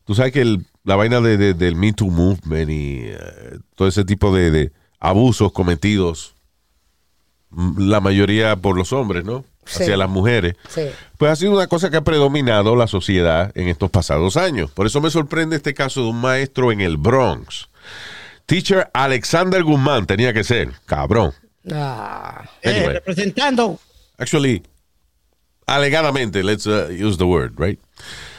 tú 0.06 0.14
sabes 0.16 0.34
que 0.34 0.42
el- 0.42 0.66
la 0.84 0.96
vaina 0.96 1.22
de, 1.22 1.38
de- 1.38 1.54
del 1.54 1.76
Me 1.76 1.94
Too 1.94 2.10
Movement 2.10 2.70
y 2.70 3.00
eh, 3.06 3.60
todo 3.76 3.88
ese 3.88 4.04
tipo 4.06 4.36
de, 4.36 4.52
de 4.52 4.72
abusos 5.00 5.52
cometidos, 5.54 6.36
la 7.52 8.00
mayoría 8.00 8.56
por 8.56 8.78
los 8.78 8.94
hombres, 8.94 9.26
¿no? 9.26 9.44
Sí. 9.66 9.84
Hacia 9.84 9.98
las 9.98 10.10
mujeres. 10.10 10.56
Sí. 10.68 10.84
Pues 11.18 11.32
ha 11.32 11.36
sido 11.36 11.52
una 11.52 11.68
cosa 11.68 11.90
que 11.90 11.98
ha 11.98 12.04
predominado 12.04 12.76
la 12.76 12.88
sociedad 12.88 13.52
en 13.56 13.68
estos 13.68 13.92
pasados 13.92 14.38
años. 14.38 14.72
Por 14.72 14.88
eso 14.88 15.00
me 15.02 15.12
sorprende 15.12 15.56
este 15.56 15.74
caso 15.74 16.02
de 16.02 16.10
un 16.10 16.22
maestro 16.22 16.72
en 16.72 16.82
el 16.82 16.98
Bronx. 16.98 17.70
Teacher 18.46 18.90
Alexander 18.94 19.64
Guzmán 19.64 20.08
tenía 20.08 20.34
que 20.34 20.44
ser, 20.44 20.72
cabrón. 20.86 21.34
Ah. 21.72 22.50
Eh, 22.64 22.90
representando. 22.94 23.80
Actually, 24.18 24.64
alegadamente, 25.68 26.44
let's 26.44 26.66
uh, 26.66 26.88
use 26.90 27.18
the 27.18 27.26
word, 27.26 27.54
right? 27.58 27.80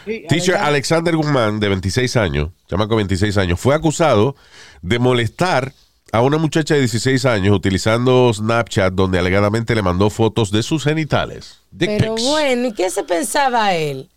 Sí, 0.05 0.25
Teacher 0.29 0.55
alegado. 0.55 0.68
Alexander 0.68 1.16
Guzmán, 1.16 1.61
de 1.61 1.68
26 1.68 2.16
años, 2.16 2.51
chamaco 2.68 2.94
de 2.94 2.96
26 2.96 3.37
años, 3.37 3.61
fue 3.61 3.75
acusado 3.75 4.35
de 4.83 4.99
molestar 4.99 5.73
a 6.12 6.20
una 6.23 6.38
muchacha 6.38 6.75
de 6.75 6.81
16 6.81 7.25
años 7.25 7.55
utilizando 7.57 8.33
Snapchat, 8.33 8.92
donde 8.94 9.18
alegadamente 9.18 9.75
le 9.75 9.83
mandó 9.83 10.11
fotos 10.11 10.51
de 10.51 10.62
sus 10.62 10.85
genitales. 10.85 11.61
Dick 11.70 11.90
Pero 11.99 12.14
pics. 12.14 12.27
bueno, 12.29 12.68
¿y 12.68 12.73
qué 12.73 12.90
se 12.90 13.03
pensaba 13.05 13.75
él? 13.75 14.09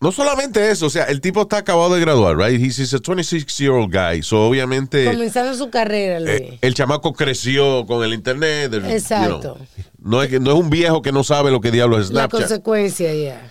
No 0.00 0.12
solamente 0.12 0.70
eso, 0.70 0.86
o 0.86 0.90
sea, 0.90 1.04
el 1.04 1.20
tipo 1.22 1.42
está 1.42 1.58
acabado 1.58 1.94
de 1.94 2.00
graduar, 2.00 2.36
right? 2.36 2.60
He's, 2.60 2.78
he's 2.78 2.92
a 2.92 2.98
26-year-old 2.98 3.90
guy, 3.90 4.22
so 4.22 4.46
obviamente 4.48 5.06
Comenzando 5.06 5.54
su 5.54 5.70
carrera, 5.70 6.20
Luis. 6.20 6.30
eh, 6.40 6.58
el 6.60 6.74
chamaco 6.74 7.14
creció 7.14 7.86
con 7.86 8.04
el 8.04 8.12
internet. 8.12 8.72
el- 8.74 8.80
you 8.80 8.86
know. 8.86 8.90
Exacto. 8.96 9.58
no, 9.98 10.22
es 10.22 10.38
no 10.40 10.50
es 10.52 10.58
un 10.58 10.68
viejo 10.68 11.00
que 11.00 11.10
no 11.12 11.24
sabe 11.24 11.50
lo 11.50 11.60
que 11.62 11.70
diablo 11.70 11.98
es 11.98 12.10
la 12.10 12.22
Snapchat. 12.28 12.40
consecuencia, 12.40 13.14
ya. 13.14 13.50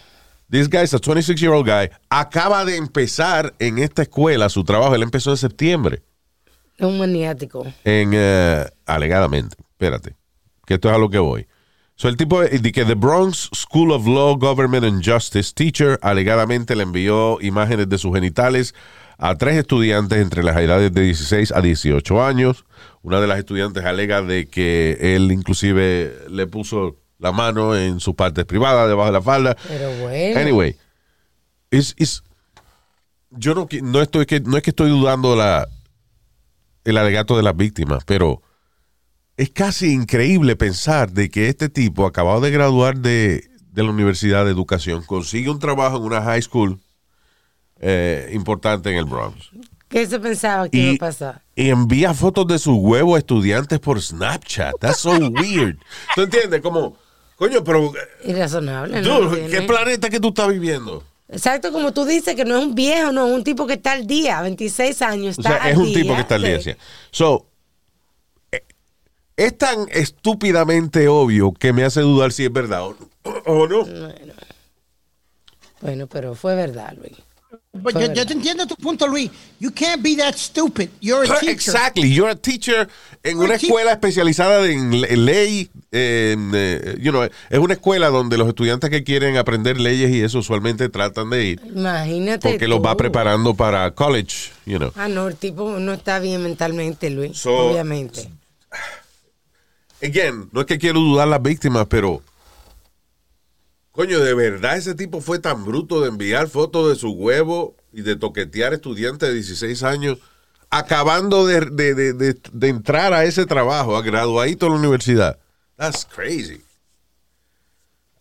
This 0.52 0.70
guy 0.70 0.84
is 0.84 0.94
a 0.94 1.00
26-year-old 1.00 1.66
guy. 1.68 1.90
Acaba 2.10 2.66
de 2.66 2.76
empezar 2.76 3.56
en 3.58 3.80
esta 3.80 4.04
escuela 4.04 4.48
su 4.50 4.64
trabajo. 4.64 4.94
Él 4.94 5.02
empezó 5.02 5.32
en 5.32 5.38
septiembre. 5.38 6.04
Es 6.84 6.90
un 6.92 6.98
maniático. 6.98 7.66
En, 7.84 8.12
eh, 8.14 8.66
alegadamente. 8.86 9.56
Espérate. 9.72 10.16
Que 10.66 10.76
esto 10.76 10.90
es 10.90 10.96
a 10.96 10.98
lo 10.98 11.10
que 11.10 11.20
voy. 11.20 11.48
So, 11.96 12.10
el 12.10 12.18
tipo 12.18 12.42
de 12.42 12.72
que 12.72 12.86
The 12.86 12.96
Bronx 12.96 13.50
School 13.54 13.92
of 13.92 14.06
Law, 14.08 14.38
Government 14.38 14.84
and 14.84 15.06
Justice 15.06 15.54
Teacher 15.54 16.00
alegadamente 16.02 16.76
le 16.76 16.84
envió 16.84 17.40
imágenes 17.42 17.88
de 17.88 17.98
sus 17.98 18.14
genitales 18.14 18.74
a 19.18 19.36
tres 19.36 19.58
estudiantes 19.58 20.20
entre 20.20 20.44
las 20.44 20.58
edades 20.58 20.92
de 20.92 21.02
16 21.02 21.52
a 21.52 21.62
18 21.62 22.24
años. 22.24 22.66
Una 23.04 23.22
de 23.22 23.28
las 23.28 23.38
estudiantes 23.40 23.86
alega 23.86 24.22
de 24.22 24.48
que 24.48 25.16
él 25.16 25.32
inclusive 25.32 26.14
le 26.30 26.48
puso 26.48 26.98
la 27.20 27.32
mano 27.32 27.76
en 27.78 28.00
sus 28.00 28.16
partes 28.16 28.44
privadas, 28.46 28.90
debajo 28.90 29.08
de 29.08 29.14
la 29.14 29.22
falda. 29.22 29.56
Pero 29.68 29.90
bueno. 30.02 30.40
Anyway, 30.40 30.76
es, 31.72 31.94
es- 31.98 32.24
yo 33.30 33.54
no, 33.54 33.68
no, 33.84 34.02
estoy, 34.02 34.26
no 34.46 34.58
es 34.58 34.64
que 34.64 34.72
estoy 34.72 34.90
dudando 34.90 35.36
la, 35.36 35.68
el 36.86 36.98
alegato 36.98 37.38
de 37.38 37.44
las 37.44 37.56
víctimas, 37.56 38.04
pero 38.06 38.42
es 39.38 39.50
casi 39.52 39.92
increíble 39.92 40.56
pensar 40.56 41.12
de 41.12 41.30
que 41.30 41.48
este 41.50 41.70
tipo, 41.70 42.06
acabado 42.06 42.42
de 42.42 42.52
graduar 42.52 42.98
de, 43.00 43.44
de 43.72 43.84
la 43.84 43.90
Universidad 43.90 44.46
de 44.46 44.52
Educación, 44.52 45.04
consigue 45.04 45.50
un 45.50 45.60
trabajo 45.60 45.98
en 45.98 46.04
una 46.04 46.22
high 46.22 46.42
school 46.42 46.80
eh, 47.80 48.30
importante 48.34 48.90
en 48.92 48.98
el 48.98 49.06
Bronx. 49.06 49.50
¿Qué 49.90 50.08
se 50.08 50.20
pensaba 50.20 50.70
que 50.70 50.78
iba 50.78 50.92
Y, 50.94 50.96
a 50.96 51.00
pasar? 51.00 51.42
y 51.56 51.70
envía 51.70 52.14
fotos 52.14 52.48
de 52.48 52.58
su 52.58 52.76
huevo 52.76 53.16
a 53.16 53.20
estudiantes 53.20 53.80
por 53.80 54.02
Snapchat. 54.02 54.74
That's 54.80 54.98
so 55.00 55.12
weird. 55.30 55.78
¿Tú 56.16 56.22
entiendes? 56.22 56.62
Como, 56.62 56.98
coño, 57.36 57.64
pero... 57.64 57.92
eh, 57.96 58.30
Irrazonable. 58.32 59.02
¿no? 59.02 59.32
¿Qué 59.32 59.62
planeta 59.64 60.10
que 60.10 60.20
tú 60.20 60.30
estás 60.30 60.48
viviendo? 60.50 61.04
Exacto, 61.30 61.72
como 61.72 61.94
tú 61.94 62.06
dices, 62.06 62.36
que 62.36 62.46
no 62.46 62.58
es 62.58 62.66
un 62.66 62.76
viejo, 62.76 63.12
no, 63.12 63.28
es 63.28 63.34
un 63.34 63.44
tipo 63.44 63.66
que 63.66 63.74
está 63.74 63.94
al 63.94 64.06
día, 64.06 64.42
26 64.42 65.02
años, 65.02 65.38
O 65.38 65.42
está 65.42 65.62
sea, 65.62 65.72
es 65.72 65.78
un 65.78 65.92
tipo 65.94 66.14
que 66.16 66.22
está 66.22 66.36
al 66.36 66.44
día. 66.44 66.62
sí. 66.62 66.72
So, 67.12 67.48
eh, 68.52 68.64
es 69.38 69.58
tan 69.58 69.88
estúpidamente 69.92 71.08
obvio 71.08 71.54
que 71.54 71.74
me 71.74 71.84
hace 71.86 72.02
dudar 72.02 72.32
si 72.32 72.46
es 72.46 72.52
verdad 72.54 72.84
o, 72.88 72.96
o 73.46 73.68
no. 73.68 73.86
Bueno, 75.82 76.08
pero 76.08 76.36
fue 76.36 76.56
verdad, 76.56 76.94
Luis. 76.98 77.18
Pues 77.82 77.96
yo, 77.96 78.14
yo 78.14 78.24
te 78.28 78.34
entiendo 78.34 78.68
tu 78.68 78.76
punto, 78.76 79.08
Luis. 79.08 79.32
You 79.60 79.72
can't 79.74 80.04
be 80.04 80.16
that 80.18 80.36
stupid. 80.36 80.90
You're 81.02 81.24
a 81.26 81.40
teacher. 81.40 81.50
Exactly. 81.52 82.14
You're 82.14 82.30
a 82.32 82.36
teacher 82.36 82.88
en 83.24 83.38
una 83.38 83.46
You're 83.48 83.56
a 83.56 83.58
teacher. 83.58 83.68
escuela 83.70 83.92
especializada 83.94 84.68
en 84.70 85.02
le- 85.02 85.18
ley. 85.18 85.70
en, 85.96 86.52
eh, 86.56 86.96
you 87.00 87.12
know, 87.12 87.24
es 87.24 87.60
una 87.60 87.74
escuela 87.74 88.10
donde 88.10 88.36
los 88.38 88.48
estudiantes 88.48 88.90
que 88.92 89.04
quieren 89.04 89.38
aprender 89.38 89.80
leyes 89.80 90.10
y 90.12 90.22
eso 90.22 90.40
usualmente 90.40 90.90
tratan 90.90 91.30
de 91.30 91.46
ir 91.46 91.62
Imagínate. 91.66 92.48
porque 92.50 92.68
los 92.68 92.80
va 92.80 92.92
tú. 92.94 92.98
preparando 92.98 93.54
para 93.56 93.92
college, 93.92 94.52
you 94.66 94.78
know. 94.80 94.92
Ah, 94.96 95.08
no, 95.08 95.28
el 95.28 95.36
tipo 95.36 95.78
no 95.80 95.94
está 95.94 96.18
bien 96.20 96.42
mentalmente, 96.44 97.10
Luis. 97.12 97.38
So- 97.38 97.56
obviamente. 97.72 98.28
again, 100.02 100.50
no 100.52 100.62
es 100.62 100.66
que 100.68 100.78
quiero 100.80 101.00
dudar 101.00 101.28
las 101.28 101.42
víctimas, 101.42 101.86
pero 101.88 102.22
coño, 103.94 104.20
de 104.20 104.34
verdad 104.34 104.76
ese 104.76 104.94
tipo 104.96 105.22
fue 105.22 105.40
tan 105.40 105.64
bruto 105.64 106.02
de 106.02 106.10
enviar 106.10 106.50
fotos 106.50 106.90
de 106.90 106.96
su 106.96 107.12
huevo 107.12 107.76
y 107.94 108.02
de 108.02 108.16
toquetear 108.18 108.74
estudiantes 108.74 109.30
de 109.30 109.36
16 109.36 109.84
años, 109.84 110.18
acabando 110.70 111.46
de, 111.46 111.62
de- 111.62 111.94
de- 111.94 112.14
de- 112.34 112.68
entrar 112.68 113.14
a 113.14 113.24
ese 113.24 113.46
trabajo, 113.46 113.96
a 113.96 114.02
graduadito 114.02 114.66
de 114.66 114.72
la 114.72 114.78
universidad. 114.80 115.38
That's 115.78 116.04
crazy. 116.06 116.62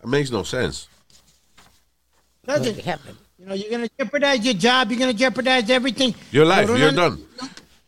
That 0.01 0.07
makes 0.09 0.31
no 0.31 0.45
sense. 0.45 0.89
Does 2.45 2.67
it? 2.67 2.79
It 2.79 2.87
happened. 2.87 3.17
You 3.39 3.47
know, 3.47 3.55
you're 3.55 3.71
going 3.71 3.89
to 3.89 3.95
jeopardize 3.99 4.45
your 4.45 4.55
job, 4.55 4.91
you're 4.91 4.99
going 5.03 5.13
to 5.13 5.19
jeopardize 5.19 5.69
everything. 5.73 6.15
Your 6.31 6.45
life, 6.47 6.69
you're 6.69 6.93
done. 6.93 7.19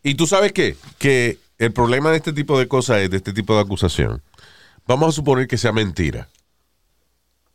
Y 0.03 0.15
tú 0.15 0.27
sabes 0.27 0.51
qué? 0.51 0.75
Que 0.97 1.37
el 1.57 1.71
problema 1.71 2.11
de 2.11 2.17
este 2.17 2.33
tipo 2.33 2.57
de 2.59 2.67
cosas 2.67 3.01
es 3.01 3.09
de 3.09 3.17
este 3.17 3.31
tipo 3.31 3.55
de 3.55 3.61
acusación. 3.61 4.21
Vamos 4.87 5.09
a 5.09 5.11
suponer 5.13 5.47
que 5.47 5.57
sea 5.57 5.71
mentira. 5.71 6.27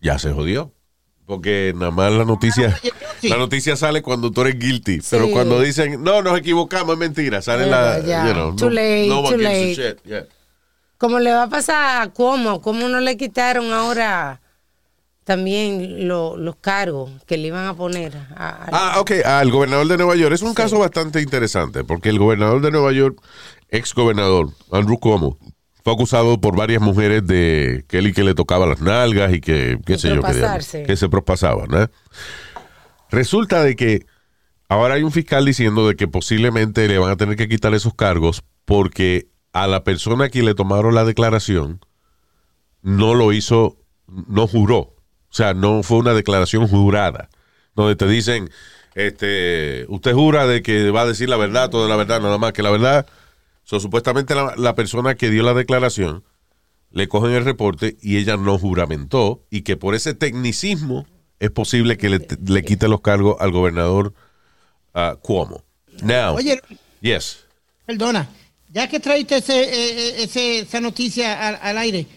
Ya 0.00 0.18
se 0.18 0.32
jodió. 0.32 0.72
Porque 1.26 1.72
nada 1.76 1.92
más 1.92 2.10
la 2.12 2.24
noticia, 2.24 2.76
Sí. 3.20 3.28
la 3.28 3.36
noticia 3.36 3.76
sale 3.76 4.02
cuando 4.02 4.32
tú 4.32 4.40
eres 4.40 4.58
guilty. 4.58 5.00
Pero 5.10 5.26
Sí. 5.26 5.32
cuando 5.32 5.60
dicen, 5.60 6.02
no, 6.02 6.22
nos 6.22 6.36
equivocamos, 6.38 6.94
es 6.94 6.98
mentira. 6.98 7.40
Sale 7.40 7.66
la, 7.66 8.00
Ya, 8.00 8.26
you 8.26 8.32
know, 8.32 8.56
too 8.56 8.64
no, 8.66 8.70
late, 8.74 9.06
no 9.08 9.22
too 9.22 9.36
late. 9.36 9.74
shit. 9.74 10.02
Yeah. 10.04 10.24
Como 10.98 11.20
le 11.20 11.30
va 11.30 11.44
a 11.44 11.48
pasar 11.48 12.02
a 12.02 12.08
Cuomo, 12.08 12.60
¿cómo 12.60 12.88
no 12.88 12.98
le 13.00 13.16
quitaron 13.16 13.72
ahora 13.72 14.40
también 15.24 16.08
lo- 16.08 16.36
los 16.36 16.56
cargos 16.56 17.10
que 17.26 17.36
le 17.36 17.48
iban 17.48 17.66
a 17.66 17.74
poner? 17.74 18.16
a- 18.34 18.48
a- 18.48 18.68
Ah, 18.72 19.00
ok, 19.00 19.12
al 19.24 19.50
gobernador 19.52 19.86
de 19.86 19.96
Nueva 19.98 20.16
York. 20.16 20.34
Es 20.34 20.42
un 20.42 20.54
caso 20.54 20.78
bastante 20.78 21.20
interesante 21.22 21.84
porque 21.84 22.08
el 22.08 22.18
gobernador 22.18 22.60
de 22.60 22.70
Nueva 22.72 22.92
York, 22.92 23.20
ex 23.68 23.94
gobernador, 23.94 24.48
Andrew 24.72 24.98
Cuomo, 24.98 25.38
fue 25.90 25.94
acusado 25.94 26.40
por 26.40 26.56
varias 26.56 26.80
mujeres 26.80 27.26
de 27.26 27.84
que 27.88 27.98
él 27.98 28.06
y 28.08 28.12
que 28.12 28.22
le 28.22 28.34
tocaba 28.34 28.66
las 28.66 28.80
nalgas 28.80 29.32
y 29.32 29.40
que, 29.40 29.78
qué 29.84 29.98
sé 29.98 30.14
yo, 30.14 30.22
que 30.22 30.96
se 30.96 31.08
propasaba, 31.08 31.66
¿no? 31.66 31.90
Resulta 33.10 33.64
de 33.64 33.74
que 33.74 34.06
ahora 34.68 34.94
hay 34.94 35.02
un 35.02 35.10
fiscal 35.10 35.44
diciendo 35.44 35.88
de 35.88 35.96
que 35.96 36.06
posiblemente 36.06 36.86
le 36.86 36.98
van 36.98 37.10
a 37.10 37.16
tener 37.16 37.36
que 37.36 37.48
quitar 37.48 37.74
esos 37.74 37.94
cargos 37.94 38.44
porque 38.64 39.28
a 39.52 39.66
la 39.66 39.82
persona 39.82 40.28
que 40.28 40.44
le 40.44 40.54
tomaron 40.54 40.94
la 40.94 41.04
declaración 41.04 41.80
no 42.82 43.14
lo 43.14 43.32
hizo, 43.32 43.76
no 44.06 44.46
juró. 44.46 44.78
O 44.78 45.32
sea, 45.32 45.54
no 45.54 45.82
fue 45.82 45.98
una 45.98 46.14
declaración 46.14 46.68
jurada. 46.68 47.30
Donde 47.74 47.96
te 47.96 48.06
dicen, 48.06 48.48
este, 48.94 49.86
usted 49.88 50.12
jura 50.12 50.46
de 50.46 50.62
que 50.62 50.90
va 50.90 51.02
a 51.02 51.06
decir 51.06 51.28
la 51.28 51.36
verdad, 51.36 51.68
toda 51.68 51.88
la 51.88 51.96
verdad, 51.96 52.20
nada 52.20 52.38
más 52.38 52.52
que 52.52 52.62
la 52.62 52.70
verdad. 52.70 53.06
So, 53.70 53.78
supuestamente 53.78 54.34
la, 54.34 54.54
la 54.56 54.74
persona 54.74 55.14
que 55.14 55.30
dio 55.30 55.44
la 55.44 55.54
declaración 55.54 56.24
le 56.90 57.06
cogen 57.06 57.30
el 57.30 57.44
reporte 57.44 57.96
y 58.02 58.16
ella 58.16 58.36
no 58.36 58.58
juramentó 58.58 59.44
y 59.48 59.60
que 59.62 59.76
por 59.76 59.94
ese 59.94 60.12
tecnicismo 60.12 61.06
es 61.38 61.52
posible 61.52 61.96
que 61.96 62.08
le, 62.10 62.26
le 62.46 62.64
quite 62.64 62.88
los 62.88 63.00
cargos 63.00 63.36
al 63.38 63.52
gobernador 63.52 64.12
ah, 64.92 65.14
Cuomo. 65.22 65.62
Now, 66.02 66.34
Oye, 66.34 66.60
yes. 67.00 67.44
perdona, 67.86 68.28
ya 68.72 68.88
que 68.88 68.98
traiste 68.98 69.36
ese, 69.36 69.62
eh, 69.62 69.68
eh, 69.72 70.22
ese- 70.24 70.58
esa 70.60 70.80
noticia 70.80 71.46
al, 71.46 71.60
al 71.62 71.78
aire, 71.78 72.08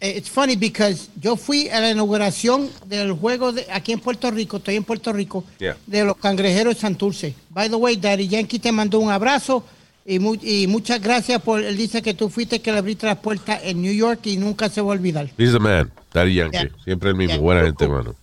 eh, 0.00 0.14
it's 0.16 0.30
funny 0.30 0.54
because 0.54 1.08
yo 1.20 1.34
fui 1.36 1.68
a 1.70 1.80
la 1.80 1.90
inauguración 1.90 2.70
del 2.86 3.10
juego 3.14 3.50
de, 3.50 3.66
aquí 3.72 3.90
en 3.90 3.98
Puerto 3.98 4.30
Rico, 4.30 4.58
estoy 4.58 4.76
en 4.76 4.84
Puerto 4.84 5.12
Rico, 5.12 5.42
Yeah. 5.58 5.76
de 5.88 6.04
los 6.04 6.16
cangrejeros 6.18 6.74
de 6.76 6.80
Santurce. 6.80 7.34
By 7.50 7.68
the 7.68 7.74
way, 7.74 7.96
Daddy 7.96 8.28
Yankee 8.28 8.60
te 8.60 8.70
mandó 8.70 9.00
un 9.00 9.10
abrazo 9.10 9.64
y, 10.06 10.18
mu- 10.18 10.36
y 10.42 10.66
muchas 10.66 11.00
gracias 11.00 11.40
por, 11.42 11.62
él 11.62 11.76
dice 11.76 12.02
que 12.02 12.14
tú 12.14 12.28
fuiste 12.28 12.60
que 12.60 12.70
le 12.72 12.78
abriste 12.78 13.06
las 13.06 13.18
puertas 13.18 13.60
en 13.64 13.80
New 13.82 13.92
York 13.94 14.20
y 14.24 14.36
nunca 14.36 14.68
se 14.68 14.80
va 14.80 14.88
a 14.88 14.96
olvidar. 14.96 15.30
He's 15.38 15.52
the 15.52 15.58
man, 15.58 15.90
Daddy 16.12 16.34
Yankee. 16.34 16.58
Yeah. 16.58 16.70
Siempre 16.84 17.10
el 17.10 17.16
mismo. 17.16 17.34
Yeah. 17.34 17.42
Buena 17.42 17.62
gente, 17.62 17.88
mano. 17.88 18.14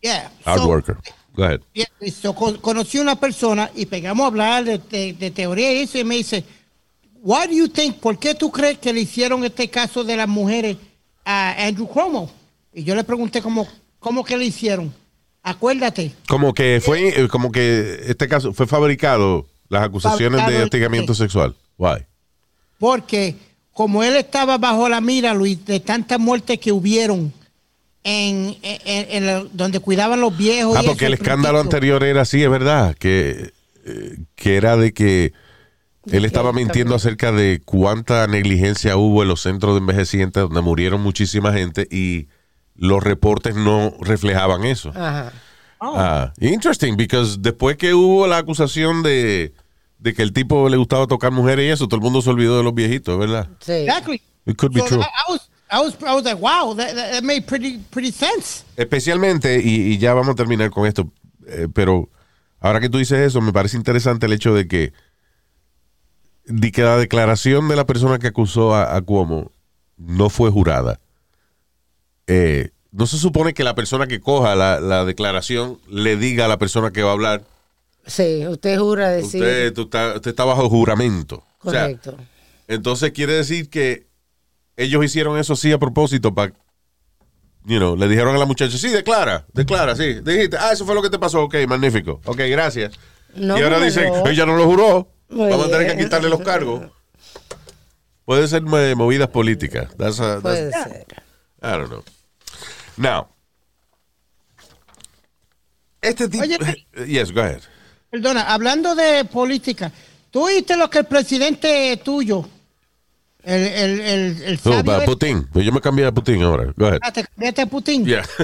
Yeah. 0.00 0.30
Hard 0.44 0.60
so- 0.60 0.68
worker. 0.68 0.96
Go 1.34 1.44
ahead. 1.44 1.60
Yeah, 1.74 1.86
so, 2.10 2.34
con- 2.34 2.56
conocí 2.58 2.98
una 2.98 3.20
persona 3.20 3.70
y 3.74 3.84
pegamos 3.86 4.24
a 4.24 4.28
hablar 4.28 4.64
de, 4.64 4.78
de- 4.78 5.12
de 5.12 5.30
teoría 5.30 5.72
y 5.74 5.78
eso 5.82 5.98
y 5.98 6.04
me 6.04 6.14
dice, 6.16 6.44
Why 7.22 7.46
do 7.48 7.52
you 7.52 7.68
think, 7.68 7.96
¿por 7.96 8.18
qué 8.18 8.34
tú 8.34 8.50
crees 8.50 8.78
que 8.78 8.92
le 8.92 9.00
hicieron 9.00 9.44
este 9.44 9.68
caso 9.68 10.04
de 10.04 10.16
las 10.16 10.28
mujeres 10.28 10.76
a 11.24 11.66
Andrew 11.66 11.86
Cuomo? 11.88 12.30
Y 12.72 12.84
yo 12.84 12.94
le 12.94 13.04
pregunté 13.04 13.42
cómo, 13.42 13.66
cómo 13.98 14.24
que 14.24 14.36
le 14.36 14.44
hicieron. 14.46 14.94
Acuérdate, 15.42 16.12
Como 16.28 16.54
que 16.54 16.80
fue, 16.84 17.28
como 17.28 17.52
que 17.52 18.00
este 18.06 18.26
caso 18.28 18.52
fue 18.52 18.66
fabricado 18.66 19.46
las 19.68 19.82
acusaciones 19.82 20.46
de 20.46 20.62
hostigamiento 20.62 21.14
sexual. 21.14 21.54
Why? 21.78 22.04
porque 22.78 23.34
como 23.72 24.02
él 24.04 24.16
estaba 24.16 24.58
bajo 24.58 24.88
la 24.88 25.00
mira, 25.00 25.34
Luis, 25.34 25.64
de 25.66 25.80
tantas 25.80 26.18
muertes 26.18 26.58
que 26.58 26.72
hubieron 26.72 27.32
en, 28.04 28.56
en- 28.62 29.24
en- 29.24 29.48
donde 29.52 29.80
cuidaban 29.80 30.20
los 30.20 30.36
viejos. 30.36 30.76
Ah, 30.76 30.82
y 30.82 30.86
porque 30.86 31.06
el 31.06 31.12
al 31.12 31.18
escándalo 31.18 31.58
principio. 31.60 31.76
anterior 31.76 32.04
era 32.04 32.22
así, 32.22 32.42
es 32.42 32.50
verdad, 32.50 32.94
que, 32.98 33.52
eh, 33.84 34.16
que 34.34 34.56
era 34.56 34.76
de 34.76 34.92
que 34.94 35.32
él 36.10 36.24
estaba 36.24 36.52
mintiendo 36.52 36.94
acerca 36.94 37.32
de 37.32 37.60
cuánta 37.64 38.26
negligencia 38.28 38.96
hubo 38.96 39.22
en 39.22 39.28
los 39.28 39.42
centros 39.42 39.74
de 39.74 39.78
envejecientes 39.80 40.42
donde 40.42 40.60
murieron 40.60 41.00
muchísima 41.02 41.52
gente 41.52 41.88
y 41.90 42.28
los 42.76 43.02
reportes 43.02 43.56
no 43.56 43.92
reflejaban 44.00 44.64
eso. 44.64 44.90
Ajá. 44.90 45.32
Ah, 45.80 46.32
interesting, 46.40 46.96
because 46.96 47.38
después 47.40 47.76
que 47.76 47.92
hubo 47.94 48.26
la 48.26 48.38
acusación 48.38 49.02
de, 49.02 49.52
de 49.98 50.14
que 50.14 50.22
el 50.22 50.32
tipo 50.32 50.68
le 50.68 50.76
gustaba 50.76 51.06
tocar 51.06 51.32
mujeres 51.32 51.66
y 51.66 51.68
eso, 51.70 51.86
todo 51.86 51.96
el 51.96 52.02
mundo 52.02 52.22
se 52.22 52.30
olvidó 52.30 52.56
de 52.56 52.62
los 52.62 52.74
viejitos, 52.74 53.18
¿verdad? 53.18 53.48
Sí. 53.60 53.72
Exactly. 53.72 54.22
It 54.46 54.56
could 54.56 54.72
be 54.72 54.80
So 54.80 54.86
true. 54.86 55.00
I, 55.00 55.04
I 55.04 55.32
was, 55.32 55.50
I 55.70 55.80
was, 55.80 55.96
I 56.02 56.14
was 56.14 56.24
like, 56.24 56.40
wow, 56.40 56.74
that, 56.76 56.94
that 56.94 57.12
that 57.12 57.22
made 57.24 57.46
pretty, 57.46 57.78
pretty 57.90 58.12
sense. 58.12 58.64
Especialmente, 58.76 59.60
y, 59.62 59.92
y 59.92 59.98
ya 59.98 60.14
vamos 60.14 60.30
a 60.30 60.34
terminar 60.34 60.70
con 60.70 60.86
esto, 60.86 61.10
eh, 61.46 61.68
pero 61.72 62.08
ahora 62.60 62.80
que 62.80 62.88
tú 62.88 62.98
dices 62.98 63.18
eso, 63.18 63.40
me 63.40 63.52
parece 63.52 63.76
interesante 63.76 64.26
el 64.26 64.32
hecho 64.32 64.54
de 64.54 64.66
que, 64.68 64.92
de 66.44 66.72
que 66.72 66.82
la 66.82 66.96
declaración 66.96 67.68
de 67.68 67.76
la 67.76 67.86
persona 67.86 68.18
que 68.18 68.28
acusó 68.28 68.74
a, 68.74 68.96
a 68.96 69.00
Cuomo 69.02 69.50
no 69.96 70.30
fue 70.30 70.50
jurada. 70.50 71.00
Eh, 72.28 72.70
no 72.92 73.06
se 73.06 73.18
supone 73.18 73.52
que 73.54 73.64
la 73.64 73.74
persona 73.74 74.06
que 74.06 74.20
coja 74.20 74.54
la, 74.54 74.80
la 74.80 75.04
declaración 75.04 75.78
le 75.88 76.16
diga 76.16 76.44
a 76.46 76.48
la 76.48 76.58
persona 76.58 76.90
que 76.92 77.02
va 77.02 77.10
a 77.10 77.14
hablar, 77.14 77.42
Sí, 78.06 78.46
usted 78.46 78.78
jura 78.78 79.08
decir. 79.10 79.42
usted, 79.42 79.72
tú 79.74 79.82
está, 79.82 80.14
usted 80.14 80.30
está 80.30 80.44
bajo 80.44 80.68
juramento. 80.68 81.42
O 81.62 81.70
sea, 81.72 81.82
correcto. 81.82 82.16
entonces 82.68 83.10
quiere 83.10 83.32
decir 83.32 83.68
que 83.68 84.06
ellos 84.76 85.04
hicieron 85.04 85.36
eso 85.38 85.56
sí 85.56 85.72
a 85.72 85.78
propósito 85.78 86.32
para, 86.32 86.52
you 87.64 87.78
know, 87.78 87.96
le 87.96 88.06
dijeron 88.06 88.36
a 88.36 88.38
la 88.38 88.44
muchacha, 88.46 88.78
sí, 88.78 88.88
declara, 88.90 89.44
declara, 89.52 89.96
sí. 89.96 90.20
Dijiste, 90.20 90.56
ah, 90.56 90.70
eso 90.72 90.86
fue 90.86 90.94
lo 90.94 91.02
que 91.02 91.10
te 91.10 91.18
pasó, 91.18 91.42
ok, 91.42 91.56
magnífico, 91.66 92.20
ok, 92.26 92.38
gracias. 92.48 92.92
No 93.34 93.58
y 93.58 93.62
ahora 93.62 93.80
dicen, 93.80 94.12
ella 94.26 94.46
no 94.46 94.56
lo 94.56 94.64
juró, 94.66 95.08
Muy 95.28 95.50
vamos 95.50 95.66
a 95.66 95.70
tener 95.70 95.96
que 95.96 96.04
quitarle 96.04 96.28
los 96.28 96.40
cargos. 96.42 96.82
Puede 98.24 98.46
ser 98.48 98.62
eh, 98.72 98.94
movidas 98.96 99.28
políticas. 99.28 99.88
That's 99.96 100.20
a- 100.20 100.38
that's- 100.38 100.42
Puede 100.42 100.72
ser. 100.72 101.06
I 101.62 101.66
don't 101.72 101.88
know. 101.88 102.04
Now, 102.96 103.28
este 106.00 106.28
tipo... 106.28 106.42
Oye, 106.44 106.58
yes, 107.06 107.32
go 107.32 107.40
ahead. 107.40 107.60
Perdona, 108.10 108.42
hablando 108.52 108.94
de 108.94 109.24
política, 109.24 109.90
¿tú 110.30 110.46
viste 110.46 110.76
lo 110.76 110.88
que 110.88 110.98
el 110.98 111.04
presidente 111.06 112.00
tuyo, 112.04 112.48
el, 113.42 113.62
el, 113.62 114.00
el, 114.00 114.42
el 114.42 114.58
sabio 114.58 114.84
para 114.84 114.98
este- 114.98 115.06
Putin. 115.10 115.48
Yo 115.54 115.72
me 115.72 115.80
cambié 115.80 116.06
a 116.06 116.12
Putin 116.12 116.42
ahora. 116.42 116.72
Go 116.76 116.86
ahead. 116.86 116.98
Ah, 117.02 117.12
te 117.12 117.24
cambiaste 117.24 117.62
a 117.62 117.66
Putin? 117.66 118.04
Yeah. 118.04 118.24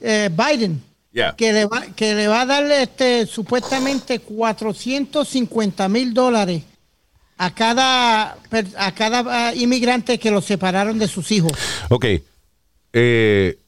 Eh, 0.00 0.26
eh, 0.26 0.30
Biden, 0.32 0.80
Yeah. 1.12 1.34
que, 1.34 1.52
le 1.52 1.64
va, 1.66 1.82
que 1.96 2.14
le 2.14 2.28
va 2.28 2.42
a 2.42 2.46
darle 2.46 2.82
este, 2.82 3.26
supuestamente 3.26 4.20
450 4.20 5.88
mil 5.88 6.14
dólares 6.14 6.62
a 7.38 7.54
cada, 7.54 8.36
a 8.76 8.92
cada 8.94 9.48
ah, 9.48 9.54
inmigrante 9.54 10.18
que 10.18 10.30
lo 10.30 10.40
separaron 10.42 10.98
de 10.98 11.08
sus 11.08 11.30
hijos. 11.32 11.52
Ok. 11.88 12.04
Eh, 12.92 13.58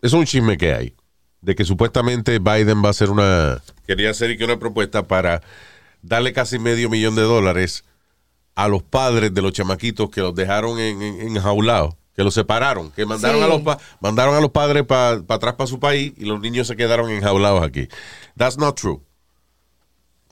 es 0.00 0.12
un 0.12 0.24
chisme 0.24 0.56
que 0.56 0.74
hay. 0.74 0.94
De 1.40 1.54
que 1.56 1.64
supuestamente 1.64 2.38
Biden 2.38 2.82
va 2.84 2.88
a 2.88 2.90
hacer 2.90 3.10
una. 3.10 3.62
Quería 3.86 4.10
hacer 4.10 4.36
una 4.44 4.58
propuesta 4.58 5.08
para 5.08 5.42
darle 6.00 6.32
casi 6.32 6.58
medio 6.58 6.88
millón 6.88 7.16
de 7.16 7.22
dólares 7.22 7.84
a 8.54 8.68
los 8.68 8.82
padres 8.82 9.34
de 9.34 9.42
los 9.42 9.52
chamaquitos 9.52 10.10
que 10.10 10.20
los 10.20 10.34
dejaron 10.34 10.78
en, 10.78 11.02
en, 11.02 11.36
enjaulados, 11.36 11.94
que 12.14 12.22
los 12.22 12.34
separaron, 12.34 12.90
que 12.92 13.06
mandaron, 13.06 13.38
Sí. 13.38 13.44
a, 13.44 13.48
los 13.48 13.62
pa- 13.62 13.78
mandaron 14.00 14.34
a 14.36 14.40
los 14.40 14.50
padres 14.50 14.84
para 14.84 15.22
atrás 15.28 15.54
para 15.54 15.66
su 15.66 15.80
país 15.80 16.12
y 16.16 16.26
los 16.26 16.38
niños 16.40 16.66
se 16.68 16.76
quedaron 16.76 17.10
enjaulados 17.10 17.62
aquí. 17.64 17.88
That's 18.36 18.56
not 18.58 18.78
true. 18.78 19.00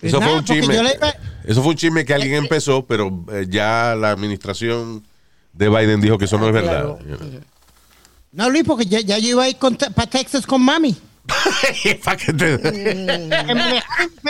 Eso 0.03 0.19
nada, 0.21 0.31
fue 0.33 0.39
un 0.41 0.45
chisme. 0.45 0.83
le 0.83 0.99
Eso 1.45 1.63
fue 1.63 1.73
un 1.73 1.77
chisme 1.77 2.05
que 2.05 2.15
alguien 2.15 2.35
empezó, 2.35 2.87
pero 2.87 3.25
eh, 3.33 3.47
ya 3.49 3.95
la 3.95 4.11
administración 4.11 5.05
de 5.53 5.69
Biden 5.69 6.01
dijo 6.01 6.17
que 6.19 6.25
eso 6.25 6.39
no 6.39 6.47
es 6.47 6.53
verdad. 6.53 6.99
You 7.07 7.17
know. 7.17 7.41
No, 8.33 8.49
Luis, 8.49 8.65
porque 8.65 8.87
ya, 8.87 9.01
ya 9.01 9.19
yo 9.19 9.31
iba 9.31 9.43
a 9.45 9.49
ir 9.49 9.57
para 9.57 10.09
Texas 10.09 10.47
con 10.47 10.63
mami. 10.63 10.97
Que 11.85 11.95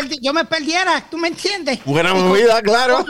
te- 0.08 0.18
yo 0.20 0.32
me 0.32 0.44
perdiera, 0.44 1.04
¿tú 1.10 1.18
me 1.18 1.28
entiendes? 1.28 1.78
Buena 1.84 2.14
movida, 2.14 2.60
claro. 2.62 3.04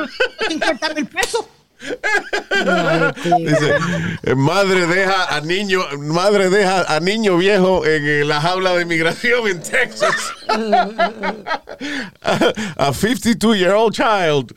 50 0.48 0.94
mil 0.94 1.06
pesos. 1.06 1.44
Dice, 1.80 3.74
eh, 4.22 4.34
madre 4.34 4.86
deja 4.86 5.34
a 5.34 5.40
niño, 5.40 5.80
madre 5.98 6.50
deja 6.50 6.82
a 6.94 7.00
niño 7.00 7.36
viejo 7.38 7.86
en 7.86 8.06
eh, 8.06 8.24
la 8.24 8.40
jaula 8.40 8.74
de 8.76 8.82
inmigración 8.82 9.48
en 9.48 9.62
Texas. 9.62 10.14
a, 12.22 12.52
a 12.76 12.92
52 12.92 13.56
year 13.58 13.72
old 13.72 13.94
child. 13.94 14.54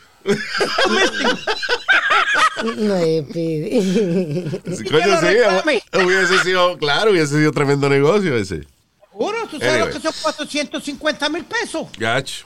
No, 2.78 2.95
eh, 2.97 3.26
pide. 3.32 4.59
Coño, 4.89 5.07
lo 5.07 5.19
sí, 5.19 6.05
hubiese 6.05 6.39
sido, 6.43 6.78
claro, 6.78 7.11
hubiese 7.11 7.36
sido 7.38 7.51
tremendo 7.51 7.89
negocio 7.89 8.36
ese. 8.36 8.63
Seguro, 9.11 9.47
tú 9.49 9.59
sabes 9.59 9.74
Anyway. 9.76 9.93
que 9.93 9.99
son 9.99 10.13
450 10.21 11.30
mil 11.30 11.45
pesos. 11.45 11.88
Gotcha. 11.99 12.45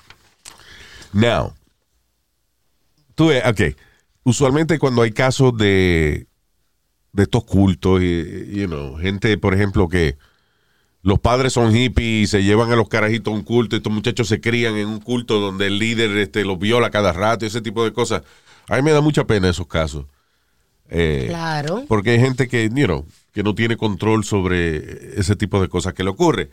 Now, 1.13 1.53
tú 3.15 3.31
ok. 3.31 3.75
Usualmente 4.27 4.77
cuando 4.77 5.03
hay 5.03 5.11
casos 5.11 5.57
de, 5.57 6.27
de 7.13 7.23
estos 7.23 7.45
cultos, 7.45 8.01
y, 8.01 8.59
you 8.59 8.67
know, 8.67 8.97
gente, 8.97 9.37
por 9.37 9.53
ejemplo, 9.53 9.87
que 9.87 10.17
los 11.01 11.17
padres 11.19 11.53
son 11.53 11.73
hippies 11.73 12.23
y 12.23 12.27
se 12.27 12.43
llevan 12.43 12.69
a 12.73 12.75
los 12.75 12.89
carajitos 12.89 13.31
a 13.33 13.37
un 13.37 13.43
culto 13.43 13.75
y 13.75 13.77
estos 13.77 13.93
muchachos 13.93 14.27
se 14.27 14.41
crían 14.41 14.75
en 14.75 14.89
un 14.89 14.99
culto 14.99 15.39
donde 15.39 15.67
el 15.67 15.79
líder 15.79 16.11
este, 16.17 16.43
los 16.43 16.59
viola 16.59 16.89
cada 16.89 17.13
rato 17.13 17.45
y 17.45 17.47
ese 17.47 17.61
tipo 17.61 17.85
de 17.85 17.93
cosas. 17.93 18.23
A 18.67 18.75
mí 18.75 18.81
me 18.81 18.91
da 18.91 18.99
mucha 18.99 19.23
pena 19.25 19.47
esos 19.47 19.65
casos. 19.65 20.07
Eh, 20.89 21.27
Claro. 21.29 21.85
Porque 21.87 22.09
hay 22.09 22.19
gente 22.19 22.49
que, 22.49 22.67
you 22.67 22.85
know, 22.85 23.05
que 23.31 23.43
no 23.43 23.55
tiene 23.55 23.77
control 23.77 24.25
sobre 24.25 25.17
ese 25.17 25.37
tipo 25.37 25.61
de 25.61 25.69
cosas 25.69 25.93
que 25.93 26.03
le 26.03 26.09
ocurre. 26.09 26.49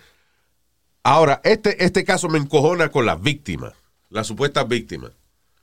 Ahora, 1.03 1.41
este, 1.43 1.85
este 1.85 2.05
caso 2.05 2.29
me 2.29 2.39
encojona 2.39 2.91
con 2.91 3.05
las 3.05 3.21
víctimas, 3.21 3.73
las 4.11 4.29
supuestas 4.29 4.69
víctimas, 4.69 5.11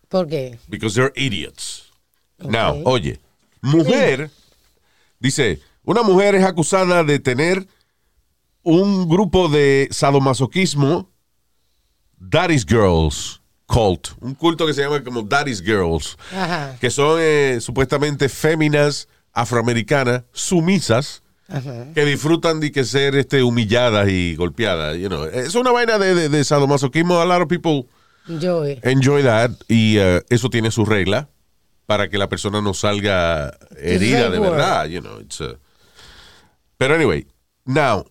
¿Por 0.10 0.28
qué? 0.28 0.60
because 0.68 0.94
they're 0.94 1.14
idiots. 1.16 1.91
Now, 2.44 2.82
oye, 2.86 3.20
mujer, 3.62 4.30
dice, 5.20 5.60
una 5.84 6.04
mujer 6.04 6.36
es 6.36 6.44
acusada 6.44 7.04
de 7.04 7.20
tener 7.20 7.68
un 8.64 9.08
grupo 9.08 9.50
de 9.50 9.88
sadomasoquismo, 9.92 11.10
Daddy's 12.18 12.66
Girls 12.66 13.42
Cult, 13.66 14.10
un 14.20 14.36
culto 14.36 14.68
que 14.68 14.74
se 14.74 14.82
llama 14.82 15.04
como 15.04 15.24
Daddy's 15.24 15.62
Girls, 15.62 16.18
Ajá. 16.32 16.78
que 16.80 16.90
son 16.90 17.18
eh, 17.20 17.60
supuestamente 17.62 18.30
féminas 18.30 19.08
afroamericanas 19.34 20.24
sumisas 20.32 21.22
que 21.94 22.06
disfrutan 22.06 22.60
de 22.62 22.72
que 22.72 22.86
ser 22.86 23.16
este, 23.16 23.44
humilladas 23.44 24.08
y 24.10 24.36
golpeadas. 24.36 24.98
You 24.98 25.10
know. 25.10 25.26
Es 25.26 25.56
una 25.56 25.72
vaina 25.72 25.98
de, 25.98 26.16
de, 26.16 26.30
de 26.30 26.44
sadomasoquismo. 26.46 27.20
A 27.20 27.26
lot 27.26 27.42
of 27.42 27.50
people 27.50 27.88
eh. 28.30 28.80
enjoy 28.84 29.24
that 29.24 29.52
y 29.68 29.98
eh, 29.98 30.22
eso 30.30 30.50
tiene 30.50 30.72
su 30.72 30.86
regla 30.86 31.28
para 31.86 32.10
que 32.10 32.18
la 32.18 32.30
persona 32.30 32.62
no 32.62 32.74
salga 32.74 33.58
herida 33.78 34.30
de 34.30 34.40
verdad. 34.40 34.86
You 34.86 35.02
know, 35.02 35.20
it's, 35.20 35.42
uh, 35.42 35.58
Pero 36.78 36.96
anyway, 36.96 37.28
now, 37.66 38.06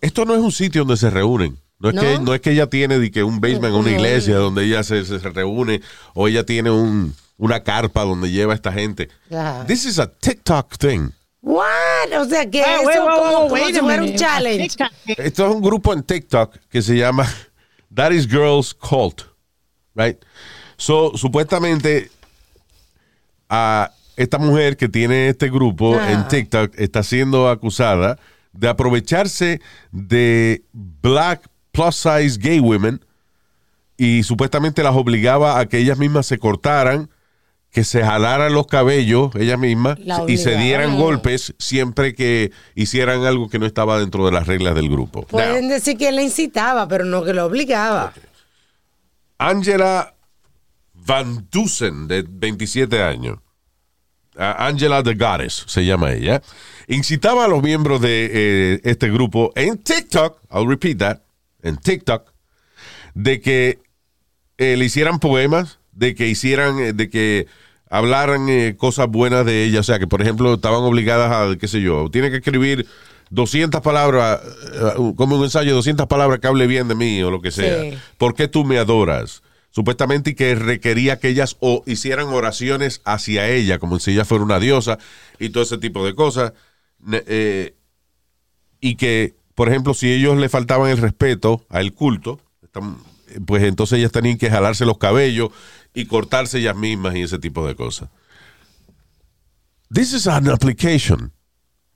esto 0.00 0.24
no 0.24 0.34
es 0.34 0.40
un 0.40 0.52
sitio 0.52 0.82
donde 0.82 0.96
se 0.96 1.10
reúnen. 1.10 1.58
No 1.78 1.88
es, 1.88 1.94
¿No? 1.94 2.02
Que, 2.02 2.18
no 2.18 2.34
es 2.34 2.40
que 2.42 2.50
ella 2.52 2.66
tiene 2.66 2.98
de 2.98 3.10
que 3.10 3.24
un 3.24 3.40
basement, 3.40 3.74
una 3.74 3.90
iglesia 3.90 4.36
donde 4.36 4.64
ella 4.64 4.82
se, 4.82 5.04
se 5.04 5.18
reúne 5.18 5.80
o 6.14 6.28
ella 6.28 6.44
tiene 6.44 6.70
un, 6.70 7.14
una 7.38 7.62
carpa 7.62 8.02
donde 8.04 8.30
lleva 8.30 8.52
a 8.52 8.56
esta 8.56 8.70
gente. 8.70 9.08
Ajá. 9.30 9.64
This 9.66 9.86
is 9.86 9.98
a 9.98 10.06
TikTok 10.06 10.76
thing. 10.76 11.10
What? 11.42 12.12
O 12.18 12.26
sea, 12.26 12.48
que 12.50 12.62
Ah, 12.62 12.80
eso 12.82 12.86
wait, 12.86 12.98
wait, 12.98 12.98
como, 12.98 13.20
wait, 13.20 13.32
como 13.32 13.54
wait 13.54 13.72
si 13.72 13.78
a 13.78 13.80
fuera 13.80 14.02
un 14.02 14.14
challenge. 14.14 14.76
Esto 15.06 15.48
es 15.48 15.54
un 15.54 15.62
grupo 15.62 15.94
en 15.94 16.02
TikTok 16.02 16.54
que 16.68 16.82
se 16.82 16.96
llama 16.96 17.26
Daddy's 17.88 18.28
Girls 18.28 18.74
Cult. 18.74 19.22
Right? 19.94 20.18
So, 20.76 21.16
supuestamente, 21.16 22.10
a 23.50 23.90
esta 24.16 24.38
mujer 24.38 24.76
que 24.78 24.88
tiene 24.88 25.28
este 25.28 25.50
grupo 25.50 25.96
Ah. 25.98 26.12
en 26.12 26.28
TikTok 26.28 26.72
está 26.78 27.02
siendo 27.02 27.48
acusada 27.50 28.18
de 28.52 28.68
aprovecharse 28.68 29.60
de 29.92 30.62
black 30.72 31.48
plus 31.72 31.96
size 31.96 32.38
gay 32.38 32.60
women 32.60 33.04
y 33.96 34.22
supuestamente 34.22 34.82
las 34.82 34.94
obligaba 34.96 35.58
a 35.58 35.66
que 35.66 35.78
ellas 35.78 35.98
mismas 35.98 36.26
se 36.26 36.38
cortaran, 36.38 37.10
que 37.70 37.84
se 37.84 38.02
jalaran 38.02 38.52
los 38.52 38.66
cabellos 38.66 39.30
ellas 39.36 39.58
mismas 39.58 39.98
La 40.00 40.24
y 40.26 40.36
se 40.38 40.56
dieran 40.56 40.96
golpes 40.98 41.54
siempre 41.58 42.14
que 42.14 42.50
hicieran 42.74 43.24
algo 43.24 43.48
que 43.48 43.58
no 43.58 43.66
estaba 43.66 43.98
dentro 44.00 44.24
de 44.26 44.32
las 44.32 44.46
reglas 44.46 44.74
del 44.74 44.88
grupo. 44.88 45.22
Pueden 45.22 45.68
Now, 45.68 45.74
decir 45.74 45.96
que 45.96 46.10
la 46.12 46.22
incitaba, 46.22 46.88
pero 46.88 47.04
no 47.04 47.22
que 47.24 47.32
lo 47.34 47.44
obligaba. 47.46 48.12
Angela 49.38 50.14
Van 51.10 51.48
Dusen, 51.50 52.06
de 52.06 52.24
27 52.28 53.02
años. 53.02 53.38
Angela 54.36 55.02
the 55.02 55.14
Goddess 55.14 55.64
se 55.66 55.84
llama 55.84 56.12
ella. 56.12 56.40
Incitaba 56.86 57.46
a 57.46 57.48
los 57.48 57.64
miembros 57.64 58.00
de 58.00 58.30
eh, 58.32 58.80
este 58.84 59.10
grupo 59.10 59.52
en 59.56 59.78
TikTok, 59.78 60.40
I'll 60.52 60.68
repeat 60.68 60.98
that, 60.98 61.18
en 61.62 61.78
TikTok, 61.78 62.32
de 63.14 63.40
que 63.40 63.80
eh, 64.56 64.76
le 64.76 64.84
hicieran 64.84 65.18
poemas, 65.18 65.80
de 65.90 66.14
que 66.14 66.28
hicieran, 66.28 66.78
eh, 66.78 66.92
de 66.92 67.10
que 67.10 67.48
hablaran 67.90 68.48
eh, 68.48 68.76
cosas 68.78 69.08
buenas 69.08 69.44
de 69.44 69.64
ella. 69.64 69.80
O 69.80 69.82
sea, 69.82 69.98
que 69.98 70.06
por 70.06 70.22
ejemplo 70.22 70.54
estaban 70.54 70.82
obligadas 70.82 71.32
a, 71.32 71.58
qué 71.58 71.66
sé 71.66 71.80
yo, 71.80 72.08
tiene 72.08 72.30
que 72.30 72.36
escribir 72.36 72.86
200 73.30 73.80
palabras, 73.80 74.40
como 75.16 75.38
un 75.38 75.42
ensayo, 75.42 75.74
200 75.74 76.06
palabras 76.06 76.38
que 76.38 76.46
hable 76.46 76.68
bien 76.68 76.86
de 76.86 76.94
mí 76.94 77.20
o 77.20 77.32
lo 77.32 77.40
que 77.40 77.50
sea. 77.50 77.82
Sí. 77.82 77.98
¿Por 78.16 78.34
qué 78.34 78.46
tú 78.46 78.64
me 78.64 78.78
adoras? 78.78 79.42
Supuestamente 79.70 80.34
que 80.34 80.54
requería 80.56 81.20
que 81.20 81.28
ellas 81.28 81.56
o 81.60 81.84
hicieran 81.86 82.26
oraciones 82.28 83.02
hacia 83.04 83.48
ella, 83.48 83.78
como 83.78 84.00
si 84.00 84.12
ella 84.12 84.24
fuera 84.24 84.44
una 84.44 84.58
diosa 84.58 84.98
y 85.38 85.50
todo 85.50 85.62
ese 85.62 85.78
tipo 85.78 86.04
de 86.04 86.14
cosas. 86.14 86.52
Eh, 87.12 87.76
y 88.80 88.96
que, 88.96 89.36
por 89.54 89.68
ejemplo, 89.68 89.94
si 89.94 90.12
ellos 90.12 90.36
le 90.38 90.48
faltaban 90.48 90.90
el 90.90 90.98
respeto 90.98 91.64
al 91.68 91.92
culto, 91.92 92.40
pues 93.46 93.62
entonces 93.62 93.98
ellas 93.98 94.12
tenían 94.12 94.38
que 94.38 94.50
jalarse 94.50 94.84
los 94.84 94.98
cabellos 94.98 95.50
y 95.94 96.06
cortarse 96.06 96.58
ellas 96.58 96.76
mismas 96.76 97.14
y 97.14 97.22
ese 97.22 97.38
tipo 97.38 97.66
de 97.66 97.76
cosas. 97.76 98.08
This 99.92 100.12
is 100.12 100.26
an 100.26 100.48
application 100.48 101.32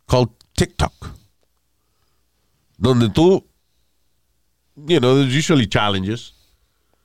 called 0.06 0.30
TikTok, 0.56 0.92
donde 2.76 3.08
tú, 3.10 3.44
you 4.76 4.98
know, 5.00 5.16
there's 5.16 5.34
usually 5.34 5.66
challenges. 5.66 6.34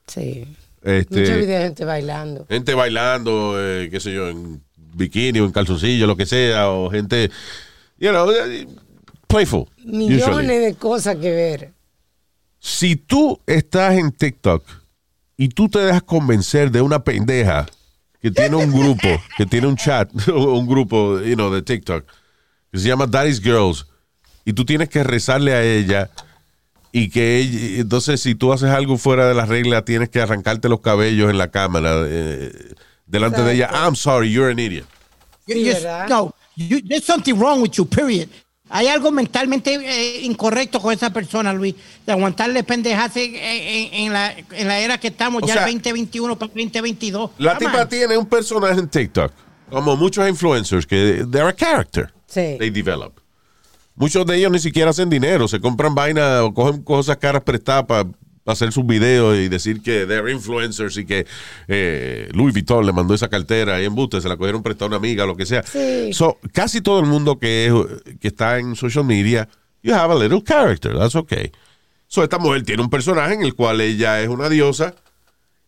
Sí. 0.06 0.46
Este, 0.82 1.20
Muchos 1.20 1.36
videos 1.36 1.46
de 1.46 1.64
gente 1.64 1.84
bailando. 1.84 2.46
gente 2.48 2.74
bailando, 2.74 3.54
eh, 3.58 3.88
qué 3.90 4.00
sé 4.00 4.12
yo, 4.12 4.28
en 4.28 4.62
bikini 4.94 5.40
o 5.40 5.44
en 5.44 5.52
calzoncillo, 5.52 6.06
lo 6.06 6.16
que 6.16 6.26
sea, 6.26 6.70
o 6.70 6.90
gente, 6.90 7.30
you 7.98 8.10
know, 8.10 8.30
eh, 8.30 8.66
playful. 9.26 9.66
Millones 9.84 10.26
usually. 10.26 10.58
de 10.58 10.74
cosas 10.74 11.16
que 11.16 11.30
ver. 11.30 11.72
Si 12.58 12.96
tú 12.96 13.40
estás 13.46 13.94
en 13.94 14.12
TikTok 14.12 14.64
y 15.36 15.48
tú 15.48 15.68
te 15.68 15.78
dejas 15.78 16.02
convencer 16.02 16.70
de 16.70 16.80
una 16.82 17.02
pendeja 17.04 17.66
que 18.20 18.30
tiene 18.30 18.56
un 18.56 18.70
grupo, 18.70 19.08
que 19.36 19.46
tiene 19.46 19.66
un 19.66 19.76
chat, 19.76 20.10
un 20.28 20.66
grupo, 20.66 21.20
you 21.20 21.34
know, 21.34 21.52
de 21.52 21.62
TikTok, 21.62 22.06
que 22.72 22.78
se 22.78 22.88
llama 22.88 23.06
Daddy's 23.06 23.40
Girls, 23.40 23.86
y 24.44 24.52
tú 24.52 24.64
tienes 24.64 24.88
que 24.88 25.04
rezarle 25.04 25.52
a 25.52 25.62
ella 25.62 26.10
y 26.92 27.08
que 27.10 27.38
ella, 27.38 27.80
entonces 27.80 28.20
si 28.20 28.34
tú 28.34 28.52
haces 28.52 28.70
algo 28.70 28.98
fuera 28.98 29.28
de 29.28 29.34
la 29.34 29.46
regla, 29.46 29.84
tienes 29.84 30.08
que 30.08 30.20
arrancarte 30.20 30.68
los 30.68 30.80
cabellos 30.80 31.30
en 31.30 31.38
la 31.38 31.50
cámara 31.50 32.04
eh, 32.06 32.52
delante 33.06 33.42
de 33.42 33.54
ella. 33.54 33.70
I'm 33.72 33.94
sorry, 33.96 34.32
you're 34.32 34.50
an 34.50 34.58
idiot. 34.58 34.86
No, 36.08 36.34
you- 36.56 36.80
there's 36.86 37.04
something 37.04 37.34
wrong 37.34 37.60
with 37.62 37.72
you, 37.72 37.86
period. 37.86 38.28
Hay 38.72 38.86
algo 38.86 39.10
mentalmente 39.10 39.74
eh, 39.74 40.20
incorrecto 40.22 40.80
con 40.80 40.92
esa 40.92 41.12
persona, 41.12 41.52
Luis, 41.52 41.74
de 42.06 42.12
aguantarle 42.12 42.62
pendejas 42.62 43.16
en, 43.16 43.34
en- 43.34 43.94
en 43.94 44.12
la, 44.12 44.32
en 44.32 44.68
la 44.68 44.78
era 44.78 44.98
que 44.98 45.08
estamos, 45.08 45.42
O 45.42 45.46
ya 45.46 45.54
sea, 45.54 45.64
el 45.66 45.72
2021 45.74 46.38
para 46.38 46.52
el 46.54 46.66
2022. 46.66 47.30
La 47.38 47.54
Come 47.54 47.66
tipa 47.66 47.82
on. 47.82 47.88
tiene 47.88 48.16
un 48.16 48.26
personaje 48.26 48.78
en 48.78 48.88
TikTok, 48.88 49.32
como 49.70 49.96
muchos 49.96 50.28
influencers, 50.28 50.86
que 50.86 51.26
they're 51.30 51.48
a 51.48 51.52
character. 51.52 52.12
Sí. 52.28 52.56
They 52.60 52.70
develop. 52.70 53.18
Muchos 54.00 54.24
de 54.26 54.36
ellos 54.38 54.50
ni 54.50 54.58
siquiera 54.58 54.90
hacen 54.90 55.10
dinero, 55.10 55.46
se 55.46 55.60
compran 55.60 55.94
vaina 55.94 56.42
o 56.42 56.54
cogen 56.54 56.82
cosas 56.82 57.18
caras 57.18 57.42
prestadas 57.42 57.84
para 57.84 58.08
hacer 58.46 58.72
sus 58.72 58.86
videos 58.86 59.36
y 59.36 59.48
decir 59.48 59.82
que 59.82 60.06
they're 60.06 60.32
influencers 60.32 60.96
y 60.96 61.04
que 61.04 61.26
eh, 61.68 62.28
Louis 62.32 62.52
Vuitton 62.54 62.84
le 62.86 62.92
mandó 62.92 63.12
esa 63.14 63.28
cartera 63.28 63.80
y 63.80 63.84
en 63.84 63.94
buste 63.94 64.20
se 64.22 64.28
la 64.28 64.36
cogieron 64.38 64.62
prestada 64.62 64.86
a 64.86 64.88
una 64.88 64.96
amiga, 64.96 65.26
lo 65.26 65.36
que 65.36 65.44
sea. 65.46 65.62
Sí. 65.62 66.12
So, 66.14 66.38
casi 66.52 66.80
todo 66.80 66.98
el 67.00 67.06
mundo 67.06 67.38
que, 67.38 67.66
es- 67.66 68.16
que 68.18 68.28
está 68.28 68.58
en 68.58 68.74
social 68.74 69.04
media, 69.04 69.46
you 69.82 69.94
have 69.94 70.12
a 70.12 70.16
little 70.18 70.42
character, 70.42 70.96
that's 70.98 71.14
okay. 71.14 71.52
So, 72.08 72.24
esta 72.24 72.38
mujer 72.38 72.62
tiene 72.64 72.82
un 72.82 72.90
personaje 72.90 73.34
en 73.34 73.42
el 73.42 73.54
cual 73.54 73.80
ella 73.82 74.20
es 74.22 74.28
una 74.28 74.48
diosa 74.48 74.94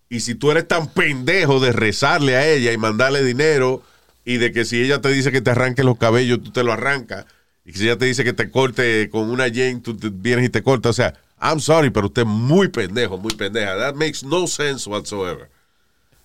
y 0.08 0.20
si 0.20 0.34
tú 0.34 0.50
eres 0.50 0.66
tan 0.66 0.88
pendejo 0.88 1.60
de 1.60 1.72
rezarle 1.72 2.36
a 2.36 2.48
ella 2.48 2.72
y 2.72 2.78
mandarle 2.78 3.22
dinero 3.22 3.82
y 4.24 4.38
de 4.38 4.50
que 4.52 4.64
si 4.64 4.80
ella 4.82 5.00
te 5.00 5.10
dice 5.10 5.30
que 5.30 5.40
te 5.42 5.50
arranque 5.50 5.84
los 5.84 5.98
cabellos, 5.98 6.42
tú 6.42 6.50
te 6.50 6.64
lo 6.64 6.72
arrancas. 6.72 7.26
Y 7.64 7.72
si 7.74 7.84
ella 7.84 7.96
te 7.98 8.06
dice 8.06 8.24
que 8.24 8.32
te 8.32 8.50
corte 8.50 9.08
con 9.10 9.30
una 9.30 9.44
Jane, 9.44 9.80
tú 9.82 9.96
te 9.96 10.08
vienes 10.10 10.46
y 10.46 10.48
te 10.48 10.62
cortas. 10.62 10.90
O 10.90 10.92
sea, 10.94 11.14
I'm 11.40 11.60
sorry, 11.60 11.90
pero 11.90 12.06
usted 12.06 12.22
es 12.22 12.28
muy 12.28 12.68
pendejo, 12.68 13.18
muy 13.18 13.34
pendeja. 13.34 13.76
That 13.78 13.94
makes 13.94 14.24
no 14.24 14.46
sense 14.46 14.88
whatsoever. 14.90 15.48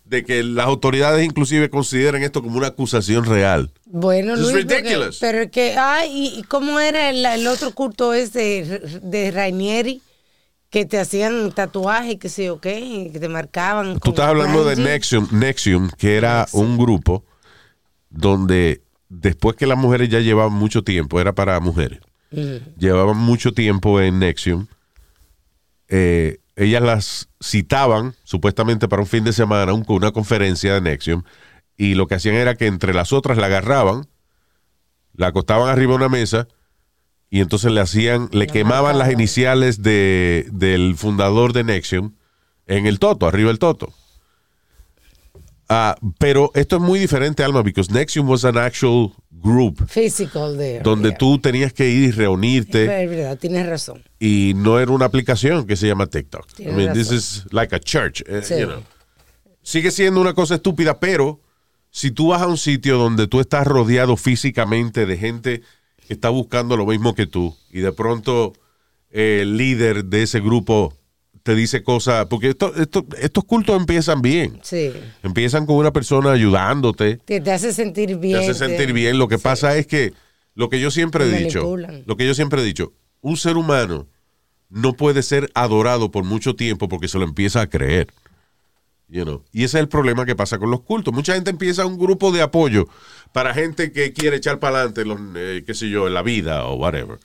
De 0.05 0.23
que 0.23 0.41
las 0.41 0.65
autoridades 0.65 1.23
inclusive 1.25 1.69
consideren 1.69 2.23
esto 2.23 2.41
como 2.41 2.57
una 2.57 2.67
acusación 2.67 3.25
real. 3.25 3.69
Bueno, 3.85 4.33
It's 4.33 4.41
Luis, 4.41 4.65
porque- 4.65 4.77
ridiculous. 4.81 5.17
pero 5.19 5.39
es 5.41 5.51
que, 5.51 5.75
ay, 5.77 6.09
¿y 6.35 6.39
y 6.39 6.43
cómo 6.43 6.79
era 6.79 7.09
el, 7.09 7.25
el 7.25 7.45
otro 7.47 7.71
culto 7.71 8.13
ese 8.13 8.99
de 9.03 9.31
Rainieri? 9.31 10.01
Que 10.69 10.85
te 10.85 10.99
hacían 10.99 11.51
tatuajes, 11.53 12.17
que 12.19 12.29
sé 12.29 12.45
yo 12.45 12.59
qué, 12.59 13.09
que 13.13 13.19
te 13.19 13.29
marcaban. 13.29 13.99
Tú 13.99 14.09
estás 14.09 14.27
hablando 14.27 14.65
de. 14.65 14.75
Nexium, 14.77 15.27
Nexium, 15.31 15.89
que 15.97 16.15
era 16.17 16.45
un 16.51 16.77
grupo 16.77 17.23
donde 18.09 18.81
después 19.09 19.55
que 19.55 19.67
las 19.67 19.77
mujeres 19.77 20.09
ya 20.09 20.19
llevaban 20.19 20.53
mucho 20.53 20.83
tiempo, 20.83 21.19
era 21.21 21.33
para 21.33 21.59
mujeres. 21.59 21.99
llevaban 22.77 23.17
mucho 23.17 23.53
tiempo 23.53 24.01
en 24.01 24.19
Nexium. 24.19 24.67
Eh, 25.89 26.39
ellas 26.55 26.81
las 26.81 27.29
citaban 27.41 28.15
supuestamente 28.23 28.87
para 28.87 29.01
un 29.01 29.07
fin 29.07 29.23
de 29.23 29.31
semana, 29.31 29.73
un- 29.73 29.85
una 29.87 30.11
conferencia 30.11 30.73
de 30.73 30.81
Nexium, 30.81 31.23
y 31.77 31.93
lo 31.95 32.07
que 32.07 32.15
hacían 32.15 32.35
era 32.35 32.55
que 32.55 32.65
entre 32.67 32.93
las 32.93 33.13
otras 33.13 33.37
la 33.37 33.45
agarraban, 33.45 34.07
la 35.13 35.27
acostaban 35.27 35.69
arriba 35.69 35.91
de 35.91 35.97
una 35.97 36.09
mesa 36.09 36.47
y 37.29 37.39
entonces 37.41 37.71
le 37.71 37.79
hacían, 37.81 38.29
le 38.31 38.47
quemaban 38.47 38.97
las 38.97 39.11
iniciales 39.11 39.81
de, 39.83 40.47
del 40.51 40.95
fundador 40.97 41.53
de 41.53 41.63
Nexium 41.63 42.13
en 42.65 42.87
el 42.87 42.99
toto, 42.99 43.27
arriba 43.27 43.49
del 43.49 43.59
toto. 43.59 43.93
Ah, 45.69 45.95
pero 46.17 46.51
esto 46.55 46.77
es 46.77 46.81
muy 46.81 46.97
diferente, 46.99 47.43
Alma, 47.43 47.61
because 47.61 47.91
Nexium 47.91 48.27
was 48.29 48.45
an 48.45 48.57
actual 48.57 49.11
group 49.29 49.85
Physical 49.89 50.57
there. 50.57 50.79
donde 50.81 51.09
yeah. 51.09 51.17
tú 51.17 51.39
tenías 51.39 51.73
que 51.73 51.87
ir 51.89 52.03
y 52.05 52.11
reunirte 52.11 53.03
Es 53.03 53.09
verdad, 53.09 53.37
tienes 53.37 53.67
razón. 53.67 54.01
y 54.19 54.53
no 54.55 54.79
era 54.79 54.91
una 54.91 55.05
aplicación 55.05 55.67
que 55.67 55.75
se 55.75 55.87
llama 55.87 56.07
TikTok. 56.07 56.47
I 56.59 56.67
mean, 56.71 56.93
this 56.93 57.11
is 57.11 57.43
like 57.51 57.75
a 57.75 57.79
church, 57.79 58.21
eh, 58.27 58.41
Sí. 58.43 58.55
you 58.59 58.65
know. 58.67 58.81
Sigue 59.61 59.91
siendo 59.91 60.21
una 60.21 60.33
cosa 60.33 60.55
estúpida, 60.55 60.99
pero 60.99 61.41
si 61.91 62.11
tú 62.11 62.29
vas 62.29 62.41
a 62.41 62.47
un 62.47 62.57
sitio 62.57 62.97
donde 62.97 63.27
tú 63.27 63.39
estás 63.41 63.67
rodeado 63.67 64.15
físicamente 64.15 65.05
de 65.05 65.17
gente 65.17 65.61
que 66.07 66.13
está 66.13 66.29
buscando 66.29 66.77
lo 66.77 66.85
mismo 66.85 67.13
que 67.13 67.27
tú 67.27 67.55
y 67.69 67.81
de 67.81 67.91
pronto 67.91 68.53
el 69.11 69.57
líder 69.57 70.05
de 70.05 70.23
ese 70.23 70.39
grupo 70.39 70.93
te 71.47 71.55
dice 71.55 71.81
cosas, 71.81 72.25
porque 72.25 72.49
esto- 72.49 72.75
esto- 72.75 73.05
estos 73.21 73.45
cultos 73.45 73.79
empiezan 73.79 74.21
bien. 74.21 74.59
Sí. 74.63 74.91
Empiezan 75.23 75.65
con 75.65 75.77
una 75.77 75.93
persona 75.93 76.33
ayudándote, 76.33 77.21
Te, 77.23 77.39
te 77.39 77.51
hace 77.53 77.71
sentir 77.71 78.17
bien. 78.17 78.37
te 78.37 78.43
hace 78.49 78.53
sentir 78.53 78.91
bien. 78.91 79.17
Lo 79.17 79.29
que 79.29 79.37
pasa 79.37 79.77
es 79.77 79.87
que 79.87 80.11
lo 80.55 80.67
que 80.69 80.81
yo 80.81 80.91
siempre 80.91 81.23
he 81.23 81.43
dicho, 81.45 81.77
lo 82.05 82.17
que 82.17 82.27
yo 82.27 82.33
siempre 82.33 82.61
he 82.61 82.65
dicho, 82.65 82.91
un 83.21 83.37
ser 83.37 83.55
humano 83.55 84.07
no 84.69 84.91
puede 84.91 85.23
ser 85.23 85.49
adorado 85.53 86.11
por 86.11 86.25
mucho 86.25 86.53
tiempo 86.57 86.89
porque 86.89 87.07
se 87.07 87.17
lo 87.17 87.23
empieza 87.23 87.61
a 87.61 87.67
creer. 87.69 88.07
You 89.07 89.23
know? 89.23 89.41
Y 89.53 89.63
ese 89.63 89.77
es 89.77 89.83
el 89.83 89.87
problema 89.87 90.25
que 90.25 90.35
pasa 90.35 90.59
con 90.59 90.69
los 90.69 90.81
cultos. 90.81 91.13
Mucha 91.13 91.33
gente 91.33 91.49
empieza 91.49 91.85
un 91.85 91.97
grupo 91.97 92.33
de 92.33 92.41
apoyo 92.41 92.89
para 93.31 93.53
gente 93.53 93.93
que 93.93 94.11
quiere 94.11 94.35
echar 94.35 94.59
para 94.59 94.79
adelante, 94.79 95.05
los, 95.05 95.17
eh, 95.37 95.63
qué 95.65 95.73
sé 95.73 95.89
yo, 95.89 96.07
en 96.07 96.13
la 96.13 96.23
vida 96.23 96.65
o 96.65 96.75
whatever. 96.75 97.17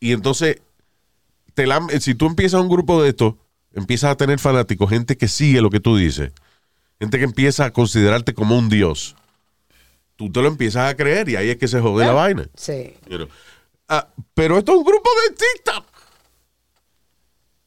Y 0.00 0.10
entonces, 0.10 0.60
te 1.54 1.68
la- 1.68 1.86
si 2.00 2.16
tú 2.16 2.26
empiezas 2.26 2.60
un 2.60 2.68
grupo 2.68 3.00
de 3.00 3.10
estos, 3.10 3.34
empiezas 3.74 4.10
a 4.10 4.16
tener 4.16 4.38
fanáticos, 4.38 4.88
gente 4.90 5.16
que 5.16 5.28
sigue 5.28 5.60
lo 5.60 5.70
que 5.70 5.80
tú 5.80 5.96
dices, 5.96 6.32
gente 7.00 7.18
que 7.18 7.24
empieza 7.24 7.64
a 7.66 7.72
considerarte 7.72 8.34
como 8.34 8.58
un 8.58 8.68
dios. 8.68 9.16
Tú 10.16 10.30
te 10.30 10.40
lo 10.40 10.48
empiezas 10.48 10.90
a 10.90 10.96
creer 10.96 11.28
y 11.28 11.36
ahí 11.36 11.50
es 11.50 11.56
que 11.56 11.66
se 11.68 11.80
jode 11.80 12.06
la 12.06 12.12
vaina. 12.12 12.46
Sí. 12.56 12.94
you 13.08 13.16
know. 13.16 13.28
Ah, 13.88 14.08
pero 14.34 14.58
esto 14.58 14.72
es 14.72 14.78
un 14.78 14.84
grupo 14.84 15.10
de 15.28 15.34
TikTok. 15.36 15.84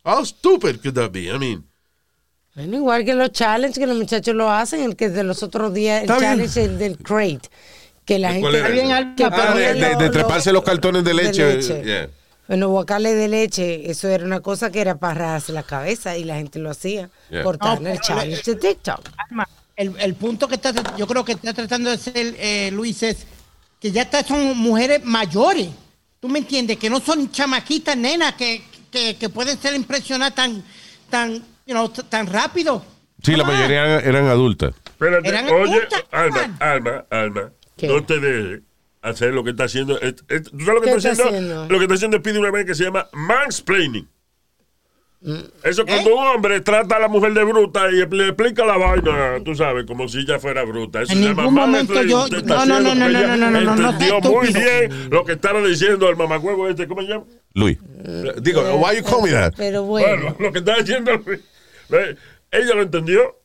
How 0.03 0.23
stupid 0.25 0.77
could 0.81 0.93
that 0.95 1.11
be? 1.11 1.25
I 1.29 1.37
mean, 1.37 1.65
Bueno, 2.55 2.77
igual 2.77 3.03
que 3.05 3.13
los 3.13 3.31
challenges 3.31 3.77
que 3.77 3.85
los 3.87 3.97
muchachos 3.97 4.33
lo 4.33 4.49
hacen, 4.49 4.81
el 4.81 4.95
que 4.95 5.09
de 5.09 5.23
los 5.23 5.43
otros 5.43 5.73
días, 5.73 6.03
el 6.03 6.07
challenge 6.07 6.63
el 6.63 6.77
del 6.79 6.97
crate. 6.97 7.49
Que 8.05 8.17
la 8.19 8.39
¿Cuál 8.39 8.55
gente. 8.55 8.71
bien, 8.71 9.15
que 9.15 9.29
pero 9.29 9.35
Ah, 9.49 9.53
de, 9.53 9.73
de- 9.73 9.95
de 9.97 10.05
lo- 10.05 10.11
treparse 10.11 10.53
los 10.53 10.63
cartones 10.63 11.03
de 11.03 11.13
leche. 11.13 11.61
yeah. 11.83 12.09
Bueno, 12.47 12.69
guacales 12.69 13.15
de 13.15 13.27
leche, 13.27 13.89
eso 13.91 14.07
era 14.07 14.23
una 14.23 14.39
cosa 14.39 14.71
que 14.71 14.79
era 14.81 14.95
para 14.97 15.13
rasarse 15.15 15.51
la 15.53 15.63
cabeza 15.63 16.17
y 16.17 16.23
la 16.23 16.35
gente 16.35 16.59
lo 16.59 16.69
hacía 16.69 17.09
Yeah. 17.29 17.43
por 17.43 17.55
estar 17.55 17.81
No, 17.81 17.87
en 17.89 17.93
el 17.95 17.99
challenge 18.01 18.41
de 18.43 18.55
TikTok. 18.55 19.01
Alma, 19.29 19.47
el, 19.75 19.93
el 19.99 20.13
punto 20.15 20.47
que 20.47 20.55
está, 20.55 20.73
yo 20.95 21.05
creo 21.07 21.25
que 21.25 21.33
está 21.33 21.53
tratando 21.53 21.89
de 21.89 21.95
hacer 21.95 22.35
eh, 22.39 22.69
Luis 22.71 23.03
es 23.03 23.27
que 23.81 23.91
ya 23.91 24.03
está, 24.03 24.23
son 24.23 24.57
mujeres 24.57 25.03
mayores. 25.03 25.67
¿Tú 26.19 26.29
me 26.29 26.39
entiendes? 26.39 26.77
Que 26.77 26.89
no 26.89 26.99
son 26.99 27.29
chamaquitas, 27.31 27.95
nenas, 27.95 28.33
que, 28.33 28.63
que, 28.89 29.17
que 29.17 29.29
pueden 29.29 29.59
ser 29.61 29.75
impresionadas 29.75 30.33
tan, 30.33 30.63
tan, 31.09 31.33
you 31.65 31.73
know, 31.73 31.87
tan 31.89 32.25
rápido. 32.27 32.83
Sí, 33.21 33.35
la 33.35 33.43
mayoría 33.43 33.83
eran, 33.85 34.07
eran 34.07 34.25
adultas. 34.27 34.73
Espérate, 34.85 35.27
Eran 35.27 35.45
oye, 35.49 35.73
adultas, 35.73 36.03
Alma. 36.11 36.57
Alma, 36.59 37.05
Alma, 37.11 37.51
¿Qué? 37.75 37.87
no 37.87 38.03
te 38.03 38.19
dejes 38.19 38.61
hacer 39.01 39.33
lo 39.33 39.43
que 39.43 39.51
está 39.51 39.65
haciendo. 39.65 39.99
es- 40.01 40.15
es- 40.27 40.43
¿Tú 40.51 40.59
sabes 40.59 40.67
lo 40.75 40.81
que 40.81 40.89
¿Qué 40.91 40.95
está 40.97 41.11
está 41.11 41.23
haciendo? 41.23 41.53
haciendo? 41.53 41.73
Lo 41.73 41.77
que 41.79 41.83
está 41.85 41.95
haciendo 41.95 42.17
es 42.17 42.23
pide 42.23 42.39
una 42.39 42.51
vez 42.51 42.65
que 42.65 42.75
se 42.75 42.83
llama 42.83 43.07
mansplaining. 43.13 44.07
Mm. 45.19 45.33
Eso 45.63 45.81
es 45.81 45.87
cuando 45.91 46.09
¿Eh? 46.11 46.13
un 46.13 46.27
hombre 46.27 46.61
trata 46.61 46.97
a 46.97 46.99
la 46.99 47.07
mujer 47.07 47.33
de 47.33 47.43
bruta 47.43 47.89
y 47.89 48.05
le 48.07 48.27
explica 48.27 48.63
la 48.65 48.77
vaina, 48.77 49.37
tú 49.43 49.55
sabes, 49.55 49.85
como 49.87 50.07
si 50.07 50.19
ella 50.19 50.37
fuera 50.39 50.63
bruta. 50.63 51.01
Eso 51.01 51.11
En 51.13 51.17
se 51.19 51.23
llama 51.25 51.41
ningún 51.41 51.55
momento 51.55 51.93
mansplaining. 51.93 52.09
yo- 52.11 52.41
no, 52.43 52.65
no, 52.65 52.79
no, 52.79 52.95
no, 52.95 53.09
no, 53.09 53.09
no, 53.09 53.37
no, 53.37 53.61
no, 53.61 53.75
no, 53.75 53.89
Entendió 53.89 54.19
muy 54.21 54.53
bien 54.53 55.09
lo 55.09 55.25
que 55.25 55.31
estaba 55.33 55.59
diciendo 55.63 56.07
el 56.07 56.15
mamacuevo 56.17 56.67
este, 56.69 56.87
¿cómo 56.87 57.01
se 57.01 57.07
llama? 57.07 57.25
Luis. 57.55 57.79
Digo, 58.43 58.61
why 58.75 58.95
you 58.97 59.03
call 59.03 59.23
me 59.23 59.31
that? 59.31 59.53
Pero 59.57 59.83
bueno, 59.83 60.07
Bueno, 60.07 60.35
lo 60.39 60.51
que 60.53 60.59
está 60.59 60.75
diciendo 60.77 61.11
Luis. 61.25 61.39
Ella 62.51 62.75
lo 62.75 62.83
entendió. 62.83 63.39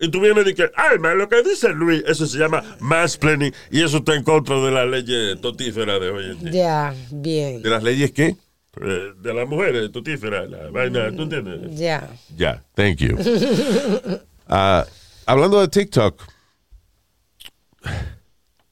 Y 0.00 0.08
tú 0.10 0.20
vienes 0.20 0.46
y 0.46 0.50
dices, 0.52 0.70
Alma, 0.76 1.12
lo 1.14 1.28
que 1.28 1.42
dice 1.42 1.68
Luis, 1.70 2.02
eso 2.06 2.26
se 2.26 2.38
llama 2.38 2.64
mansplaining. 2.80 3.52
Y 3.70 3.82
eso 3.82 3.98
está 3.98 4.14
en 4.14 4.24
contra 4.24 4.56
de 4.60 4.70
la 4.70 4.86
ley 4.86 5.04
totífera 5.40 5.98
de 5.98 6.08
hoy 6.10 6.24
en 6.30 6.38
día. 6.44 6.50
ya, 6.52 6.94
bien. 7.10 7.62
¿De 7.62 7.68
las 7.68 7.82
leyes 7.82 8.10
qué? 8.12 8.34
Eh, 8.80 9.12
De 9.20 9.34
las 9.34 9.46
mujeres 9.48 9.92
totíferas, 9.92 10.48
la 10.48 10.70
vaina, 10.70 11.14
¿tú 11.14 11.22
entiendes? 11.24 11.78
Ya. 11.78 12.08
Ya, 12.36 12.62
thank 12.74 12.96
you. 12.98 13.16
Ah, 14.52 14.84
hablando 15.26 15.60
de 15.60 15.68
TikTok, 15.68 16.20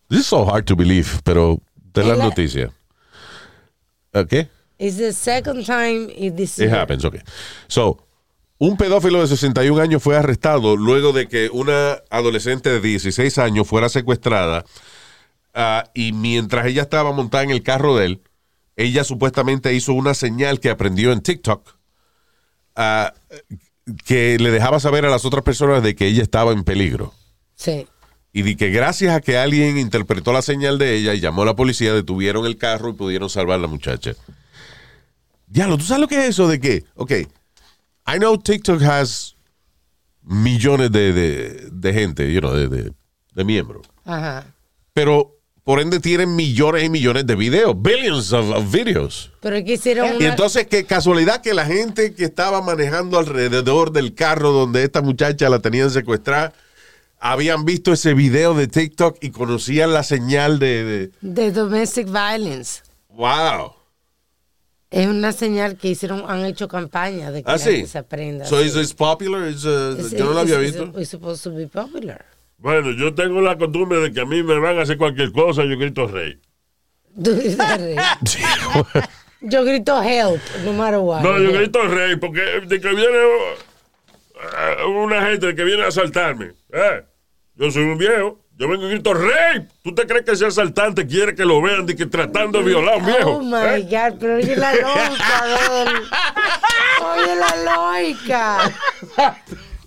this 0.09 0.21
is 0.21 0.27
so 0.27 0.45
hard 0.45 0.67
to 0.67 0.75
believe, 0.75 1.21
pero 1.23 1.61
de 1.95 2.03
las 2.05 2.19
noticias. 2.19 2.73
¿Qué? 4.29 4.49
It's 4.79 4.97
the 4.97 5.13
second 5.13 5.65
time 5.65 6.09
it 6.17 6.37
this 6.37 6.59
It 6.59 6.71
happens, 6.71 7.05
okay. 7.05 7.21
So, 7.69 7.99
un 8.59 8.77
pedófilo 8.77 9.21
de 9.21 9.29
61 9.29 9.81
años 9.81 10.03
fue 10.03 10.17
arrestado 10.17 10.77
luego 10.77 11.13
de 11.13 11.29
que 11.29 11.49
una 11.53 11.99
adolescente 12.11 12.71
de 12.71 12.81
16 12.81 13.39
años 13.39 13.69
fuera 13.69 13.89
secuestrada 13.89 14.65
ah, 15.55 15.85
y 15.95 16.13
mientras 16.13 16.67
ella 16.67 16.83
estaba 16.83 17.13
montada 17.13 17.45
en 17.45 17.51
el 17.51 17.63
carro 17.63 17.97
de 17.97 18.07
él, 18.07 18.23
ella 18.77 19.05
supuestamente 19.05 19.75
hizo 19.75 19.93
una 19.93 20.15
señal 20.15 20.61
que 20.61 20.71
aprendió 20.71 21.13
en 21.13 21.21
TikTok 21.21 21.77
ah, 22.77 23.15
que 24.05 24.39
le 24.39 24.51
dejaba 24.51 24.81
saber 24.81 25.05
a 25.05 25.11
las 25.11 25.25
otras 25.25 25.45
personas 25.45 25.83
de 25.83 25.95
que 25.95 26.07
ella 26.07 26.23
estaba 26.23 26.53
en 26.53 26.65
peligro. 26.65 27.15
Sí. 27.55 27.87
Y 28.33 28.43
de 28.43 28.57
que 28.57 28.71
gracias 28.71 29.15
a 29.15 29.21
que 29.21 29.39
alguien 29.39 29.79
interpretó 29.79 30.33
la 30.33 30.43
señal 30.43 30.79
de 30.79 30.95
ella 30.95 31.15
y 31.15 31.21
llamó 31.21 31.43
a 31.43 31.47
la 31.47 31.57
policía, 31.57 31.95
detuvieron 31.95 32.45
el 32.45 32.57
carro 32.57 32.91
y 32.91 32.93
pudieron 32.93 33.31
salvar 33.31 33.59
a 33.59 33.63
la 33.63 33.67
muchacha. 33.67 34.13
Diablo, 35.47 35.79
¿tú 35.79 35.85
sabes 35.85 36.03
lo 36.03 36.09
que 36.09 36.19
es 36.19 36.29
eso 36.31 36.47
de 36.47 36.61
que, 36.61 36.85
ok, 36.95 37.13
I 38.11 38.19
know 38.19 38.37
TikTok 38.39 38.81
has 38.83 39.37
millones 40.23 40.91
de, 40.93 41.13
de- 41.13 41.69
de 41.71 41.93
gente, 41.93 42.33
you 42.33 42.41
know, 42.41 42.55
de, 42.55 42.69
de- 42.69 42.93
de 43.35 43.45
miembros, 43.45 43.87
Ajá. 44.05 44.45
pero 44.95 45.35
por 45.63 45.81
ende 45.81 46.01
tienen 46.01 46.35
millones 46.35 46.83
y 46.85 46.89
millones 46.89 47.27
de 47.27 47.35
videos, 47.37 47.75
billions 47.81 48.33
of, 48.33 48.51
of 48.51 48.73
videos. 48.73 49.31
Pero 49.41 49.57
es 49.57 49.65
que 49.65 49.75
hicieron 49.75 50.15
Y 50.15 50.17
una... 50.17 50.29
entonces, 50.31 50.67
qué 50.67 50.85
casualidad 50.85 51.43
que 51.43 51.53
la 51.53 51.67
gente 51.67 52.15
que 52.15 52.25
estaba 52.25 52.63
manejando 52.63 53.19
alrededor 53.19 53.93
del 53.93 54.15
carro 54.15 54.51
donde 54.53 54.83
esta 54.85 55.03
muchacha 55.03 55.49
la 55.51 55.59
tenían 55.61 55.91
secuestrada, 55.91 56.55
habían 57.21 57.65
visto 57.67 57.93
ese 57.93 58.15
video 58.15 58.55
de 58.55 58.67
TikTok 58.69 59.19
y 59.21 59.31
conocían 59.31 59.93
la 59.93 60.03
señal 60.03 60.59
de, 60.59 60.85
de- 60.85 61.11
de 61.21 61.53
domestic 61.53 62.07
violence. 62.07 62.81
wow. 63.11 63.73
Es 64.91 65.07
una 65.07 65.33
señal 65.33 65.77
que 65.77 65.89
hicieron, 65.89 66.25
han 66.27 66.45
hecho 66.47 66.67
campaña 66.67 67.31
de 67.31 67.43
que 67.43 67.51
Ah, 67.51 67.55
la 67.55 67.59
sí. 67.59 67.71
gente 67.73 67.89
se 67.89 67.99
aprenda. 67.99 68.45
So 68.47 68.61
sí. 68.61 68.67
is 68.69 68.75
this 68.75 68.95
popular? 68.95 69.47
Is, 69.49 69.65
uh, 69.65 69.97
It's- 69.99 70.13
yo 70.17 70.25
no 70.25 70.33
lo 70.33 70.41
había 70.41 70.59
visto. 70.59 70.93
It's, 70.99 71.11
supposed 71.11 71.43
to 71.45 71.55
be 71.55 71.67
popular. 71.67 72.25
Bueno, 72.57 72.91
yo 72.93 73.15
tengo 73.15 73.41
la 73.43 73.57
costumbre 73.59 74.01
de 74.01 74.13
que 74.13 74.21
a 74.21 74.25
mí 74.25 74.43
me 74.43 74.59
van 74.59 74.79
a 74.79 74.83
hacer 74.83 74.97
cualquier 74.97 75.31
cosa, 75.33 75.65
yo 75.65 75.77
grito 75.79 76.07
rey. 76.07 76.41
Tú 77.23 77.35
dices, 77.35 77.59
Yo 79.41 79.65
grito 79.65 80.03
help, 80.03 80.41
no 80.65 80.73
matter 80.73 80.99
what. 80.99 81.23
No, 81.23 81.39
yo 81.39 81.53
grito 81.53 81.81
rey 81.87 82.17
porque 82.17 82.41
de 82.67 82.81
que 82.81 82.89
viene 82.89 83.19
eh, 84.35 84.85
una 84.85 85.25
gente 85.27 85.55
que 85.55 85.65
viene 85.65 85.85
a 85.85 85.89
asaltarme. 85.89 86.55
Eh, 86.73 87.05
yo 87.55 87.71
soy 87.71 87.85
un 87.85 87.99
viejo. 87.99 88.41
Yo 88.59 88.69
vengo 88.69 88.87
y 88.87 88.91
grito 88.91 89.15
rey. 89.15 89.69
¿Tú 89.85 89.95
te 89.95 90.05
crees 90.05 90.25
que 90.25 90.33
ese 90.33 90.45
asaltante 90.47 91.07
quiere 91.07 91.35
que 91.37 91.45
lo 91.45 91.63
vean 91.63 91.87
de 91.87 91.95
que 91.95 92.07
tratando 92.07 92.59
de 92.59 92.65
violar 92.65 92.95
a 92.95 92.97
un 92.97 93.07
viejo? 93.07 93.31
Oh 93.37 93.41
my 93.41 93.55
Eh? 93.81 93.83
God, 93.89 94.19
pero 94.19 94.35
oye 94.37 94.57
la 94.57 94.75
lógica. 94.75 95.45
Oye 97.15 97.37
la 97.37 97.57
lógica. 97.65 98.73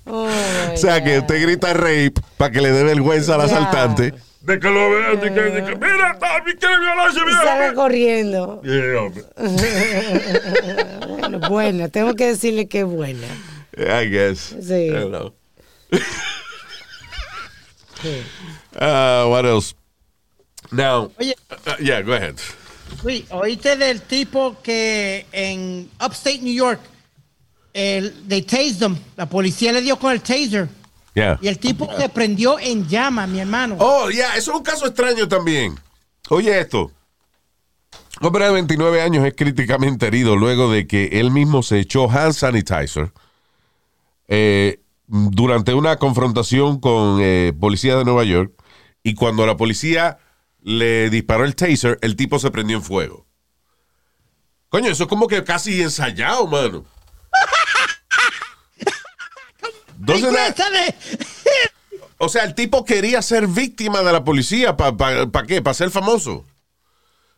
Oh 0.05 0.27
o 0.73 0.77
sea, 0.77 1.03
que 1.03 1.19
usted 1.19 1.41
grita 1.41 1.73
rape 1.73 2.13
para 2.37 2.51
que 2.51 2.61
le 2.61 2.71
dé 2.71 2.83
vergüenza 2.83 3.35
al 3.35 3.41
asaltante. 3.41 4.13
De 4.41 4.57
que 4.59 4.69
lo 4.69 4.89
vean, 4.89 5.19
de 5.19 5.31
que, 5.33 5.39
de 5.41 5.63
que 5.63 5.75
mira, 5.75 6.17
quiere 6.57 6.79
violar 6.79 7.07
a 7.07 7.09
ese 7.11 7.19
Y 7.19 7.25
viejo. 7.25 7.43
sale 7.43 7.73
corriendo. 7.75 8.61
Yeah. 8.63 9.11
Bueno, 11.07 11.39
buena, 11.49 11.89
tengo 11.89 12.15
que 12.15 12.25
decirle 12.27 12.67
que 12.67 12.79
es 12.79 12.85
buena. 12.85 13.27
I 13.77 14.09
guess. 14.09 14.55
Sí. 14.61 14.87
I 14.87 14.91
don't 14.91 15.09
know. 15.11 15.33
Uh, 18.75 19.27
what 19.29 19.45
else? 19.45 19.75
Now, 20.71 21.11
Oye, 21.19 21.33
uh, 21.67 21.75
yeah, 21.79 22.01
go 22.01 22.13
ahead. 22.13 22.35
Luis, 23.03 23.25
oíste 23.31 23.75
del 23.77 24.01
tipo 24.01 24.57
que 24.61 25.25
en 25.31 25.89
Upstate 25.99 26.39
New 26.41 26.53
York, 26.53 26.79
el, 27.73 28.27
they 28.27 28.41
tased 28.41 28.81
him. 28.81 28.97
La 29.17 29.27
policía 29.27 29.71
le 29.71 29.81
dio 29.81 29.97
con 29.97 30.11
el 30.11 30.21
taser. 30.21 30.69
Yeah. 31.13 31.37
Y 31.41 31.47
el 31.47 31.59
tipo 31.59 31.89
se 31.97 32.07
prendió 32.09 32.57
en 32.59 32.87
llama, 32.87 33.27
mi 33.27 33.39
hermano. 33.39 33.75
Oh, 33.79 34.09
ya, 34.09 34.35
eso 34.37 34.51
es 34.51 34.57
un 34.57 34.63
caso 34.63 34.85
extraño 34.85 35.27
también. 35.27 35.77
Oye 36.29 36.57
esto. 36.59 36.91
Hombre 38.21 38.45
de 38.45 38.51
29 38.51 39.01
años 39.01 39.25
es 39.25 39.33
críticamente 39.35 40.07
herido 40.07 40.35
luego 40.35 40.71
de 40.71 40.85
que 40.85 41.05
él 41.13 41.31
mismo 41.31 41.63
se 41.63 41.79
echó 41.79 42.09
hand 42.09 42.33
sanitizer 42.33 43.11
eh, 44.27 44.79
durante 45.07 45.73
una 45.73 45.97
confrontación 45.97 46.79
con 46.79 47.17
eh, 47.19 47.51
policía 47.59 47.97
de 47.97 48.05
Nueva 48.05 48.23
York 48.23 48.53
y 49.03 49.15
cuando 49.15 49.45
la 49.45 49.57
policía 49.57 50.19
le 50.61 51.09
disparó 51.09 51.45
el 51.45 51.55
taser, 51.55 51.97
el 52.01 52.15
tipo 52.15 52.39
se 52.39 52.51
prendió 52.51 52.77
en 52.77 52.83
fuego. 52.83 53.27
Coño, 54.69 54.89
eso 54.89 55.03
es 55.03 55.09
como 55.09 55.27
que 55.27 55.43
casi 55.43 55.81
ensayado, 55.81 56.47
mano. 56.47 56.85
Entonces, 59.99 60.33
o 62.17 62.29
sea, 62.29 62.43
el 62.43 62.55
tipo 62.55 62.85
quería 62.85 63.21
ser 63.21 63.47
víctima 63.47 64.01
de 64.01 64.11
la 64.11 64.23
policía. 64.23 64.77
¿Para 64.77 65.47
qué? 65.47 65.61
¿Para 65.61 65.73
ser 65.73 65.91
famoso? 65.91 66.45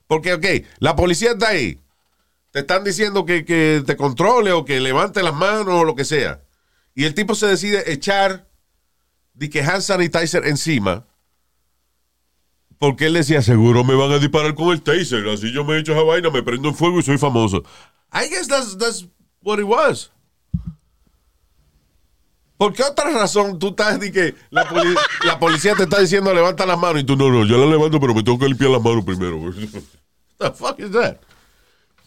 Porque, 0.07 0.33
ok, 0.33 0.45
la 0.79 0.95
policía 0.95 1.31
está 1.31 1.49
ahí. 1.49 1.79
Te 2.51 2.59
están 2.59 2.83
diciendo 2.83 3.25
que, 3.25 3.45
que 3.45 3.83
te 3.85 3.97
controle 3.97 4.51
o 4.51 4.63
que 4.63 4.79
levante 4.79 5.23
las 5.23 5.33
manos 5.33 5.73
o 5.73 5.83
lo 5.83 5.95
que 5.95 6.05
sea. 6.05 6.41
Y 6.93 7.05
el 7.05 7.15
tipo 7.15 7.33
se 7.33 7.47
decide 7.47 7.91
echar 7.91 8.47
de 9.33 9.49
que 9.49 9.61
hand 9.63 9.81
sanitizer 9.81 10.45
encima. 10.45 11.07
Porque 12.79 13.05
él 13.05 13.13
decía, 13.13 13.41
seguro 13.41 13.83
me 13.83 13.95
van 13.95 14.11
a 14.11 14.19
disparar 14.19 14.55
con 14.55 14.69
el 14.69 14.81
taser. 14.81 15.27
Así 15.29 15.51
yo 15.53 15.63
me 15.63 15.77
echo 15.77 15.93
esa 15.93 16.03
vaina, 16.03 16.29
me 16.29 16.43
prendo 16.43 16.69
en 16.69 16.75
fuego 16.75 16.99
y 16.99 17.03
soy 17.03 17.17
famoso. 17.17 17.63
I 18.11 18.27
guess 18.29 18.47
that's, 18.47 18.77
that's 18.77 19.07
what 19.41 19.59
it 19.59 19.65
was. 19.65 20.11
¿Por 22.57 22.71
qué 22.73 22.83
otra 22.83 23.09
razón 23.09 23.59
tú 23.59 23.69
estás 23.69 23.99
de 23.99 24.11
que 24.11 24.35
la 24.49 25.39
policía 25.39 25.75
te 25.75 25.83
está 25.83 25.99
diciendo 25.99 26.33
levanta 26.33 26.65
las 26.65 26.77
manos 26.79 27.01
y 27.01 27.05
tú 27.05 27.15
no, 27.15 27.29
no, 27.29 27.45
yo 27.45 27.57
la 27.57 27.65
levanto, 27.65 27.99
pero 27.99 28.13
me 28.13 28.23
tengo 28.23 28.39
que 28.39 28.47
limpiar 28.47 28.71
las 28.71 28.81
manos 28.81 29.03
primero? 29.03 29.37
What 29.37 29.53
the 30.39 30.51
fuck 30.51 30.79
is 30.79 30.91
that? 30.91 31.17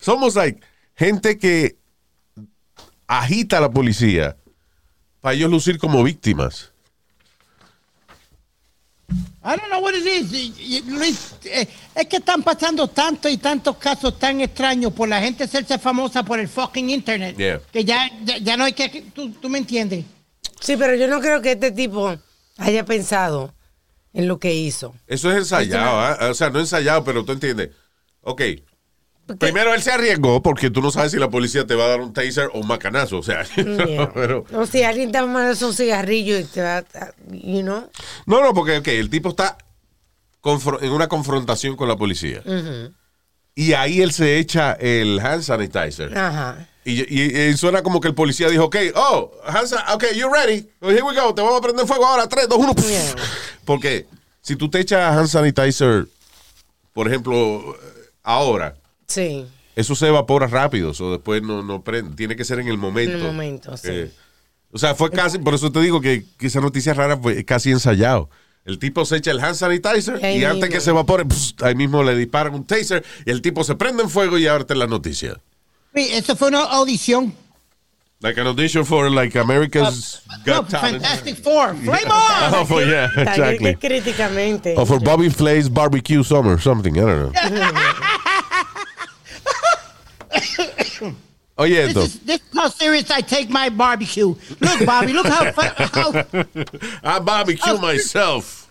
Somos 0.00 0.34
like 0.34 0.60
gente 0.94 1.38
que 1.38 1.76
agita 3.06 3.58
a 3.58 3.60
la 3.60 3.70
policía 3.70 4.36
para 5.20 5.34
ellos 5.34 5.50
lucir 5.50 5.78
como 5.78 6.02
víctimas. 6.02 6.72
I 9.46 9.56
don't 9.56 9.70
know 9.70 9.78
what 9.78 9.94
it 9.94 10.04
is. 10.04 10.84
Luis, 10.88 11.36
eh, 11.44 11.68
es 11.94 12.06
que 12.08 12.16
están 12.16 12.42
pasando 12.42 12.88
tantos 12.88 13.30
y 13.30 13.38
tantos 13.38 13.76
casos 13.76 14.18
tan 14.18 14.40
extraños 14.40 14.92
por 14.92 15.08
la 15.08 15.20
gente 15.20 15.44
hacerse 15.44 15.78
famosa 15.78 16.24
por 16.24 16.40
el 16.40 16.48
fucking 16.48 16.90
internet. 16.90 17.36
Yeah. 17.36 17.60
Que 17.72 17.84
ya, 17.84 18.10
ya, 18.24 18.38
ya 18.38 18.56
no 18.56 18.64
hay 18.64 18.72
que. 18.72 18.88
Tú, 19.14 19.30
tú 19.30 19.48
me 19.48 19.58
entiendes. 19.58 20.04
Sí, 20.60 20.76
pero 20.76 20.96
yo 20.96 21.06
no 21.06 21.20
creo 21.20 21.40
que 21.40 21.52
este 21.52 21.70
tipo 21.70 22.16
haya 22.58 22.84
pensado 22.84 23.54
en 24.12 24.26
lo 24.26 24.40
que 24.40 24.52
hizo. 24.52 24.96
Eso 25.06 25.30
es 25.30 25.36
ensayado, 25.36 26.00
¿ah? 26.00 26.18
o 26.28 26.34
sea, 26.34 26.50
no 26.50 26.58
ensayado, 26.58 27.04
pero 27.04 27.24
tú 27.24 27.30
entiendes. 27.30 27.70
Ok. 28.22 28.42
Primero 29.38 29.74
él 29.74 29.82
se 29.82 29.90
arriesgó 29.90 30.40
porque 30.40 30.70
tú 30.70 30.80
no 30.80 30.90
sabes 30.92 31.10
si 31.12 31.18
la 31.18 31.28
policía 31.28 31.66
te 31.66 31.74
va 31.74 31.84
a 31.86 31.88
dar 31.88 32.00
un 32.00 32.12
taser 32.12 32.48
o 32.54 32.60
un 32.60 32.66
macanazo, 32.68 33.18
o 33.18 33.22
sea. 33.22 33.44
Yeah. 33.56 34.10
pero, 34.14 34.44
O 34.52 34.66
si 34.66 34.82
alguien 34.84 35.10
te 35.10 35.18
va 35.18 35.24
a 35.24 35.26
mandar 35.26 35.56
un 35.64 35.74
cigarrillo 35.74 36.38
y 36.38 36.44
te 36.44 36.62
va 36.62 36.78
a, 36.78 36.84
you 37.32 37.62
know. 37.62 37.90
no, 38.26 38.40
no, 38.42 38.54
porque 38.54 38.78
ok, 38.78 38.88
el 38.88 39.10
tipo 39.10 39.30
está 39.30 39.58
en 40.80 40.92
una 40.92 41.08
confrontación 41.08 41.74
con 41.76 41.88
la 41.88 41.96
policía. 41.96 42.42
Y 43.54 43.72
ahí 43.72 44.00
él 44.02 44.12
se 44.12 44.38
echa 44.38 44.72
el 44.74 45.18
hand 45.18 45.42
sanitizer. 45.42 46.16
Ajá. 46.16 46.68
Y, 46.84 47.02
y- 47.12 47.48
y 47.48 47.56
suena 47.56 47.82
como 47.82 48.00
que 48.00 48.06
el 48.08 48.14
policía 48.14 48.48
dijo, 48.48 48.64
ok, 48.66 48.76
oh, 48.94 49.32
hand 49.44 49.66
sa- 49.66 49.92
ok, 49.94 50.04
you 50.14 50.32
ready? 50.32 50.68
Here 50.82 51.02
we 51.02 51.14
go, 51.16 51.34
te 51.34 51.42
vamos 51.42 51.58
a 51.58 51.60
prender 51.62 51.84
fuego 51.86 52.06
ahora, 52.06 52.28
3, 52.28 52.48
2, 52.48 52.58
1. 52.58 52.74
Yeah. 52.74 53.14
Porque 53.64 54.06
si 54.40 54.54
tú 54.54 54.70
te 54.70 54.78
echas 54.78 55.16
hand 55.16 55.26
sanitizer, 55.26 56.06
por 56.92 57.08
ejemplo, 57.08 57.76
ahora, 58.22 58.76
Sí. 59.08 59.46
eso 59.76 59.94
se 59.94 60.08
evapora 60.08 60.46
rápido, 60.46 60.92
o 60.98 61.10
después 61.12 61.42
no, 61.42 61.62
no 61.62 61.82
prende. 61.82 62.16
Tiene 62.16 62.34
que 62.36 62.44
ser 62.44 62.58
en 62.60 62.68
el 62.68 62.78
momento. 62.78 63.12
En 63.12 63.18
el 63.20 63.26
momento, 63.26 63.76
sí. 63.76 63.88
Eh, 63.90 64.10
o 64.72 64.78
sea, 64.78 64.94
fue 64.94 65.10
casi, 65.10 65.38
por 65.38 65.54
eso 65.54 65.70
te 65.72 65.80
digo 65.80 66.00
que, 66.00 66.24
que 66.38 66.48
esa 66.48 66.60
noticia 66.60 66.92
rara 66.94 67.16
fue 67.16 67.44
casi 67.44 67.70
ensayado. 67.70 68.28
El 68.64 68.78
tipo 68.80 69.04
se 69.04 69.16
echa 69.18 69.30
el 69.30 69.38
hand 69.38 69.54
sanitizer 69.54 70.22
Ahí 70.24 70.38
y 70.40 70.44
antes 70.44 70.62
mismo. 70.62 70.74
que 70.74 70.80
se 70.80 70.90
evapore, 70.90 71.24
pss, 71.24 71.54
ahí 71.62 71.76
mismo 71.76 72.02
le 72.02 72.16
disparan 72.16 72.52
un 72.52 72.64
taser 72.66 73.04
y 73.24 73.30
el 73.30 73.40
tipo 73.40 73.62
se 73.62 73.76
prende 73.76 74.02
en 74.02 74.10
fuego 74.10 74.38
y 74.38 74.46
ahora 74.48 74.62
está 74.62 74.74
en 74.74 74.80
la 74.80 74.86
noticia. 74.88 75.40
Luis, 75.94 76.10
eso 76.12 76.34
fue 76.34 76.48
una 76.48 76.64
audición. 76.64 77.32
Like 78.20 78.40
an 78.40 78.46
audition 78.48 78.84
for 78.84 79.10
like 79.10 79.38
America's 79.38 80.22
No, 80.46 80.54
Got 80.62 80.68
Talent. 80.70 81.02
Fantastic 81.02 81.36
Four. 81.44 81.76
Flame 81.84 82.10
on! 82.10 82.54
Oh, 82.54 82.64
for- 82.66 82.82
yeah, 82.84 83.08
exactly. 83.16 83.74
crí- 83.76 83.78
críticamente. 84.02 84.74
Or 84.76 84.86
for 84.86 84.98
Bobby 85.00 85.30
Flay's 85.30 85.68
Barbecue 85.68 86.24
Summer, 86.24 86.58
something, 86.60 86.96
I 86.96 87.00
don't 87.02 87.32
know. 87.32 87.32
Oye, 91.58 91.86
This 91.86 91.88
esto. 91.88 92.00
is, 92.02 92.18
this 92.20 92.36
is 92.36 92.58
how 92.58 92.68
serious 92.68 93.10
I 93.10 93.22
take 93.22 93.48
my 93.48 93.70
barbecue. 93.70 94.34
Look, 94.60 94.84
Bobby, 94.84 95.12
look 95.14 95.26
how, 95.26 95.52
how 95.52 96.12
I 97.02 97.18
barbecue 97.18 97.72
Oh. 97.72 97.78
myself. 97.78 98.68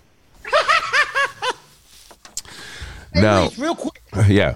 Now, 3.14 3.50
real 3.58 3.76
quick, 3.76 4.02
yeah. 4.28 4.56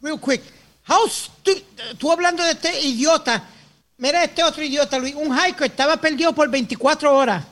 real 0.00 0.18
quick. 0.18 0.42
How 0.82 1.06
stu- 1.08 1.62
tú 1.98 2.10
hablando 2.10 2.42
de 2.42 2.52
este 2.52 2.80
idiota. 2.80 3.42
Mira 3.98 4.24
este 4.24 4.42
otro 4.42 4.62
idiota, 4.62 4.98
Luis. 4.98 5.14
Un 5.14 5.36
hiker 5.36 5.66
estaba 5.70 5.96
perdido 5.98 6.32
por 6.34 6.48
24 6.50 7.14
horas. 7.14 7.44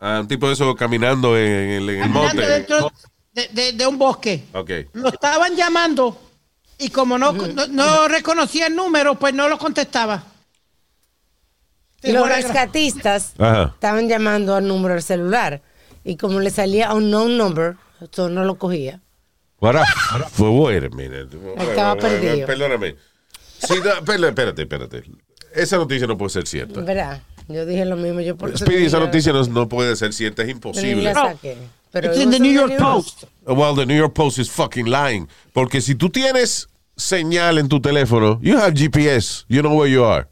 Ah, 0.00 0.18
un 0.20 0.28
tipo 0.28 0.46
de 0.46 0.54
eso 0.54 0.74
caminando 0.74 1.36
en, 1.36 1.52
el- 1.52 1.90
en 1.90 1.96
el 1.96 2.00
caminando 2.02 2.22
monte. 2.34 2.46
dentro 2.48 2.92
de, 3.32 3.48
de- 3.48 3.72
de 3.72 3.86
un 3.86 3.98
bosque. 3.98 4.44
Ok. 4.54 4.70
Lo 4.94 5.08
estaban 5.08 5.54
llamando 5.56 6.18
y 6.82 6.90
como 6.90 7.18
no, 7.18 7.32
no, 7.32 7.66
no 7.68 8.08
reconocía 8.08 8.66
el 8.66 8.76
número, 8.76 9.14
pues 9.18 9.32
no 9.34 9.48
lo 9.48 9.58
contestaba. 9.58 10.24
Y 12.02 12.12
los 12.12 12.28
rescatistas 12.28 13.34
Ajá. 13.38 13.70
estaban 13.74 14.08
llamando 14.08 14.54
al 14.56 14.66
número 14.66 14.94
del 14.94 15.02
celular. 15.02 15.62
Y 16.04 16.16
como 16.16 16.40
le 16.40 16.50
salía 16.50 16.92
un 16.94 17.10
no 17.10 17.28
number, 17.28 17.76
eso 18.00 18.28
no 18.28 18.44
lo 18.44 18.56
cogía. 18.56 19.00
What 19.60 19.76
up? 19.76 19.86
Well, 20.38 20.58
wait 20.58 20.82
a 20.84 20.96
minute. 20.96 21.28
Estaba 21.58 21.94
perdido. 21.94 22.46
Perdóname. 22.46 22.96
Sí, 23.58 23.74
no, 23.84 23.92
espérate, 23.92 24.28
espérate, 24.28 24.62
espérate. 24.62 25.04
Esa 25.54 25.76
noticia 25.76 26.08
no 26.08 26.18
puede 26.18 26.30
ser 26.30 26.48
cierta. 26.48 26.80
¿Verdad? 26.80 27.22
Yo 27.46 27.64
dije 27.64 27.84
lo 27.84 27.96
mismo. 27.96 28.20
Yo 28.20 28.36
por 28.36 28.56
Speedy, 28.58 28.86
esa 28.86 28.98
noticia 28.98 29.32
no, 29.32 29.44
no 29.44 29.68
puede 29.68 29.94
ser 29.94 30.12
cierta, 30.12 30.42
es 30.42 30.48
imposible. 30.48 31.14
saqué. 31.14 31.56
Pero 31.92 32.10
It's 32.10 32.20
in 32.20 32.30
the 32.30 32.40
New 32.40 32.52
York. 32.52 32.76
Post. 32.78 33.24
Well, 33.46 33.76
the 33.76 33.86
New 33.86 33.96
York 33.96 34.14
Post 34.14 34.38
is 34.38 34.50
fucking 34.50 34.86
lying. 34.86 35.28
Porque 35.52 35.80
si 35.80 35.94
tú 35.94 36.08
tienes 36.08 36.68
señal 36.96 37.58
en 37.58 37.68
tu 37.68 37.80
teléfono, 37.80 38.38
you 38.42 38.56
have 38.58 38.74
GPS, 38.74 39.44
you 39.48 39.60
know 39.60 39.72
where 39.78 39.90
you 39.90 40.04
are. 40.04 40.28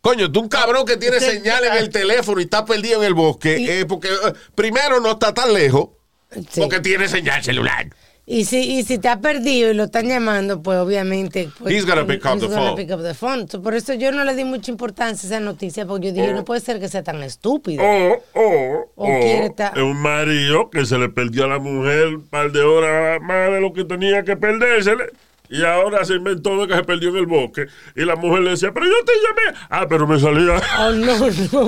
Coño, 0.00 0.32
tú 0.32 0.40
un 0.40 0.48
cabrón 0.48 0.86
que 0.86 0.96
tiene 0.96 1.20
señal 1.20 1.62
en 1.64 1.74
el 1.74 1.90
teléfono 1.90 2.40
y 2.40 2.44
está 2.44 2.64
perdido 2.64 3.00
en 3.02 3.06
el 3.06 3.14
bosque, 3.14 3.80
eh, 3.80 3.84
porque 3.86 4.08
eh, 4.08 4.32
primero 4.54 4.98
no 5.00 5.12
está 5.12 5.34
tan 5.34 5.52
lejos, 5.52 5.90
Sí. 6.32 6.60
porque 6.60 6.80
tiene 6.80 7.08
señal 7.08 7.42
celular. 7.42 7.88
Y 8.26 8.44
si, 8.44 8.58
y 8.78 8.84
si 8.84 8.94
está 8.94 9.20
perdido 9.20 9.70
y 9.70 9.74
lo 9.74 9.84
están 9.84 10.06
llamando, 10.06 10.62
pues 10.62 10.78
obviamente. 10.78 11.48
Pues, 11.58 11.74
He's 11.74 11.84
gonna 11.84 12.06
pick 12.06 12.24
up 12.24 12.34
he's 12.34 12.40
the 12.42 12.46
gonna 12.46 12.60
phone. 12.68 12.76
pick 12.76 12.90
up 12.92 13.02
the 13.02 13.14
phone. 13.14 13.48
So, 13.48 13.60
por 13.60 13.74
eso 13.74 13.92
yo 13.94 14.12
no 14.12 14.24
le 14.24 14.36
di 14.36 14.44
mucha 14.44 14.70
importancia 14.70 15.28
a 15.28 15.32
esa 15.32 15.40
noticia, 15.40 15.84
porque 15.84 16.08
yo 16.08 16.12
dije, 16.12 16.32
no 16.32 16.44
puede 16.44 16.60
ser 16.60 16.78
que 16.78 16.88
sea 16.88 17.02
tan 17.02 17.20
estúpido. 17.24 17.82
O, 17.82 18.22
o, 18.34 18.90
O 18.94 19.06
estar- 19.08 19.72
es 19.76 19.82
un 19.82 19.96
marido 19.96 20.70
que 20.70 20.86
se 20.86 20.96
le 20.98 21.08
perdió 21.08 21.44
a 21.44 21.48
la 21.48 21.58
mujer 21.58 22.06
un 22.08 22.22
par 22.28 22.52
de 22.52 22.62
horas 22.62 23.20
más 23.20 23.50
de 23.50 23.60
lo 23.60 23.72
que 23.72 23.84
tenía 23.84 24.22
que 24.22 24.36
perdérsele. 24.36 25.06
Y 25.52 25.64
ahora 25.64 26.04
se 26.04 26.14
inventó 26.14 26.60
de 26.60 26.68
que 26.68 26.76
se 26.76 26.84
perdió 26.84 27.08
en 27.10 27.16
el 27.16 27.26
bosque. 27.26 27.66
Y 27.96 28.04
la 28.04 28.14
mujer 28.14 28.42
le 28.42 28.50
decía, 28.50 28.72
pero 28.72 28.86
yo 28.86 28.92
te 29.04 29.12
llamé. 29.14 29.58
Ah, 29.68 29.84
pero 29.88 30.06
me 30.06 30.18
salía, 30.20 30.62
Oh, 30.78 30.92
no, 30.92 31.18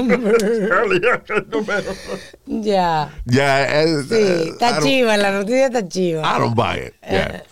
number. 0.07 0.39
salía 0.69 1.23
el 1.29 1.51
número. 1.51 1.93
ya. 2.47 3.13
Ya, 3.25 3.83
eh, 3.83 4.03
Sí, 4.09 4.15
I 4.15 4.49
está 4.51 4.79
don't- 4.79 4.83
chiva, 4.85 5.17
la 5.17 5.33
noticia 5.33 5.67
está 5.67 5.81
I 5.81 5.89
chiva. 5.89 6.39
don't 6.39 6.55
buy 6.55 6.79
it. 6.87 6.95
Yeah. 7.03 7.43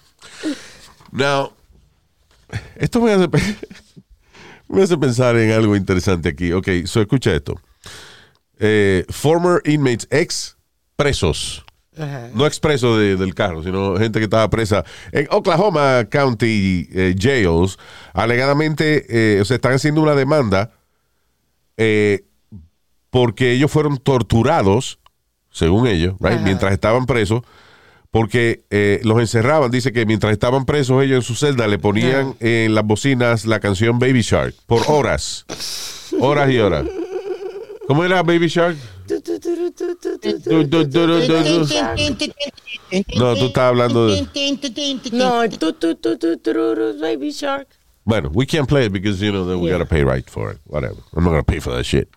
Now, 1.13 1.53
esto 2.77 3.01
me 3.01 3.13
hace, 3.13 3.29
me 4.69 4.83
hace 4.83 4.97
pensar 4.97 5.37
en 5.37 5.51
algo 5.51 5.75
interesante 5.75 6.29
aquí. 6.29 6.53
Ok, 6.53 6.69
so 6.85 7.01
escucha 7.01 7.35
esto. 7.35 7.61
Eh, 8.61 9.05
former 9.09 9.61
inmates, 9.65 10.07
ex 10.11 10.57
presos. 10.95 11.65
Ajá. 12.01 12.29
No 12.35 12.47
expreso 12.47 12.97
de- 12.97 13.17
del 13.17 13.35
carro, 13.35 13.63
sino 13.63 13.97
gente 13.97 14.19
que 14.19 14.25
estaba 14.25 14.49
presa 14.49 14.85
en 15.13 15.27
Oklahoma 15.31 16.07
County 16.11 16.89
eh, 16.93 17.15
Jails. 17.19 17.79
Alegadamente, 18.15 19.07
eh, 19.37 19.41
o 19.41 19.45
sea, 19.45 19.57
están 19.57 19.73
haciendo 19.75 20.01
una 20.01 20.15
demanda 20.15 20.71
eh, 21.77 22.25
porque 23.11 23.53
ellos 23.53 23.71
fueron 23.71 23.99
torturados, 23.99 24.99
según 25.51 25.87
ellos, 25.87 26.15
right, 26.21 26.41
mientras 26.41 26.73
estaban 26.73 27.07
presos, 27.07 27.43
porque 28.11 28.63
los 29.03 29.19
encerraban. 29.21 29.71
Dice 29.71 29.93
que 29.93 30.07
mientras 30.07 30.33
estaban 30.33 30.65
presos 30.65 31.03
ellos 31.03 31.17
en 31.17 31.23
su 31.23 31.35
celda 31.35 31.67
le 31.67 31.79
ponían 31.79 32.35
en 32.41 32.75
las 32.75 32.85
bocinas 32.85 33.47
la 33.47 33.61
canción 33.61 33.99
Baby 33.99 34.23
Shark 34.23 34.55
por 34.67 34.83
horas. 34.89 35.45
Horas 36.21 36.51
y 36.51 36.59
horas. 36.59 36.85
¿Cómo 37.87 38.05
era 38.05 38.23
Baby 38.23 38.49
Shark? 38.49 38.77
No, 43.17 43.35
tú 43.37 43.47
estás 43.47 43.65
hablando 43.65 44.09
de... 44.09 44.23
No, 45.13 45.43
Baby 47.01 47.31
Shark. 47.31 47.69
Bueno, 48.05 48.31
we 48.33 48.47
can't 48.47 48.67
play 48.69 48.87
it 48.87 48.93
because, 48.93 49.21
you 49.21 49.31
know, 49.31 49.47
then 49.47 49.61
we 49.61 49.69
Yeah. 49.69 49.79
gotta 49.79 49.89
pay 49.89 50.03
right 50.03 50.29
for 50.29 50.51
it. 50.53 50.59
Whatever. 50.67 50.97
I'm 51.15 51.23
not 51.25 51.31
gonna 51.31 51.43
pay 51.45 51.61
for 51.61 51.73
that 51.75 51.85
shit. 51.85 52.09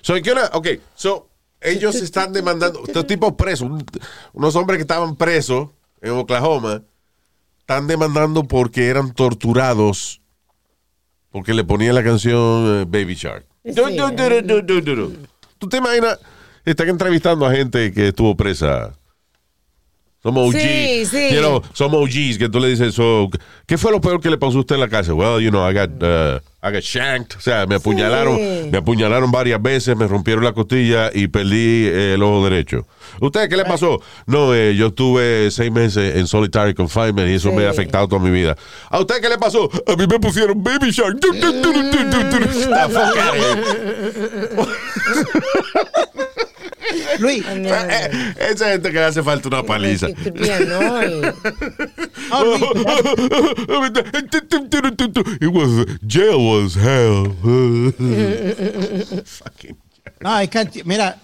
So, 0.00 0.14
¿qué 0.22 0.30
hora? 0.30 0.48
Ok, 0.54 0.68
so, 0.94 1.28
ellos 1.60 1.96
están 1.96 2.32
demandando, 2.32 2.82
estos 2.86 3.06
tipos 3.06 3.32
presos, 3.34 3.68
un- 3.68 3.84
unos 4.32 4.54
hombres 4.56 4.78
que 4.78 4.82
estaban 4.82 5.16
presos 5.16 5.68
en 6.00 6.12
Oklahoma, 6.12 6.82
están 7.58 7.86
demandando 7.86 8.44
porque 8.44 8.86
eran 8.86 9.12
torturados 9.12 10.20
porque 11.30 11.52
le 11.52 11.64
ponían 11.64 11.96
la 11.96 12.04
canción 12.04 12.82
eh, 12.82 12.84
Baby 12.86 13.14
Shark. 13.16 13.44
Du- 13.64 14.62
du- 14.62 14.80
du. 14.94 15.16
¿Tú 15.58 15.68
te 15.68 15.78
imaginas? 15.78 16.18
Están 16.64 16.88
entrevistando 16.88 17.46
a 17.46 17.52
gente 17.52 17.92
que 17.92 18.08
estuvo 18.08 18.36
presa. 18.36 18.94
Somos 20.22 20.48
OGs. 20.48 20.62
Sí, 20.62 21.04
sí. 21.04 21.34
You 21.34 21.40
know, 21.40 21.62
somos 21.74 22.00
OGs 22.02 22.38
que 22.38 22.48
tú 22.48 22.58
le 22.58 22.68
dices, 22.68 22.94
so, 22.94 23.28
¿qué 23.66 23.76
fue 23.76 23.92
lo 23.92 24.00
peor 24.00 24.22
que 24.22 24.30
le 24.30 24.38
pasó 24.38 24.56
a 24.56 24.60
usted 24.60 24.76
en 24.76 24.80
la 24.80 24.88
casa? 24.88 25.12
Well, 25.12 25.38
you 25.38 25.50
know, 25.50 25.68
I 25.68 25.74
got, 25.74 25.90
uh, 26.02 26.38
I 26.66 26.72
got 26.72 26.82
shanked. 26.82 27.36
O 27.36 27.40
sea, 27.42 27.66
me 27.66 27.74
apuñalaron, 27.74 28.38
Sí. 28.38 28.70
me 28.72 28.78
apuñalaron 28.78 29.30
varias 29.30 29.60
veces, 29.60 29.94
me 29.94 30.08
rompieron 30.08 30.42
la 30.42 30.54
costilla 30.54 31.10
y 31.12 31.28
perdí 31.28 31.84
eh, 31.88 32.14
el 32.14 32.22
ojo 32.22 32.42
derecho. 32.48 32.86
¿Usted 33.20 33.50
qué 33.50 33.56
le 33.58 33.66
pasó? 33.66 34.00
No, 34.24 34.54
eh, 34.54 34.74
yo 34.74 34.86
estuve 34.86 35.50
seis 35.50 35.70
meses 35.70 36.16
en 36.16 36.26
solitary 36.26 36.72
confinement 36.72 37.28
y 37.28 37.34
eso 37.34 37.52
me 37.52 37.66
ha 37.66 37.70
afectado 37.70 38.08
toda 38.08 38.22
mi 38.22 38.30
vida. 38.30 38.56
¿A 38.88 39.00
usted 39.00 39.20
qué 39.20 39.28
le 39.28 39.36
pasó? 39.36 39.68
A 39.86 39.94
mí 39.94 40.06
me 40.06 40.18
pusieron 40.18 40.64
baby 40.64 40.90
shark. 40.90 41.18
Luis, 47.18 47.44
No, 47.44 47.54
no. 47.56 47.68
Eh, 47.90 48.34
Esa 48.50 48.70
gente 48.70 48.88
que 48.90 48.98
le 48.98 49.04
hace 49.04 49.22
falta 49.22 49.48
una 49.48 49.62
paliza. 49.62 50.06
Que- 50.08 50.32
que 50.32 50.52
oh, 52.30 52.44
Luis, 52.44 53.92
It 55.40 55.48
was 55.52 55.86
jail 56.06 56.36
was 56.38 56.76
hell. 56.76 57.34
Fucking. 59.24 59.76
no, 60.20 60.42
I 60.42 60.46
can't- 60.48 60.84
mira, 60.84 61.18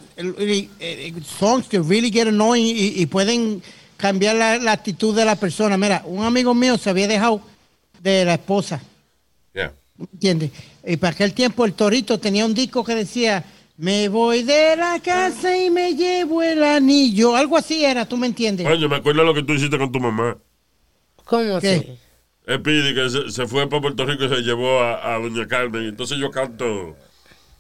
songs 1.39 1.67
que 1.69 1.79
really 1.81 2.11
get 2.11 2.29
annoying 2.29 2.67
y, 2.77 3.01
y 3.03 3.07
pueden 3.07 3.63
cambiar 3.97 4.37
la, 4.37 4.59
la 4.59 4.73
actitud 4.73 5.15
de 5.15 5.25
la 5.25 5.37
persona. 5.37 5.77
Mira, 5.77 6.03
un 6.07 6.25
amigo 6.25 6.55
mío 6.55 6.77
se 6.79 6.91
había 6.91 7.09
dejado 7.09 7.41
de 8.03 8.25
la 8.25 8.35
esposa, 8.35 8.81
Yeah. 9.55 9.73
¿me 9.97 10.07
¿entiendes? 10.13 10.51
Y 10.87 10.97
para 10.97 11.13
aquel 11.13 11.33
tiempo 11.35 11.65
el 11.65 11.73
Torito 11.75 12.19
tenía 12.19 12.47
un 12.47 12.55
disco 12.55 12.85
que 12.85 12.95
decía, 12.95 13.45
me 13.81 14.11
voy 14.11 14.43
de 14.43 14.77
la 14.77 15.01
casa 15.01 15.57
y 15.57 15.71
me 15.71 15.95
llevo 15.95 16.43
el 16.43 16.63
anillo. 16.63 17.35
Algo 17.35 17.57
así 17.57 17.83
era, 17.83 18.05
¿tú 18.05 18.19
me 18.19 18.27
entiendes? 18.27 18.69
Coño, 18.69 18.91
me 18.91 18.97
acuerdo 18.97 19.25
lo 19.25 19.33
que 19.33 19.43
tú 19.43 19.55
hiciste 19.55 19.79
con 19.79 19.91
tu 19.91 19.99
mamá. 19.99 20.37
¿Cómo 21.25 21.59
¿Qué? 21.61 21.77
así? 21.77 21.99
El 22.47 22.61
Pidi 22.61 22.95
que 22.95 23.09
se, 23.09 23.31
se 23.31 23.47
fue 23.47 23.67
para 23.71 23.81
Puerto 23.81 24.05
Rico 24.05 24.25
y 24.25 24.29
se 24.29 24.43
llevó 24.43 24.81
a, 24.81 25.15
a 25.15 25.19
Doña 25.19 25.47
Carmen. 25.47 25.85
Entonces 25.85 26.19
yo 26.19 26.31
canto. 26.31 26.95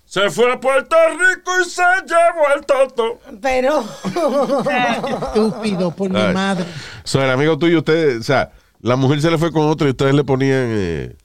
Se 0.04 0.28
fue 0.28 0.52
a 0.52 0.60
Puerto 0.60 0.94
Rico 1.08 1.52
y 1.58 1.70
se 1.70 1.82
llevó 2.06 2.48
al 2.54 2.66
toto. 2.66 3.18
Pero. 3.40 3.82
Estúpido, 5.24 5.90
por 5.90 6.10
mi 6.10 6.20
madre. 6.34 6.66
So, 7.04 7.22
el 7.24 7.30
amigo 7.30 7.56
tuyo, 7.58 7.78
usted, 7.78 8.18
o 8.18 8.22
sea, 8.22 8.52
la 8.80 8.96
mujer 8.96 9.22
se 9.22 9.30
le 9.30 9.38
fue 9.38 9.50
con 9.50 9.62
otro 9.62 9.86
y 9.86 9.90
ustedes 9.90 10.14
le 10.14 10.24
ponían. 10.24 10.66
eh, 10.68 11.16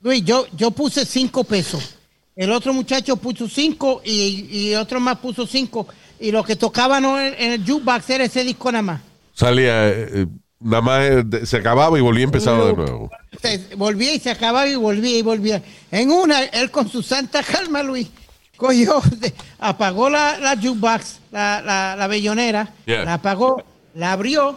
Luis, 0.00 0.24
yo, 0.24 0.46
yo 0.56 0.72
puse 0.72 1.04
cinco 1.04 1.44
pesos. 1.44 1.98
El 2.36 2.52
otro 2.52 2.72
muchacho 2.72 3.16
puso 3.16 3.48
cinco 3.48 4.00
y, 4.04 4.46
y 4.50 4.74
otro 4.74 5.00
más 5.00 5.18
puso 5.18 5.46
cinco. 5.46 5.86
Y 6.18 6.30
lo 6.30 6.42
que 6.44 6.56
tocaban 6.56 7.04
en, 7.04 7.34
en 7.38 7.52
el 7.52 7.64
jukebox 7.66 8.08
era 8.10 8.24
ese 8.24 8.44
disco 8.44 8.70
nada 8.70 8.82
más. 8.82 9.00
salía, 9.34 9.88
eh, 9.88 10.08
eh, 10.12 10.26
nada 10.60 10.82
más 10.82 11.00
eh, 11.02 11.24
se 11.46 11.56
acababa 11.56 11.98
y 11.98 12.02
volvía 12.02 12.24
a 12.24 12.26
empezar 12.26 12.62
de 12.64 12.72
nuevo. 12.74 13.10
Se 13.40 13.74
volvía 13.76 14.14
y 14.14 14.20
se 14.20 14.30
acababa 14.30 14.66
y 14.68 14.74
volvía 14.76 15.18
y 15.18 15.22
volvía. 15.22 15.62
En 15.90 16.10
una, 16.10 16.44
él 16.44 16.70
con 16.70 16.88
su 16.90 17.02
santa 17.02 17.42
calma, 17.42 17.82
Luis, 17.82 18.08
cogió, 18.56 19.00
apagó 19.58 20.10
la, 20.10 20.38
la 20.38 20.56
jukebox, 20.56 21.20
la, 21.32 21.62
la, 21.62 21.96
la 21.96 22.06
bellonera, 22.06 22.72
Yeah. 22.86 23.04
la 23.04 23.14
apagó, 23.14 23.62
la 23.94 24.12
abrió, 24.12 24.56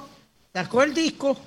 sacó 0.53 0.83
el 0.83 0.93
disco 0.93 1.37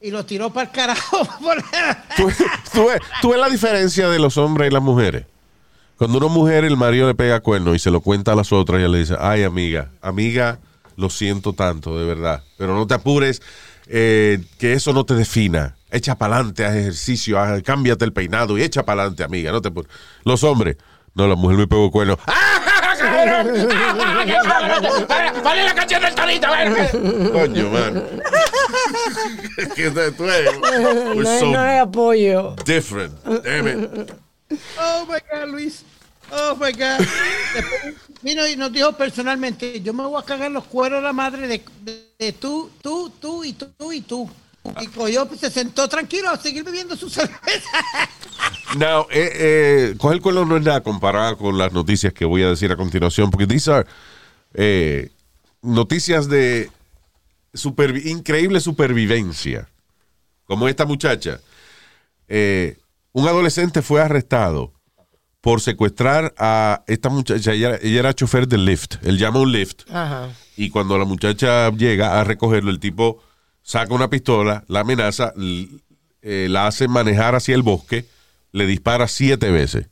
y 0.00 0.10
lo 0.10 0.24
tiró 0.24 0.50
para 0.50 0.68
el 0.68 0.72
carajo. 0.72 1.18
¿Tú, 2.16 2.28
tú 2.72 2.86
ves, 2.86 2.98
tú 3.20 3.28
ves 3.30 3.38
la 3.40 3.48
diferencia 3.50 4.08
de 4.08 4.18
los 4.18 4.36
hombres 4.38 4.70
y 4.70 4.72
las 4.74 4.82
mujeres. 4.82 5.26
Cuando 5.98 6.18
una 6.18 6.28
mujer, 6.28 6.64
el 6.64 6.76
marido 6.76 7.06
le 7.08 7.14
pega 7.14 7.40
cuerno 7.40 7.74
y 7.74 7.78
se 7.78 7.90
lo 7.90 8.00
cuenta 8.00 8.32
a 8.32 8.34
las 8.34 8.52
otras, 8.52 8.78
ella 8.80 8.88
le 8.88 8.98
dice, 8.98 9.16
ay 9.18 9.44
amiga, 9.44 9.90
amiga, 10.02 10.58
lo 10.96 11.08
siento 11.10 11.52
tanto, 11.54 11.98
de 11.98 12.04
verdad, 12.04 12.42
pero 12.58 12.74
no 12.74 12.86
te 12.86 12.94
apures, 12.94 13.40
eh, 13.86 14.40
que 14.58 14.74
eso 14.74 14.92
no 14.92 15.04
te 15.06 15.14
defina. 15.14 15.76
Echa 15.90 16.16
para 16.16 16.34
adelante, 16.36 16.64
haz 16.66 16.74
ejercicio, 16.74 17.38
haz- 17.38 17.62
cámbiate 17.62 18.04
el 18.04 18.12
peinado 18.12 18.58
y 18.58 18.62
echa 18.62 18.84
para 18.84 19.02
adelante, 19.02 19.24
amiga, 19.24 19.52
no 19.52 19.62
te 19.62 19.68
apures. 19.68 19.90
Los 20.24 20.44
hombres, 20.44 20.76
no, 21.14 21.26
la 21.28 21.34
mujer 21.34 21.56
me 21.56 21.66
pegó 21.66 21.90
cuerno. 21.90 22.18
¡Vale 25.44 25.64
la 25.64 25.74
canción 25.74 26.02
del 26.02 26.14
torito! 26.14 26.48
Coño, 27.32 27.70
man. 27.70 28.02
Es 29.56 29.68
que 29.68 29.90
tú 29.90 30.24
eres- 30.24 30.60
no, 31.16 31.38
so 31.40 31.46
no 31.52 31.58
hay 31.60 31.78
apoyo. 31.78 32.54
different. 32.66 33.14
Damn 33.44 33.68
it. 33.68 34.10
Oh 34.78 35.06
my 35.08 35.18
God, 35.30 35.48
Luis. 35.50 35.82
Oh 36.30 36.56
my 36.56 36.72
God. 36.72 36.98
Después 37.54 37.94
Vino 38.22 38.46
y 38.48 38.56
nos 38.56 38.72
dijo 38.72 38.92
personalmente: 38.92 39.80
Yo 39.80 39.92
me 39.92 40.04
voy 40.04 40.20
a 40.20 40.24
cagar 40.24 40.50
los 40.50 40.64
cueros 40.64 40.98
a 40.98 41.02
la 41.02 41.12
madre 41.12 41.46
de, 41.46 41.62
de- 42.18 42.32
tú, 42.32 42.70
tú, 42.82 43.10
tú 43.20 43.44
y 43.44 43.52
tú, 43.52 43.92
y 43.92 44.00
tú. 44.00 44.30
Y 44.80 44.88
cogió, 44.88 45.26
pues, 45.26 45.38
se 45.38 45.48
sentó 45.50 45.88
tranquilo 45.88 46.28
a 46.28 46.36
seguir 46.36 46.64
bebiendo 46.64 46.96
su 46.96 47.08
cerveza. 47.08 47.70
Now, 48.76 49.06
eh, 49.10 49.30
eh, 49.34 49.94
coger 49.96 50.20
cuerno 50.20 50.44
no 50.44 50.56
es 50.56 50.64
nada 50.64 50.82
comparado 50.82 51.38
con 51.38 51.56
las 51.56 51.72
noticias 51.72 52.12
que 52.12 52.24
voy 52.24 52.42
a 52.42 52.48
decir 52.48 52.72
a 52.72 52.76
continuación, 52.76 53.30
porque 53.30 53.46
these 53.46 53.70
are 53.70 53.86
eh, 54.54 55.10
noticias 55.62 56.28
de 56.28 56.70
supervi- 57.52 58.06
increíble 58.06 58.58
supervivencia. 58.60 59.68
Como 60.46 60.66
esta 60.66 60.84
muchacha. 60.84 61.40
Eh, 62.26 62.76
un 63.16 63.26
adolescente 63.26 63.80
fue 63.80 64.02
arrestado 64.02 64.74
por 65.40 65.62
secuestrar 65.62 66.34
a 66.36 66.84
esta 66.86 67.08
muchacha. 67.08 67.54
Ella, 67.54 67.78
ella 67.80 68.00
era 68.00 68.12
chofer 68.12 68.46
del 68.46 68.66
Lyft. 68.66 68.96
Él 69.04 69.16
llama 69.16 69.40
un 69.40 69.52
Lyft. 69.52 69.90
Ajá. 69.90 70.28
Y 70.54 70.68
cuando 70.68 70.98
la 70.98 71.06
muchacha 71.06 71.70
llega 71.70 72.20
a 72.20 72.24
recogerlo, 72.24 72.70
el 72.70 72.78
tipo 72.78 73.22
saca 73.62 73.94
una 73.94 74.10
pistola, 74.10 74.64
la 74.68 74.80
amenaza, 74.80 75.32
eh, 76.20 76.46
la 76.50 76.66
hace 76.66 76.88
manejar 76.88 77.34
hacia 77.34 77.54
el 77.54 77.62
bosque, 77.62 78.04
le 78.52 78.66
dispara 78.66 79.08
siete 79.08 79.50
veces. 79.50 79.86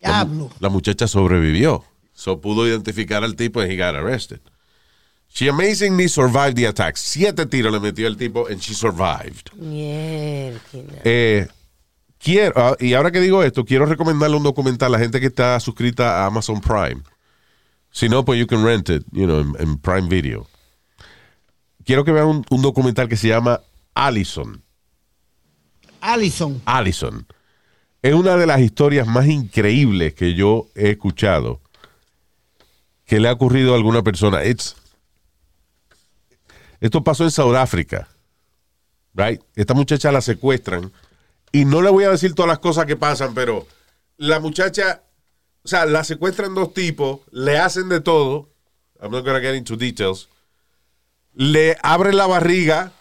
La, 0.00 0.26
la 0.58 0.68
muchacha 0.70 1.06
sobrevivió. 1.06 1.84
So 2.14 2.40
pudo 2.40 2.66
identificar 2.66 3.22
al 3.22 3.36
tipo 3.36 3.62
y 3.62 3.66
he 3.70 3.76
got 3.76 3.96
arrested. 3.96 4.40
She 5.28 5.50
amazingly 5.50 6.08
survived 6.08 6.54
the 6.54 6.68
attack. 6.68 6.96
Siete 6.96 7.44
tiros 7.44 7.70
le 7.70 7.80
metió 7.80 8.06
el 8.06 8.16
tipo 8.16 8.46
and 8.48 8.60
she 8.60 8.72
survived. 8.72 9.50
Mierda. 9.58 11.02
Eh, 11.04 11.48
quiero, 12.22 12.54
ah, 12.56 12.76
y 12.78 12.94
ahora 12.94 13.10
que 13.10 13.20
digo 13.20 13.42
esto, 13.42 13.64
quiero 13.64 13.86
recomendarle 13.86 14.36
un 14.36 14.42
documental 14.42 14.88
a 14.94 14.98
la 14.98 14.98
gente 14.98 15.20
que 15.20 15.26
está 15.26 15.58
suscrita 15.60 16.22
a 16.22 16.26
Amazon 16.26 16.60
Prime. 16.60 17.02
Si 17.90 18.08
no, 18.08 18.24
pues 18.24 18.38
you 18.40 18.46
can 18.46 18.64
rent 18.64 18.88
it, 18.88 19.02
you 19.12 19.24
know, 19.26 19.40
en, 19.40 19.54
en 19.58 19.78
Prime 19.78 20.08
Video. 20.08 20.46
Quiero 21.84 22.04
que 22.04 22.12
vean 22.12 22.26
un, 22.26 22.46
un 22.48 22.62
documental 22.62 23.08
que 23.08 23.16
se 23.16 23.28
llama 23.28 23.60
Allison. 23.94 24.62
Allison. 26.00 26.62
Allison. 26.64 27.26
Es 28.02 28.14
una 28.14 28.36
de 28.36 28.46
las 28.46 28.60
historias 28.60 29.06
más 29.06 29.26
increíbles 29.26 30.14
que 30.14 30.34
yo 30.34 30.66
he 30.74 30.90
escuchado 30.90 31.60
que 33.04 33.20
le 33.20 33.28
ha 33.28 33.32
ocurrido 33.32 33.72
a 33.74 33.76
alguna 33.76 34.02
persona. 34.02 34.44
It's- 34.44 34.74
esto 36.80 37.04
pasó 37.04 37.24
en 37.24 37.30
Sudáfrica. 37.30 38.08
Right? 39.14 39.40
Esta 39.54 39.74
muchacha 39.74 40.10
la 40.10 40.20
secuestran 40.22 40.90
y 41.52 41.64
no 41.66 41.82
le 41.82 41.90
voy 41.90 42.04
a 42.04 42.10
decir 42.10 42.34
todas 42.34 42.48
las 42.48 42.58
cosas 42.58 42.86
que 42.86 42.96
pasan, 42.96 43.34
pero 43.34 43.66
la 44.16 44.40
muchacha, 44.40 45.02
o 45.62 45.68
sea, 45.68 45.84
la 45.86 46.02
secuestran 46.02 46.54
dos 46.54 46.72
tipos, 46.72 47.20
le 47.30 47.58
hacen 47.58 47.88
de 47.88 48.00
todo. 48.00 48.48
I'm 49.00 49.10
not 49.10 49.24
gonna 49.24 49.40
get 49.40 49.54
into 49.54 49.76
details. 49.76 50.28
Le 51.34 51.76
abren 51.82 52.16
la 52.16 52.26
barriga, 52.26 52.92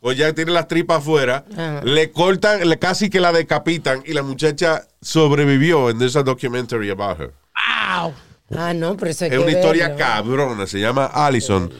o 0.00 0.12
ya 0.12 0.32
tiene 0.32 0.52
las 0.52 0.66
tripas 0.68 0.98
afuera, 0.98 1.44
le 1.84 2.10
cortan, 2.10 2.68
le 2.68 2.78
casi 2.78 3.10
que 3.10 3.20
la 3.20 3.32
decapitan 3.32 4.02
y 4.06 4.12
la 4.12 4.22
muchacha 4.22 4.86
sobrevivió. 5.00 5.88
And 5.88 5.98
there's 5.98 6.16
a 6.16 6.22
documentary 6.22 6.90
about 6.90 7.20
her. 7.20 7.32
¡Wow! 7.54 8.14
Ah, 8.56 8.74
no, 8.74 8.96
pero 8.96 9.10
eso 9.10 9.24
hay 9.24 9.30
Es 9.30 9.36
que 9.36 9.42
una 9.42 9.52
historia 9.52 9.96
cabrona, 9.96 10.66
se 10.66 10.80
llama 10.80 11.06
Allison, 11.06 11.72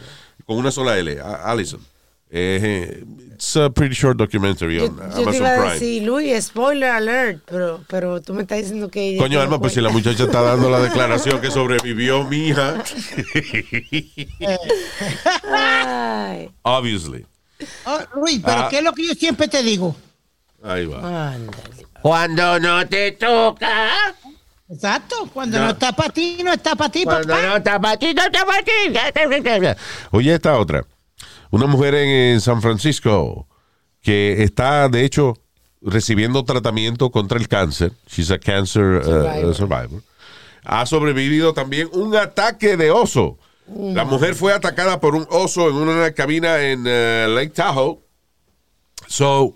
con 0.47 0.57
una 0.57 0.71
sola 0.71 0.99
L, 0.99 1.21
Allison. 1.21 1.81
Eh, 2.35 3.05
it's 3.35 3.55
a 3.57 3.69
pretty 3.69 3.95
short 3.95 4.17
documentary 4.17 4.77
Yo, 4.77 4.87
on 4.87 4.97
yo 4.97 5.03
te 5.03 5.05
Amazon 5.23 5.35
iba 5.35 5.53
a 5.53 5.57
Prime. 5.59 5.73
decir, 5.75 6.03
Luis, 6.03 6.45
spoiler 6.47 6.89
alert, 6.91 7.43
pero, 7.45 7.85
pero 7.89 8.23
tú 8.23 8.33
me 8.33 8.41
estás 8.43 8.57
diciendo 8.59 8.89
que... 8.91 9.11
ella 9.11 9.19
Coño, 9.19 9.39
Alma, 9.39 9.59
pues 9.61 9.75
si 9.75 9.83
la 9.83 9.91
muchacha 9.91 10.25
está 10.25 10.41
dando 10.41 10.71
la 10.71 10.81
declaración 10.81 11.43
que 11.43 11.51
sobrevivió 11.51 12.25
mi 12.25 12.49
hija. 12.49 12.83
Obviously. 16.63 17.27
Oh, 17.85 17.99
Luis, 18.17 18.41
pero 18.45 18.63
Ah. 18.63 18.69
¿qué 18.71 18.79
es 18.79 18.85
lo 18.85 18.93
que 18.93 19.07
yo 19.07 19.15
siempre 19.15 19.47
te 19.49 19.63
digo? 19.63 19.95
Ahí 20.63 20.87
va. 20.87 21.35
Cuando 22.01 22.59
no 22.61 22.87
te 22.89 23.13
toca. 23.13 23.91
Exacto. 24.71 25.29
Cuando 25.33 25.59
No. 25.59 25.65
no, 25.67 25.71
está 25.73 25.93
para 25.93 26.09
ti, 26.11 26.39
no 26.43 26.53
está 26.53 26.75
para 26.77 26.91
ti, 26.91 27.05
Cuando 27.05 27.29
papá. 27.29 27.43
no 27.47 27.57
está 27.57 27.79
para 27.81 27.97
ti, 27.99 28.15
no 28.15 28.23
está 28.25 28.45
para 28.47 28.63
ti. 28.63 29.81
Oye, 30.13 30.35
esta 30.35 30.59
otra. 30.59 30.85
Una 31.53 31.67
mujer 31.67 31.95
en, 31.95 32.09
en 32.09 32.41
San 32.41 32.61
Francisco 32.61 33.47
que 34.03 34.43
está, 34.43 34.89
de 34.89 35.05
hecho, 35.05 35.37
recibiendo 35.81 36.45
tratamiento 36.45 37.11
contra 37.11 37.39
el 37.39 37.47
cáncer. 37.47 37.93
She's 38.09 38.31
a 38.33 38.39
cancer 38.39 39.01
uh, 39.01 39.05
Survivor. 39.05 39.55
survivor. 39.55 40.03
Ha 40.65 40.87
sobrevivido 40.87 41.55
también 41.55 41.89
un 41.93 42.17
ataque 42.17 42.77
de 42.77 42.91
oso. 42.91 43.39
La 43.69 44.05
mujer 44.05 44.35
fue 44.35 44.53
atacada 44.53 44.99
por 44.99 45.15
un 45.15 45.27
oso 45.31 45.69
en 45.71 45.77
una 45.77 46.11
cabina 46.13 46.61
en 46.61 46.81
uh, 46.81 47.29
Lake 47.35 47.51
Tahoe. 47.55 48.01
So, 49.07 49.55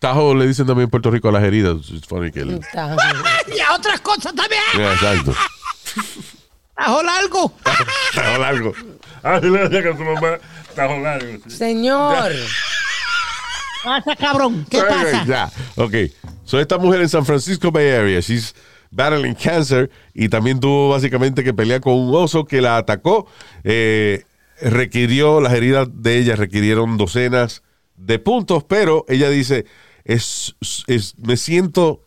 Tahoe 0.00 0.34
le 0.36 0.46
dicen 0.48 0.66
también 0.66 0.84
en 0.86 0.90
Puerto 0.90 1.10
Rico 1.10 1.28
a 1.28 1.32
las 1.32 1.44
heridas. 1.44 1.76
It's 1.90 2.06
funny 2.06 2.30
que... 2.32 2.44
le- 2.44 2.54
Está- 2.56 2.96
Y 3.56 3.60
a 3.60 3.74
otras 3.74 4.00
cosas 4.00 4.34
también. 4.34 4.60
Yeah, 4.76 4.92
exacto. 4.92 5.34
Ajo 6.78 7.02
largo. 7.02 7.52
Tahoe 8.14 8.38
largo. 8.38 8.72
Ah, 9.24 9.40
le 9.42 9.50
decía 9.50 9.82
que 9.82 9.94
tu 9.94 10.04
mamá 10.04 10.38
está 10.68 10.86
jugando. 10.86 11.26
sí. 11.48 11.50
Señor, 11.50 12.32
pasa, 13.84 14.16
cabrón? 14.16 14.64
¿Qué 14.70 14.80
pasa? 14.82 15.24
Ya, 15.26 15.50
ok. 15.74 15.94
So, 16.44 16.60
esta 16.60 16.78
mujer 16.78 17.00
en 17.00 17.08
San 17.08 17.26
Francisco 17.26 17.72
Bay 17.72 17.88
Area, 17.90 18.20
she's 18.20 18.54
battling 18.92 19.34
cancer 19.34 19.90
y 20.14 20.28
también 20.28 20.60
tuvo 20.60 20.90
básicamente 20.90 21.42
que 21.42 21.52
pelear 21.52 21.80
con 21.80 21.94
un 21.94 22.14
oso 22.14 22.44
que 22.44 22.60
la 22.60 22.76
atacó. 22.76 23.26
Eh, 23.64 24.22
requirió, 24.62 25.40
las 25.40 25.54
heridas 25.54 25.88
de 25.92 26.18
ella 26.18 26.36
requirieron 26.36 26.96
docenas 26.96 27.64
de 27.96 28.20
puntos, 28.20 28.62
pero 28.62 29.04
ella 29.08 29.28
dice, 29.28 29.66
es, 30.04 30.54
es, 30.86 31.18
me 31.18 31.36
siento 31.36 32.04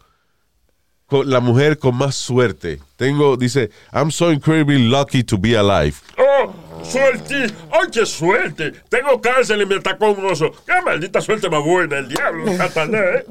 la 1.26 1.39
mujer 1.39 1.78
con 1.78 1.95
más 1.95 2.16
suerte. 2.16 2.80
Tengo, 2.95 3.36
dice, 3.38 3.70
I'm 3.93 4.12
so 4.12 4.32
incredibly 4.32 4.80
lucky 4.80 5.24
to 5.24 5.38
be 5.38 5.55
alive. 5.57 5.95
¡Oh! 6.18 6.53
¡Suerte! 6.84 7.47
¡Ay, 7.72 7.89
qué 7.91 8.05
suerte! 8.05 8.72
Tengo 8.89 9.22
cáncer 9.22 9.59
y 9.62 9.66
me 9.66 9.76
atacó 9.76 10.12
un 10.12 10.26
oso. 10.26 10.51
¡Qué 10.66 10.82
maldita 10.84 11.22
suerte 11.22 11.49
más 11.49 11.64
buena! 11.64 11.97
El 11.99 12.07
diablo, 12.09 12.45
Satanás, 12.57 13.01
¿eh? 13.16 13.26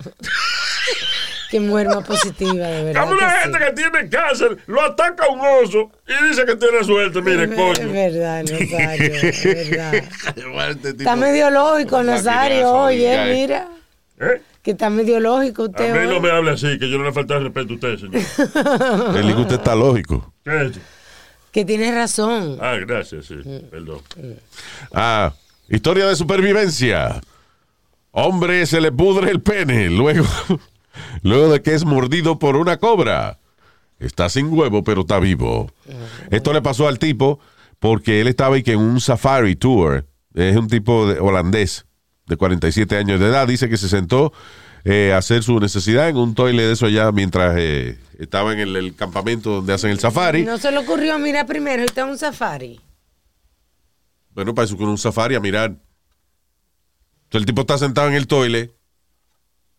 qué 1.50 1.58
mujer 1.58 1.88
más 1.88 2.06
positiva, 2.06 2.66
de 2.66 2.84
verdad. 2.84 3.00
Como 3.00 3.14
una 3.14 3.26
que 3.34 3.40
gente 3.40 3.58
sí. 3.58 3.64
que 3.64 3.72
tiene 3.72 4.08
cáncer, 4.08 4.58
lo 4.66 4.82
ataca 4.82 5.28
un 5.28 5.40
oso 5.40 5.90
y 6.06 6.28
dice 6.28 6.44
que 6.44 6.54
tiene 6.56 6.84
suerte. 6.84 7.20
Mire, 7.22 7.44
Es 7.44 7.50
coño. 7.54 7.92
verdad, 7.92 8.44
Nazario, 8.44 9.14
es 9.14 9.44
verdad. 9.44 9.94
Está 10.84 10.88
Está 10.90 11.16
medio 11.16 11.50
lógico, 11.50 12.02
Nazario, 12.04 12.70
oye, 12.72 13.14
eh. 13.14 13.34
mira. 13.34 13.68
¿Eh? 14.20 14.40
Que 14.62 14.72
está 14.72 14.90
medio 14.90 15.20
lógico 15.20 15.62
A 15.62 15.66
usted. 15.66 16.06
mí 16.06 16.12
no 16.12 16.20
me 16.20 16.30
hable 16.30 16.50
así, 16.50 16.78
que 16.78 16.90
yo 16.90 16.98
no 16.98 17.04
le 17.04 17.12
falta 17.12 17.36
el 17.36 17.44
respeto 17.44 17.72
a 17.72 17.76
usted, 17.76 17.98
señor. 17.98 19.16
El 19.16 19.34
usted 19.36 19.54
está 19.54 19.74
lógico. 19.74 20.32
¿Qué 20.44 20.56
es 20.56 20.70
eso? 20.72 20.80
Que 21.50 21.64
tienes 21.64 21.94
razón. 21.94 22.58
Ah, 22.60 22.76
gracias, 22.76 23.26
sí. 23.26 23.34
Perdón. 23.70 24.00
Ah, 24.92 25.32
historia 25.68 26.06
de 26.06 26.14
supervivencia. 26.14 27.20
Hombre 28.12 28.66
se 28.66 28.80
le 28.80 28.92
pudre 28.92 29.30
el 29.30 29.40
pene 29.40 29.88
luego, 29.88 30.26
luego 31.22 31.52
de 31.52 31.62
que 31.62 31.74
es 31.74 31.84
mordido 31.84 32.38
por 32.38 32.56
una 32.56 32.76
cobra. 32.76 33.38
Está 33.98 34.28
sin 34.28 34.52
huevo, 34.52 34.82
pero 34.82 35.02
está 35.02 35.18
vivo. 35.18 35.70
Esto 36.30 36.52
le 36.52 36.62
pasó 36.62 36.88
al 36.88 36.98
tipo 36.98 37.38
porque 37.78 38.20
él 38.20 38.28
estaba 38.28 38.56
y 38.58 38.62
que 38.62 38.72
en 38.72 38.80
un 38.80 39.00
safari 39.00 39.56
tour. 39.56 40.06
Es 40.34 40.56
un 40.56 40.68
tipo 40.68 41.08
de, 41.08 41.18
holandés 41.18 41.86
de 42.30 42.36
47 42.36 42.96
años 42.96 43.20
de 43.20 43.26
edad. 43.26 43.46
Dice 43.46 43.68
que 43.68 43.76
se 43.76 43.88
sentó 43.88 44.32
eh, 44.84 45.12
a 45.12 45.18
hacer 45.18 45.42
su 45.42 45.58
necesidad 45.60 46.08
en 46.08 46.16
un 46.16 46.34
toile 46.34 46.62
de 46.62 46.72
eso 46.72 46.86
allá 46.86 47.12
mientras 47.12 47.56
eh, 47.58 47.98
estaba 48.18 48.52
en 48.52 48.60
el, 48.60 48.76
el 48.76 48.94
campamento 48.94 49.50
donde 49.50 49.74
hacen 49.74 49.90
el 49.90 49.98
safari. 49.98 50.44
No 50.44 50.56
se 50.56 50.70
le 50.70 50.78
ocurrió 50.78 51.18
mirar 51.18 51.46
primero, 51.46 51.82
está 51.82 52.02
en 52.02 52.10
un 52.10 52.18
safari. 52.18 52.80
Bueno, 54.30 54.54
para 54.54 54.64
eso 54.64 54.76
con 54.76 54.88
un 54.88 54.96
safari 54.96 55.34
a 55.34 55.40
mirar. 55.40 55.70
Entonces 57.24 57.42
el 57.42 57.46
tipo 57.46 57.62
está 57.62 57.76
sentado 57.76 58.08
en 58.08 58.14
el 58.14 58.26
toile 58.26 58.72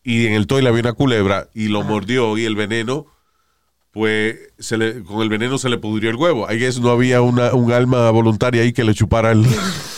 y 0.03 0.27
en 0.27 0.33
el 0.33 0.45
toile 0.45 0.69
había 0.69 0.81
una 0.81 0.93
culebra 0.93 1.47
y 1.53 1.69
lo 1.69 1.83
mordió 1.83 2.37
y 2.37 2.43
el 2.43 2.55
veneno, 2.55 3.07
pues 3.91 4.37
se 4.59 4.77
le, 4.77 5.03
con 5.03 5.21
el 5.21 5.29
veneno 5.29 5.57
se 5.57 5.69
le 5.69 5.77
pudrió 5.77 6.09
el 6.09 6.17
huevo. 6.17 6.47
Ahí 6.49 6.63
es 6.65 6.81
no 6.81 6.89
había 6.89 7.21
una, 7.21 7.53
un 7.53 7.71
alma 7.71 8.11
voluntaria 8.11 8.61
ahí 8.61 8.73
que 8.73 8.83
le 8.83 8.93
chupara 8.93 9.31
el, 9.31 9.45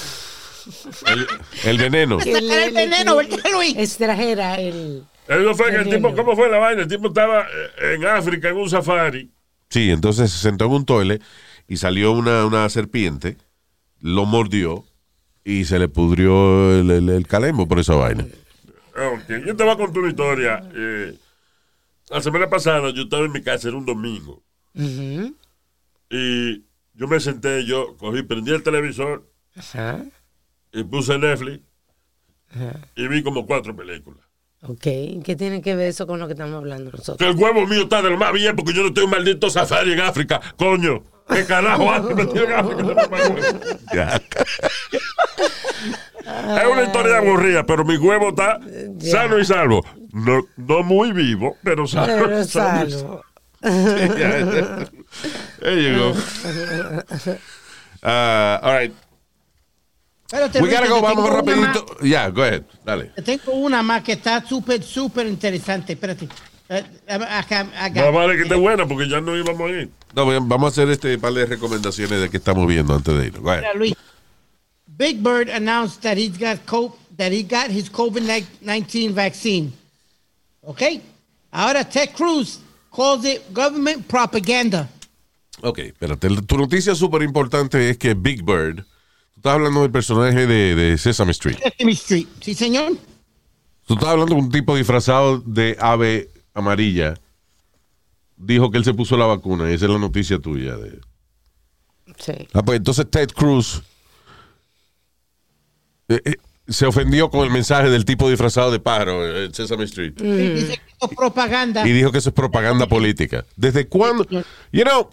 el, 1.07 1.28
el 1.66 1.78
veneno. 1.78 2.20
El 2.20 2.74
veneno, 2.74 3.16
¿verdad, 3.16 3.38
Luis? 3.51 3.76
Extrajera 3.78 4.55
el. 4.55 5.03
Eso 5.28 5.55
fue 5.55 5.72
que 5.72 5.78
el 5.78 5.89
tipo, 5.89 6.14
¿cómo 6.16 6.36
fue 6.36 6.49
la 6.49 6.57
vaina? 6.57 6.82
El 6.82 6.88
tipo 6.88 7.07
estaba 7.07 7.41
eh, 7.41 7.95
en 7.95 8.05
África 8.05 8.49
en 8.49 8.57
un 8.57 8.70
safari. 8.70 9.32
Sí, 9.70 9.89
entonces 9.89 10.32
se 10.32 10.39
sentó 10.39 10.66
en 10.66 10.72
un 10.72 10.86
toile 10.86 11.22
y 11.68 11.78
salió 11.78 12.11
una, 12.11 12.45
una 12.45 12.68
serpiente, 12.70 13.38
lo 13.99 14.26
mordió 14.26 14.86
y 15.45 15.66
se 15.66 15.80
le 15.80 15.88
pudrió 15.88 16.78
el, 16.80 16.91
el, 16.91 17.09
el 17.09 17.28
calembo 17.28 17.68
por 17.68 17.80
esa 17.80 17.95
vaina. 17.95 18.26
Ah, 18.95 19.09
ok. 19.16 19.45
Yo 19.45 19.55
te 19.55 19.64
voy 19.64 19.74
a 19.74 19.78
contar 19.78 19.99
una 19.99 20.09
historia. 20.09 20.70
Eh, 20.76 21.18
la 22.09 22.22
semana 22.22 22.49
pasada 22.49 22.91
yo 22.91 23.03
estaba 23.03 23.26
en 23.26 23.32
mi 23.32 23.41
casa, 23.41 23.70
era 23.70 23.78
un 23.78 23.86
domingo. 23.86 24.43
Y 26.09 26.64
yo 26.93 27.07
me 27.07 27.20
senté, 27.20 27.66
yo 27.66 27.95
cogí, 27.97 28.24
prendí 28.24 28.51
el 28.51 28.61
televisor. 28.61 29.28
Y 30.74 30.84
puse 30.84 31.17
Netflix 31.17 31.61
y 32.95 33.07
vi 33.07 33.24
como 33.24 33.45
cuatro 33.45 33.76
películas. 33.76 34.24
Ok, 34.61 34.84
¿qué 35.24 35.36
tiene 35.38 35.61
que 35.61 35.76
ver 35.76 35.89
eso 35.89 36.07
con 36.07 36.19
lo 36.19 36.28
que 36.28 36.34
estamos 36.34 36.55
hablando 36.55 36.91
nosotros? 36.91 37.17
Que 37.17 37.28
el 37.28 37.36
huevo 37.36 37.67
mío 37.67 37.84
está 37.84 38.01
de 38.01 38.09
lo 38.09 38.17
más 38.17 38.32
bien 38.32 38.55
porque 38.55 38.74
yo 38.74 38.82
no 38.82 38.88
estoy 38.89 39.03
un 39.03 39.11
maldito 39.11 39.49
safari 39.49 39.93
en 39.93 39.99
África, 39.99 40.39
coño. 40.57 41.03
¿Qué 41.28 41.45
carajo 41.45 41.91
hace 41.91 42.15
metido 42.15 42.45
en 42.45 42.51
África? 42.53 43.07
Ya. 43.93 44.21
Es 46.26 46.67
una 46.71 46.84
historia 46.84 47.17
aburrida, 47.17 47.65
pero 47.65 47.84
mi 47.84 47.97
huevo 47.97 48.30
está 48.30 48.57
sano 48.99 49.39
y 49.39 49.45
salvo. 49.45 49.84
No, 50.13 50.41
no 50.55 50.82
muy 50.82 51.11
vivo, 51.11 51.57
pero 51.63 51.86
sano. 51.86 52.07
Pero 52.07 52.43
sano 52.45 52.88
y 52.88 52.91
salvo. 52.91 53.26
There 55.59 55.82
you 55.82 55.97
go. 55.97 56.13
Uh, 58.03 58.59
all 58.61 58.74
right. 58.74 58.93
Espérate, 60.34 60.61
We 60.61 60.69
gotta 60.71 60.88
go. 60.88 60.95
te 60.95 61.01
Vamos 61.01 61.29
rapidito. 61.29 61.86
Yeah, 62.01 62.29
go 62.29 62.41
ahead. 62.41 62.63
Dale. 62.84 63.11
tengo 63.23 63.51
una 63.51 63.84
más 63.84 64.01
que 64.03 64.13
está 64.13 64.43
súper, 64.43 64.81
súper 64.81 65.27
interesante. 65.27 65.93
Espérate. 65.93 66.27
Eh, 66.69 66.84
acá, 67.07 67.67
acá. 67.77 68.05
Más 68.05 68.13
vale 68.13 68.36
que 68.38 68.43
esté 68.43 68.55
buena 68.55 68.88
porque 68.88 69.07
ya 69.07 69.21
no 69.21 69.38
íbamos 69.38 69.69
a 69.69 69.73
ir. 69.73 69.91
No, 70.15 70.25
vamos 70.25 70.63
a 70.63 70.67
hacer 70.81 70.89
este 70.89 71.17
par 71.19 71.34
de 71.34 71.45
recomendaciones 71.45 72.19
de 72.19 72.29
que 72.29 72.38
estamos 72.38 72.67
viendo 72.67 72.95
antes 72.95 73.15
de 73.15 73.27
ir. 73.27 73.39
Go 73.39 73.51
ahead. 73.51 73.75
Luis. 73.75 73.93
Big 74.97 75.21
Bird 75.21 75.49
announced 75.49 76.01
that 76.01 76.17
he's 76.17 76.38
got 76.38 76.65
co- 76.65 76.97
that 77.17 77.31
he 77.31 77.43
got 77.43 77.69
his 77.69 77.89
COVID-19 77.91 79.11
vaccine. 79.13 79.71
Okay? 80.65 81.01
Ahora 81.51 81.84
Ted 81.84 82.13
Cruz 82.15 82.59
calls 82.91 83.23
it 83.25 83.41
government 83.53 84.07
propaganda. 84.07 84.88
Ok, 85.61 85.79
espérate. 85.79 86.27
Tu 86.47 86.57
noticia 86.57 86.95
súper 86.95 87.21
importante 87.21 87.89
es 87.89 87.97
que 87.97 88.13
Big 88.15 88.43
Bird, 88.43 88.84
estás 89.44 89.56
hablando 89.56 89.82
del 89.82 89.91
personaje 89.91 90.48
de, 90.48 90.74
de 90.74 90.98
Sesame 90.98 91.34
Street. 91.34 91.58
Sesame 91.58 91.91
Street. 91.91 92.28
¿Sí, 92.39 92.54
señor? 92.54 92.94
Tú 93.86 93.96
estás 93.96 94.08
hablando 94.08 94.36
de 94.36 94.41
un 94.41 94.50
tipo 94.50 94.74
disfrazado 94.74 95.39
de 95.39 95.76
ave 95.82 96.30
amarilla. 96.54 97.16
Dijo 98.38 98.72
que 98.72 98.78
él 98.78 98.86
se 98.86 98.94
puso 98.94 99.18
la 99.18 99.26
vacuna. 99.26 99.70
Esa 99.70 99.84
es 99.84 99.91
la 99.91 100.00
noticia 100.00 100.39
tuya. 100.39 100.78
De... 100.78 100.98
Sí. 102.18 102.48
Ah, 102.54 102.64
pues 102.64 102.78
entonces 102.78 103.06
Ted 103.12 103.32
Cruz 103.36 103.84
eh, 106.08 106.22
eh, 106.24 106.36
se 106.66 106.86
ofendió 106.86 107.30
con 107.30 107.44
el 107.44 107.52
mensaje 107.52 107.89
del 107.89 108.06
tipo 108.06 108.30
disfrazado 108.30 108.72
de 108.72 108.80
pájaro 108.80 109.44
en 109.44 109.54
Sesame 109.54 109.84
Street. 109.84 110.14
Dice 110.14 110.78
que 110.78 110.91
esto 110.94 111.10
es 111.12 111.18
propaganda. 111.18 111.86
Y 111.86 111.91
dijo 111.91 112.14
que 112.14 112.20
eso 112.20 112.30
es 112.30 112.36
propaganda 112.36 112.88
política. 112.88 113.44
¿Desde 113.58 113.89
cuándo? 113.89 114.26
You 114.72 114.84
know, 114.84 115.10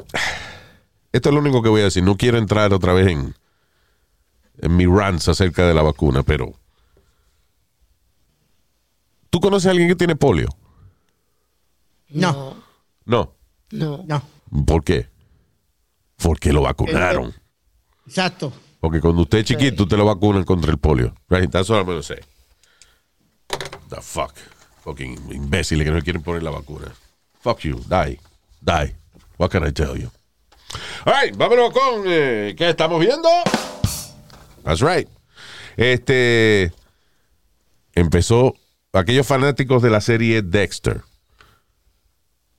esto 1.11 1.31
es 1.31 1.35
lo 1.35 1.41
único 1.41 1.64
que 1.64 1.68
voy 1.68 1.81
a 1.81 1.85
decir. 1.85 2.05
No 2.05 2.16
quiero 2.16 2.39
entrar 2.39 2.72
otra 2.72 2.93
vez 2.93 3.09
en, 3.09 3.35
en 4.62 4.76
mi 4.76 4.86
rants 4.86 5.28
acerca 5.28 5.66
de 5.66 5.74
la 5.74 5.82
vacuna, 5.82 6.22
pero. 6.22 6.52
¿Tú 9.30 9.40
conoces 9.40 9.68
a 9.68 9.70
alguien 9.70 9.88
que 9.88 9.96
tiene 9.96 10.16
polio? 10.16 10.48
No, 12.08 12.56
No. 13.04 13.34
No. 13.70 14.02
no. 14.04 14.22
¿Por 14.66 14.82
qué? 14.82 15.08
Porque 16.16 16.52
lo 16.52 16.62
vacunaron. 16.62 17.32
Exacto. 18.06 18.52
Porque 18.80 19.00
cuando 19.00 19.22
usted 19.22 19.38
es 19.38 19.44
chiquito, 19.44 19.84
usted 19.84 19.96
lo 19.96 20.06
vacunan 20.06 20.42
contra 20.44 20.72
el 20.72 20.78
polio. 20.78 21.14
Right? 21.28 21.48
That's 21.50 21.68
what 21.70 21.78
I'm 21.78 21.86
gonna 21.86 22.02
say. 22.02 22.18
The 23.88 24.00
fuck. 24.00 24.34
Fucking 24.82 25.30
imbéciles 25.32 25.84
que 25.86 25.92
no 25.92 26.00
quieren 26.02 26.22
poner 26.22 26.42
la 26.42 26.50
vacuna. 26.50 26.92
Fuck 27.40 27.61
you. 27.61 27.80
Die. 27.88 28.18
Die. 28.61 28.96
What 29.38 29.50
can 29.50 29.66
I 29.66 29.72
tell 29.72 29.96
you? 29.96 30.11
All 31.04 31.12
right, 31.12 31.36
vámonos 31.36 31.72
con 31.72 32.04
eh, 32.06 32.54
¿qué 32.56 32.70
estamos 32.70 33.00
viendo? 33.00 33.28
That's 34.64 34.80
right. 34.80 35.08
Este 35.76 36.72
empezó 37.94 38.54
aquellos 38.92 39.26
fanáticos 39.26 39.82
de 39.82 39.90
la 39.90 40.00
serie 40.00 40.42
Dexter. 40.42 41.02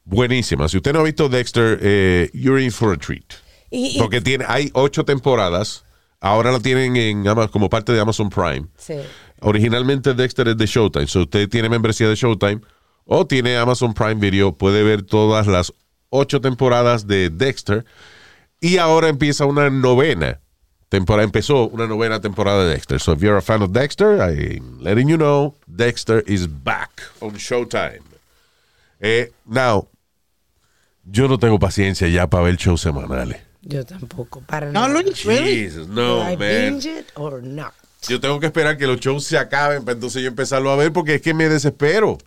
Buenísima. 0.03 0.67
Si 0.67 0.77
usted 0.77 0.93
no 0.93 0.99
ha 0.99 1.03
visto 1.03 1.29
Dexter, 1.29 1.79
eh, 1.81 2.29
you're 2.33 2.61
in 2.63 2.71
for 2.71 2.93
a 2.93 2.97
treat. 2.97 3.33
Y, 3.69 3.95
y- 3.95 3.99
Porque 3.99 4.21
tiene, 4.21 4.45
hay 4.47 4.69
ocho 4.73 5.05
temporadas. 5.05 5.83
Ahora 6.19 6.51
la 6.51 6.59
tienen 6.59 6.95
en 6.97 7.23
como 7.51 7.69
parte 7.69 7.91
de 7.93 7.99
Amazon 7.99 8.29
Prime. 8.29 8.67
sí. 8.77 8.95
Originalmente 9.43 10.13
Dexter 10.13 10.47
es 10.49 10.57
de 10.57 10.67
Showtime. 10.67 11.07
Si 11.07 11.17
usted 11.17 11.49
tiene 11.49 11.67
membresía 11.67 12.07
de 12.07 12.13
Showtime 12.13 12.61
o 13.05 13.25
tiene 13.25 13.57
Amazon 13.57 13.91
Prime 13.95 14.13
Video, 14.15 14.55
puede 14.55 14.83
ver 14.83 15.01
todas 15.01 15.47
las 15.47 15.73
ocho 16.09 16.41
temporadas 16.41 17.07
de 17.07 17.31
Dexter. 17.31 17.83
Y 18.59 18.77
ahora 18.77 19.07
empieza 19.09 19.45
una 19.45 19.71
novena 19.71 20.41
temporada. 20.91 21.23
Empezó 21.23 21.69
una 21.69 21.87
novena 21.87 22.19
temporada 22.19 22.65
de 22.65 22.71
Dexter. 22.71 22.99
So 22.99 23.13
if 23.13 23.21
you're 23.21 23.37
a 23.37 23.41
fan 23.41 23.61
of 23.61 23.71
Dexter, 23.71 24.17
I'm 24.21 24.79
letting 24.81 25.07
you 25.07 25.15
know, 25.17 25.55
Dexter 25.65 26.21
is 26.27 26.47
back 26.47 27.01
on 27.21 27.35
Showtime. 27.37 28.01
Eh, 28.99 29.31
now, 29.45 29.87
yo 31.05 31.27
no 31.29 31.39
tengo 31.39 31.57
paciencia 31.57 32.07
ya 32.09 32.27
para 32.27 32.43
ver 32.43 32.57
shows 32.57 32.81
semanales. 32.81 33.37
Yo 33.61 33.85
tampoco. 33.85 34.41
Para 34.41 34.67
No, 34.71 34.87
nada. 34.87 35.01
Luis, 35.01 35.23
really? 35.23 35.63
Jesus, 35.63 35.87
Do 35.87 35.93
no, 35.93 36.21
I 36.29 36.35
man. 36.35 36.39
binge 36.79 36.85
it 36.85 37.07
or 37.15 37.41
not? 37.41 37.73
Yo 38.07 38.19
tengo 38.19 38.39
que 38.39 38.47
esperar 38.47 38.77
que 38.77 38.85
los 38.85 38.99
shows 38.99 39.23
se 39.23 39.37
acaben 39.37 39.83
para 39.85 39.93
entonces 39.93 40.21
yo 40.21 40.27
empezarlo 40.27 40.71
a 40.71 40.75
ver 40.75 40.91
porque 40.91 41.15
es 41.15 41.21
que 41.21 41.33
me 41.33 41.47
desespero. 41.47 42.17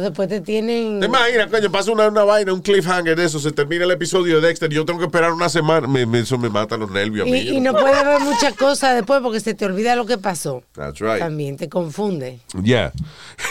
Después 0.00 0.26
te 0.26 0.40
tienen. 0.40 1.00
¿Te 1.00 1.06
imaginas, 1.06 1.48
coño? 1.50 1.70
Pasa 1.70 1.92
una, 1.92 2.08
una 2.08 2.24
vaina, 2.24 2.54
un 2.54 2.62
cliffhanger 2.62 3.14
de 3.14 3.26
eso, 3.26 3.38
se 3.38 3.52
termina 3.52 3.84
el 3.84 3.90
episodio 3.90 4.40
de 4.40 4.46
Dexter 4.46 4.72
y 4.72 4.76
yo 4.76 4.86
tengo 4.86 4.98
que 4.98 5.04
esperar 5.04 5.32
una 5.32 5.50
semana. 5.50 5.86
Me, 5.86 6.06
me- 6.06 6.20
eso 6.20 6.38
me 6.38 6.48
mata 6.48 6.78
los 6.78 6.90
nervios 6.90 7.28
Y, 7.28 7.60
no 7.60 7.72
puedes 7.72 8.02
ver 8.02 8.20
muchas 8.20 8.54
cosas 8.54 8.94
después 8.94 9.20
porque 9.22 9.40
se 9.40 9.52
te 9.52 9.66
olvida 9.66 9.94
lo 9.94 10.06
que 10.06 10.16
pasó. 10.16 10.62
That's 10.72 10.98
right. 11.00 11.18
También 11.18 11.58
te 11.58 11.68
confunde. 11.68 12.40
Ya. 12.54 12.90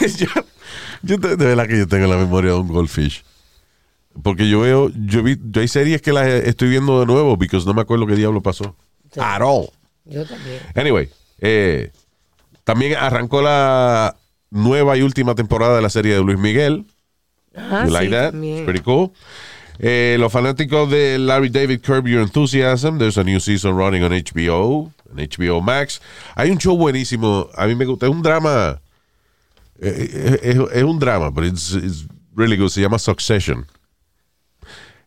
yo, 0.18 0.26
yo 1.02 1.16
de 1.16 1.36
verdad 1.36 1.68
que 1.68 1.78
yo 1.78 1.86
tengo 1.86 2.08
la 2.08 2.16
memoria 2.16 2.50
de 2.50 2.58
un 2.58 2.68
goldfish. 2.68 3.22
Porque 4.24 4.48
yo 4.48 4.60
veo, 4.60 4.90
yo 5.06 5.22
vi, 5.22 5.38
yo 5.40 5.60
hay 5.60 5.68
series 5.68 6.02
que 6.02 6.12
las 6.12 6.26
estoy 6.26 6.68
viendo 6.70 6.98
de 6.98 7.06
nuevo 7.06 7.38
porque 7.38 7.56
no 7.64 7.72
me 7.72 7.82
acuerdo 7.82 8.06
qué 8.06 8.16
diablo 8.16 8.42
pasó. 8.42 8.74
Sí. 9.12 9.20
At 9.22 9.42
all. 9.42 9.68
Yo 10.04 10.26
también. 10.26 10.58
Anyway, 10.74 11.08
eh, 11.38 11.92
también 12.64 12.96
arrancó 12.96 13.40
la 13.42 14.16
nueva 14.52 14.96
y 14.96 15.02
última 15.02 15.34
temporada 15.34 15.76
de 15.76 15.82
la 15.82 15.90
serie 15.90 16.14
de 16.14 16.22
Luis 16.22 16.38
Miguel. 16.38 16.84
Ah, 17.56 17.84
You 17.86 17.92
like 17.92 18.06
sí, 18.06 18.10
that? 18.10 18.34
It's 18.34 18.64
pretty 18.64 18.80
cool. 18.80 19.12
Eh, 19.78 20.16
los 20.20 20.30
fanáticos 20.32 20.90
de 20.90 21.18
Larry 21.18 21.48
David 21.48 21.80
Curb 21.80 22.06
Your 22.06 22.22
Enthusiasm, 22.22 22.98
there's 22.98 23.18
a 23.18 23.24
new 23.24 23.40
season 23.40 23.76
running 23.76 24.04
on 24.04 24.12
HBO, 24.12 24.92
on 25.10 25.16
HBO 25.16 25.62
Max. 25.62 26.00
Hay 26.36 26.50
un 26.50 26.58
show 26.58 26.76
buenísimo, 26.76 27.48
a 27.56 27.66
mí 27.66 27.74
me 27.74 27.86
gusta, 27.86 28.06
es 28.06 28.12
un 28.12 28.22
drama, 28.22 28.80
eh, 29.80 30.38
es, 30.42 30.56
es 30.72 30.82
un 30.84 30.98
drama, 30.98 31.30
but 31.30 31.44
it's, 31.44 31.72
it's 31.72 32.06
really 32.34 32.56
good, 32.56 32.70
se 32.70 32.80
llama 32.80 32.98
Succession. 32.98 33.66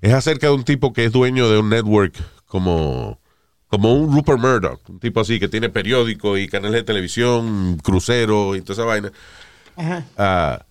Es 0.01 0.13
acerca 0.13 0.47
de 0.47 0.53
un 0.53 0.63
tipo 0.63 0.91
que 0.91 1.05
es 1.05 1.11
dueño 1.11 1.49
de 1.49 1.59
un 1.59 1.69
network 1.69 2.15
como, 2.45 3.19
como 3.67 3.93
un 3.93 4.13
Rupert 4.15 4.39
Murdoch, 4.39 4.79
un 4.89 4.99
tipo 4.99 5.19
así 5.21 5.39
que 5.39 5.47
tiene 5.47 5.69
periódico 5.69 6.37
y 6.37 6.47
canales 6.47 6.75
de 6.79 6.83
televisión, 6.83 7.77
crucero 7.83 8.55
y 8.55 8.61
toda 8.61 8.73
esa 8.73 8.85
vaina 8.85 9.11
Ajá. 9.75 10.05
ah, 10.17 10.65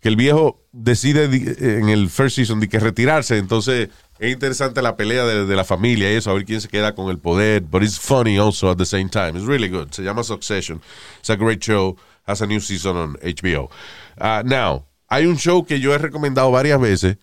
que 0.00 0.08
el 0.08 0.16
viejo 0.16 0.60
decide 0.72 1.28
di- 1.28 1.44
en 1.58 1.88
el 1.88 2.08
first 2.10 2.36
season 2.36 2.60
de 2.60 2.68
que 2.68 2.78
retirarse, 2.80 3.38
entonces 3.38 3.88
es 4.18 4.32
interesante 4.32 4.82
la 4.82 4.96
pelea 4.96 5.24
de, 5.24 5.46
de 5.46 5.56
la 5.56 5.64
familia 5.64 6.12
y 6.12 6.16
eso, 6.16 6.30
a 6.30 6.34
ver 6.34 6.44
quién 6.44 6.60
se 6.60 6.68
queda 6.68 6.94
con 6.94 7.08
el 7.10 7.18
poder, 7.18 7.62
but 7.62 7.82
it's 7.82 7.98
funny 7.98 8.36
also 8.38 8.70
at 8.70 8.76
the 8.76 8.84
same 8.84 9.08
time. 9.08 9.30
It's 9.30 9.46
really 9.46 9.68
good. 9.68 9.88
Se 9.92 10.02
llama 10.02 10.22
Succession. 10.24 10.82
It's 11.20 11.30
a 11.30 11.36
great 11.36 11.60
show. 11.62 11.96
Has 12.26 12.42
a 12.42 12.46
new 12.46 12.60
season 12.60 12.96
on 12.96 13.16
HBO. 13.22 13.70
Ah, 14.18 14.42
now, 14.44 14.84
hay 15.08 15.24
un 15.24 15.36
show 15.38 15.64
que 15.64 15.80
yo 15.80 15.94
he 15.94 15.98
recomendado 15.98 16.50
varias 16.50 16.78
veces. 16.78 17.16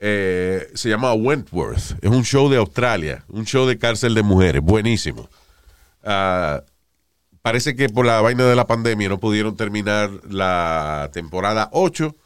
Eh, 0.00 0.66
se 0.74 0.88
llama 0.88 1.12
Wentworth. 1.12 2.02
Es 2.02 2.10
un 2.10 2.24
show 2.24 2.48
de 2.48 2.56
Australia, 2.56 3.22
un 3.28 3.44
show 3.44 3.66
de 3.66 3.78
cárcel 3.78 4.14
de 4.14 4.22
mujeres. 4.22 4.62
Buenísimo. 4.62 5.28
Ah, 6.02 6.62
parece 7.42 7.76
que 7.76 7.90
por 7.90 8.06
la 8.06 8.20
vaina 8.22 8.44
de 8.44 8.56
la 8.56 8.66
pandemia 8.66 9.10
no 9.10 9.20
pudieron 9.20 9.56
terminar 9.56 10.10
la 10.28 11.10
temporada 11.12 11.68
8. 11.72 12.16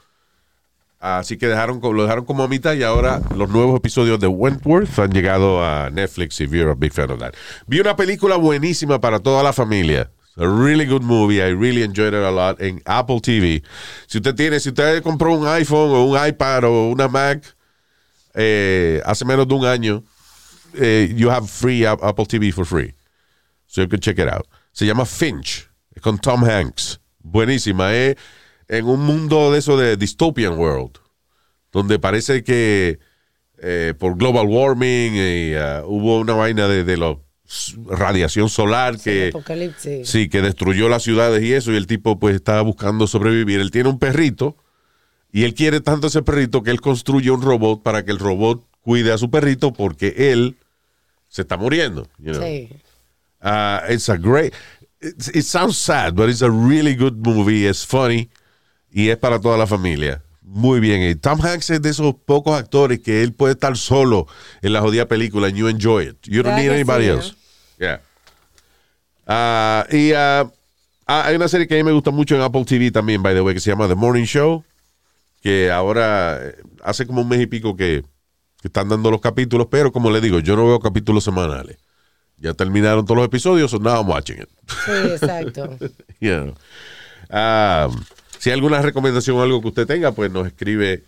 Así 1.00 1.36
que 1.36 1.48
dejaron, 1.48 1.80
lo 1.82 2.02
dejaron 2.02 2.24
como 2.24 2.44
a 2.44 2.48
mitad 2.48 2.72
y 2.74 2.82
ahora 2.82 3.20
los 3.36 3.50
nuevos 3.50 3.76
episodios 3.76 4.18
de 4.20 4.26
Wentworth 4.26 4.98
han 4.98 5.10
llegado 5.10 5.62
a 5.62 5.90
Netflix 5.90 6.40
if 6.40 6.50
you're 6.50 6.70
a 6.70 6.74
big 6.74 6.94
fan 6.94 7.10
of 7.10 7.18
that. 7.18 7.34
Vi 7.66 7.80
una 7.80 7.94
película 7.94 8.36
buenísima 8.36 9.00
para 9.00 9.18
toda 9.18 9.42
la 9.42 9.52
familia. 9.52 10.10
A 10.36 10.46
really 10.46 10.86
good 10.86 11.02
movie. 11.02 11.40
I 11.40 11.52
really 11.52 11.82
enjoyed 11.82 12.14
it 12.14 12.24
a 12.24 12.30
lot 12.30 12.60
en 12.60 12.80
Apple 12.86 13.20
TV. 13.20 13.62
Si 14.06 14.18
usted 14.18 14.34
tiene, 14.34 14.58
si 14.60 14.70
usted 14.70 15.02
compró 15.02 15.34
un 15.34 15.46
iPhone 15.46 15.90
o 15.90 16.04
un 16.04 16.26
iPad 16.26 16.64
o 16.64 16.88
una 16.88 17.06
Mac 17.06 17.54
eh, 18.34 19.00
hace 19.04 19.24
menos 19.24 19.46
de 19.48 19.54
un 19.54 19.64
año, 19.64 20.02
eh, 20.74 21.12
you 21.16 21.30
have 21.30 21.46
free 21.46 21.84
App- 21.84 22.02
Apple 22.02 22.26
TV 22.26 22.52
for 22.52 22.66
free. 22.66 22.94
So 23.66 23.82
you 23.82 23.88
can 23.88 24.00
check 24.00 24.18
it 24.18 24.28
out. 24.28 24.46
Se 24.72 24.86
llama 24.86 25.04
Finch, 25.06 25.68
es 25.94 26.02
con 26.02 26.18
Tom 26.18 26.44
Hanks. 26.44 27.00
Buenísima. 27.20 27.94
Es 27.94 28.16
en 28.68 28.86
un 28.86 29.00
mundo 29.00 29.52
de 29.52 29.58
eso 29.58 29.76
de 29.76 29.96
dystopian 29.96 30.58
world, 30.58 30.98
donde 31.72 31.98
parece 31.98 32.42
que 32.44 32.98
eh, 33.58 33.94
por 33.98 34.16
global 34.16 34.46
warming 34.46 35.14
y, 35.14 35.54
uh, 35.54 35.84
hubo 35.86 36.18
una 36.18 36.34
vaina 36.34 36.66
de, 36.68 36.84
de 36.84 36.96
la 36.96 37.16
radiación 37.86 38.48
solar 38.48 38.98
que 38.98 39.30
sí 40.04 40.28
que 40.28 40.40
destruyó 40.42 40.88
las 40.88 41.02
ciudades 41.02 41.42
y 41.42 41.52
eso 41.52 41.72
y 41.72 41.76
el 41.76 41.86
tipo 41.86 42.18
pues 42.18 42.34
estaba 42.36 42.62
buscando 42.62 43.06
sobrevivir. 43.06 43.60
Él 43.60 43.70
tiene 43.70 43.88
un 43.90 43.98
perrito 43.98 44.56
y 45.34 45.42
él 45.42 45.52
quiere 45.52 45.80
tanto 45.80 46.06
ese 46.06 46.22
perrito 46.22 46.62
que 46.62 46.70
él 46.70 46.80
construye 46.80 47.32
un 47.32 47.42
robot 47.42 47.82
para 47.82 48.04
que 48.04 48.12
el 48.12 48.20
robot 48.20 48.64
cuide 48.82 49.12
a 49.12 49.18
su 49.18 49.30
perrito 49.30 49.72
porque 49.72 50.14
él 50.32 50.56
se 51.28 51.42
está 51.42 51.56
muriendo. 51.56 52.06
you 52.18 52.32
know. 52.32 52.40
Sí. 52.40 52.70
Uh, 53.42 53.80
it's 53.92 54.08
a 54.08 54.16
great. 54.16 54.54
It, 55.00 55.34
it 55.34 55.42
sounds 55.42 55.76
sad, 55.76 56.14
but 56.14 56.28
it's 56.28 56.40
a 56.40 56.50
really 56.50 56.94
good 56.94 57.16
movie. 57.26 57.66
It's 57.66 57.84
funny 57.84 58.30
y 58.92 59.10
es 59.10 59.16
para 59.16 59.40
toda 59.40 59.58
la 59.58 59.66
familia. 59.66 60.22
Muy 60.40 60.78
bien. 60.78 61.02
Y 61.02 61.16
Tom 61.16 61.40
Hanks 61.44 61.70
es 61.70 61.82
de 61.82 61.90
esos 61.90 62.14
pocos 62.14 62.56
actores 62.56 63.00
que 63.00 63.22
él 63.22 63.32
puede 63.32 63.54
estar 63.54 63.76
solo 63.76 64.28
en 64.62 64.72
la 64.72 64.80
jodida 64.80 65.08
película 65.08 65.48
and 65.48 65.56
you 65.56 65.66
enjoy 65.66 66.04
it. 66.10 66.16
You 66.22 66.44
don't 66.44 66.54
¿Verdad 66.54 66.62
need 66.62 66.70
anybody 66.70 67.06
else. 67.06 67.34
Yeah. 67.80 68.00
Ah, 69.26 69.84
y 69.90 70.12
ah, 70.12 70.48
hay 71.06 71.34
una 71.34 71.48
serie 71.48 71.66
que 71.66 71.74
a 71.74 71.78
mí 71.78 71.82
me 71.82 71.90
gusta 71.90 72.12
mucho 72.12 72.36
en 72.36 72.42
Apple 72.42 72.64
TV 72.64 72.92
también, 72.92 73.20
by 73.20 73.34
the 73.34 73.40
way, 73.40 73.52
que 73.52 73.60
se 73.60 73.70
llama 73.70 73.88
The 73.88 73.96
Morning 73.96 74.26
Show, 74.26 74.64
que 75.44 75.70
ahora 75.70 76.38
eh, 76.42 76.56
hace 76.82 77.06
como 77.06 77.20
un 77.20 77.28
mes 77.28 77.42
y 77.42 77.46
pico 77.46 77.76
que, 77.76 78.02
que 78.62 78.68
están 78.68 78.88
dando 78.88 79.10
los 79.10 79.20
capítulos, 79.20 79.66
pero 79.70 79.92
como 79.92 80.10
le 80.10 80.22
digo, 80.22 80.38
yo 80.38 80.56
no 80.56 80.66
veo 80.66 80.80
capítulos 80.80 81.22
semanales. 81.22 81.76
Ya 82.38 82.54
terminaron 82.54 83.04
todos 83.04 83.18
los 83.18 83.26
episodios, 83.26 83.70
so 83.70 83.78
now 83.78 83.96
I'm 84.00 84.08
watching 84.08 84.40
it. 84.40 84.48
Sí, 84.86 84.92
exacto. 85.12 85.76
You 86.20 86.30
know. 86.30 86.54
Ah, 87.28 87.90
si 88.38 88.48
hay 88.48 88.54
alguna 88.54 88.80
recomendación 88.80 89.36
o 89.36 89.42
algo 89.42 89.60
que 89.60 89.68
usted 89.68 89.86
tenga, 89.86 90.12
pues 90.12 90.30
nos 90.30 90.46
escribe, 90.46 91.04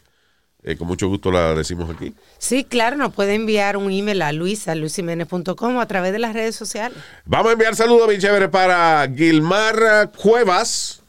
eh, 0.62 0.76
con 0.76 0.86
mucho 0.86 1.08
gusto 1.08 1.32
la 1.32 1.54
decimos 1.54 1.88
aquí. 1.88 2.12
Sí, 2.36 2.62
claro, 2.62 2.96
nos 2.96 3.14
puede 3.14 3.34
enviar 3.34 3.78
un 3.78 3.90
email 3.90 4.20
a 4.20 4.32
luisa, 4.32 4.74
luisimenez.com 4.74 5.76
o 5.76 5.80
a 5.80 5.86
través 5.86 6.12
de 6.12 6.18
las 6.18 6.34
redes 6.34 6.54
sociales. 6.54 6.98
Vamos 7.24 7.48
a 7.48 7.52
enviar 7.54 7.74
saludos 7.74 8.08
bien 8.08 8.20
chévere 8.20 8.50
para 8.50 9.10
Gilmar 9.16 10.10
Cuevas. 10.14 11.02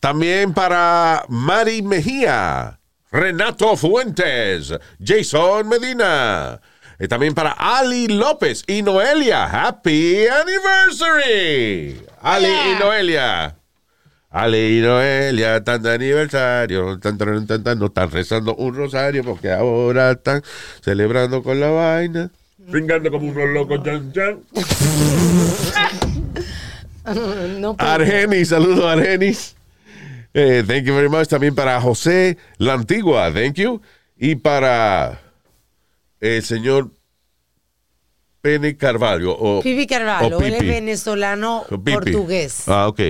También 0.00 0.54
para 0.54 1.26
Mari 1.28 1.82
Mejía, 1.82 2.80
Renato 3.12 3.76
Fuentes, 3.76 4.72
Jason 4.98 5.68
Medina. 5.68 6.58
Y 6.98 7.06
también 7.06 7.34
para 7.34 7.52
Ali 7.52 8.08
López 8.08 8.64
y 8.66 8.80
Noelia. 8.80 9.44
Happy 9.44 10.26
Anniversary. 10.26 12.02
Ali 12.22 12.48
y 12.48 12.78
Noelia. 12.78 13.56
Ali 14.30 14.78
y 14.78 14.80
Noelia, 14.80 15.62
tan 15.64 15.82
de 15.82 15.92
aniversario, 15.92 16.98
tan, 16.98 17.18
tan, 17.18 17.46
tan, 17.46 17.64
tan, 17.64 17.78
no 17.78 17.86
están 17.86 18.10
rezando 18.10 18.54
un 18.54 18.74
rosario 18.74 19.24
porque 19.24 19.50
ahora 19.50 20.12
están 20.12 20.42
celebrando 20.82 21.42
con 21.42 21.58
la 21.58 21.68
vaina. 21.68 22.30
Pringando 22.70 23.10
como 23.10 23.30
unos 23.30 23.48
locos, 23.50 23.82
chan, 23.82 24.12
chan. 24.12 24.40
No, 27.58 27.74
Argenis, 27.78 28.50
saludos 28.50 28.84
Argenis. 28.84 29.56
Eh, 30.32 30.62
thank 30.66 30.84
you 30.84 30.94
very 30.94 31.08
much. 31.08 31.28
También 31.28 31.54
para 31.54 31.80
José 31.80 32.38
La 32.58 32.74
Antigua, 32.74 33.32
thank 33.32 33.54
you. 33.54 33.80
Y 34.16 34.36
para 34.36 35.20
el 36.20 36.42
señor 36.44 36.90
Pene 38.40 38.76
Carvalho. 38.76 39.32
O, 39.32 39.62
Pipi 39.62 39.86
Carvalho, 39.86 40.38
o 40.38 40.42
él 40.42 40.54
es 40.54 40.62
venezolano 40.62 41.64
Pipi. 41.68 41.92
portugués. 41.92 42.68
Ah, 42.68 42.88
ok. 42.88 43.00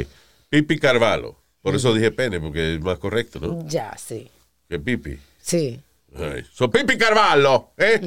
Pipi 0.49 0.79
Carvalho. 0.79 1.37
Por 1.63 1.75
eso 1.77 1.93
dije 1.93 2.11
pene, 2.11 2.41
porque 2.41 2.75
es 2.77 2.81
más 2.81 2.99
correcto, 2.99 3.39
¿no? 3.39 3.69
Ya, 3.69 3.95
sí. 3.99 4.31
Que 4.69 4.79
Pipi. 4.79 5.19
Sí. 5.41 5.79
Ay. 6.17 6.45
So, 6.53 6.71
Pipi 6.71 6.97
Carvalho, 6.97 7.71
¿eh? 7.77 8.01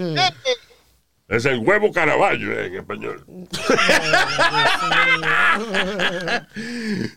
Es 1.29 1.45
el 1.45 1.59
huevo 1.59 1.91
caraballo 1.91 2.59
en 2.59 2.75
español. 2.75 3.25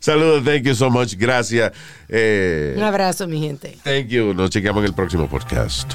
Saludos, 0.00 0.44
thank 0.44 0.62
you 0.62 0.74
so 0.74 0.90
much. 0.90 1.14
Gracias. 1.16 1.72
Eh, 2.08 2.74
Un 2.76 2.82
abrazo, 2.84 3.26
mi 3.26 3.40
gente. 3.40 3.76
thank 3.82 4.06
you. 4.08 4.32
Nos 4.32 4.50
chequeamos 4.50 4.82
en 4.82 4.86
el 4.88 4.94
próximo 4.94 5.28
podcast. 5.28 5.94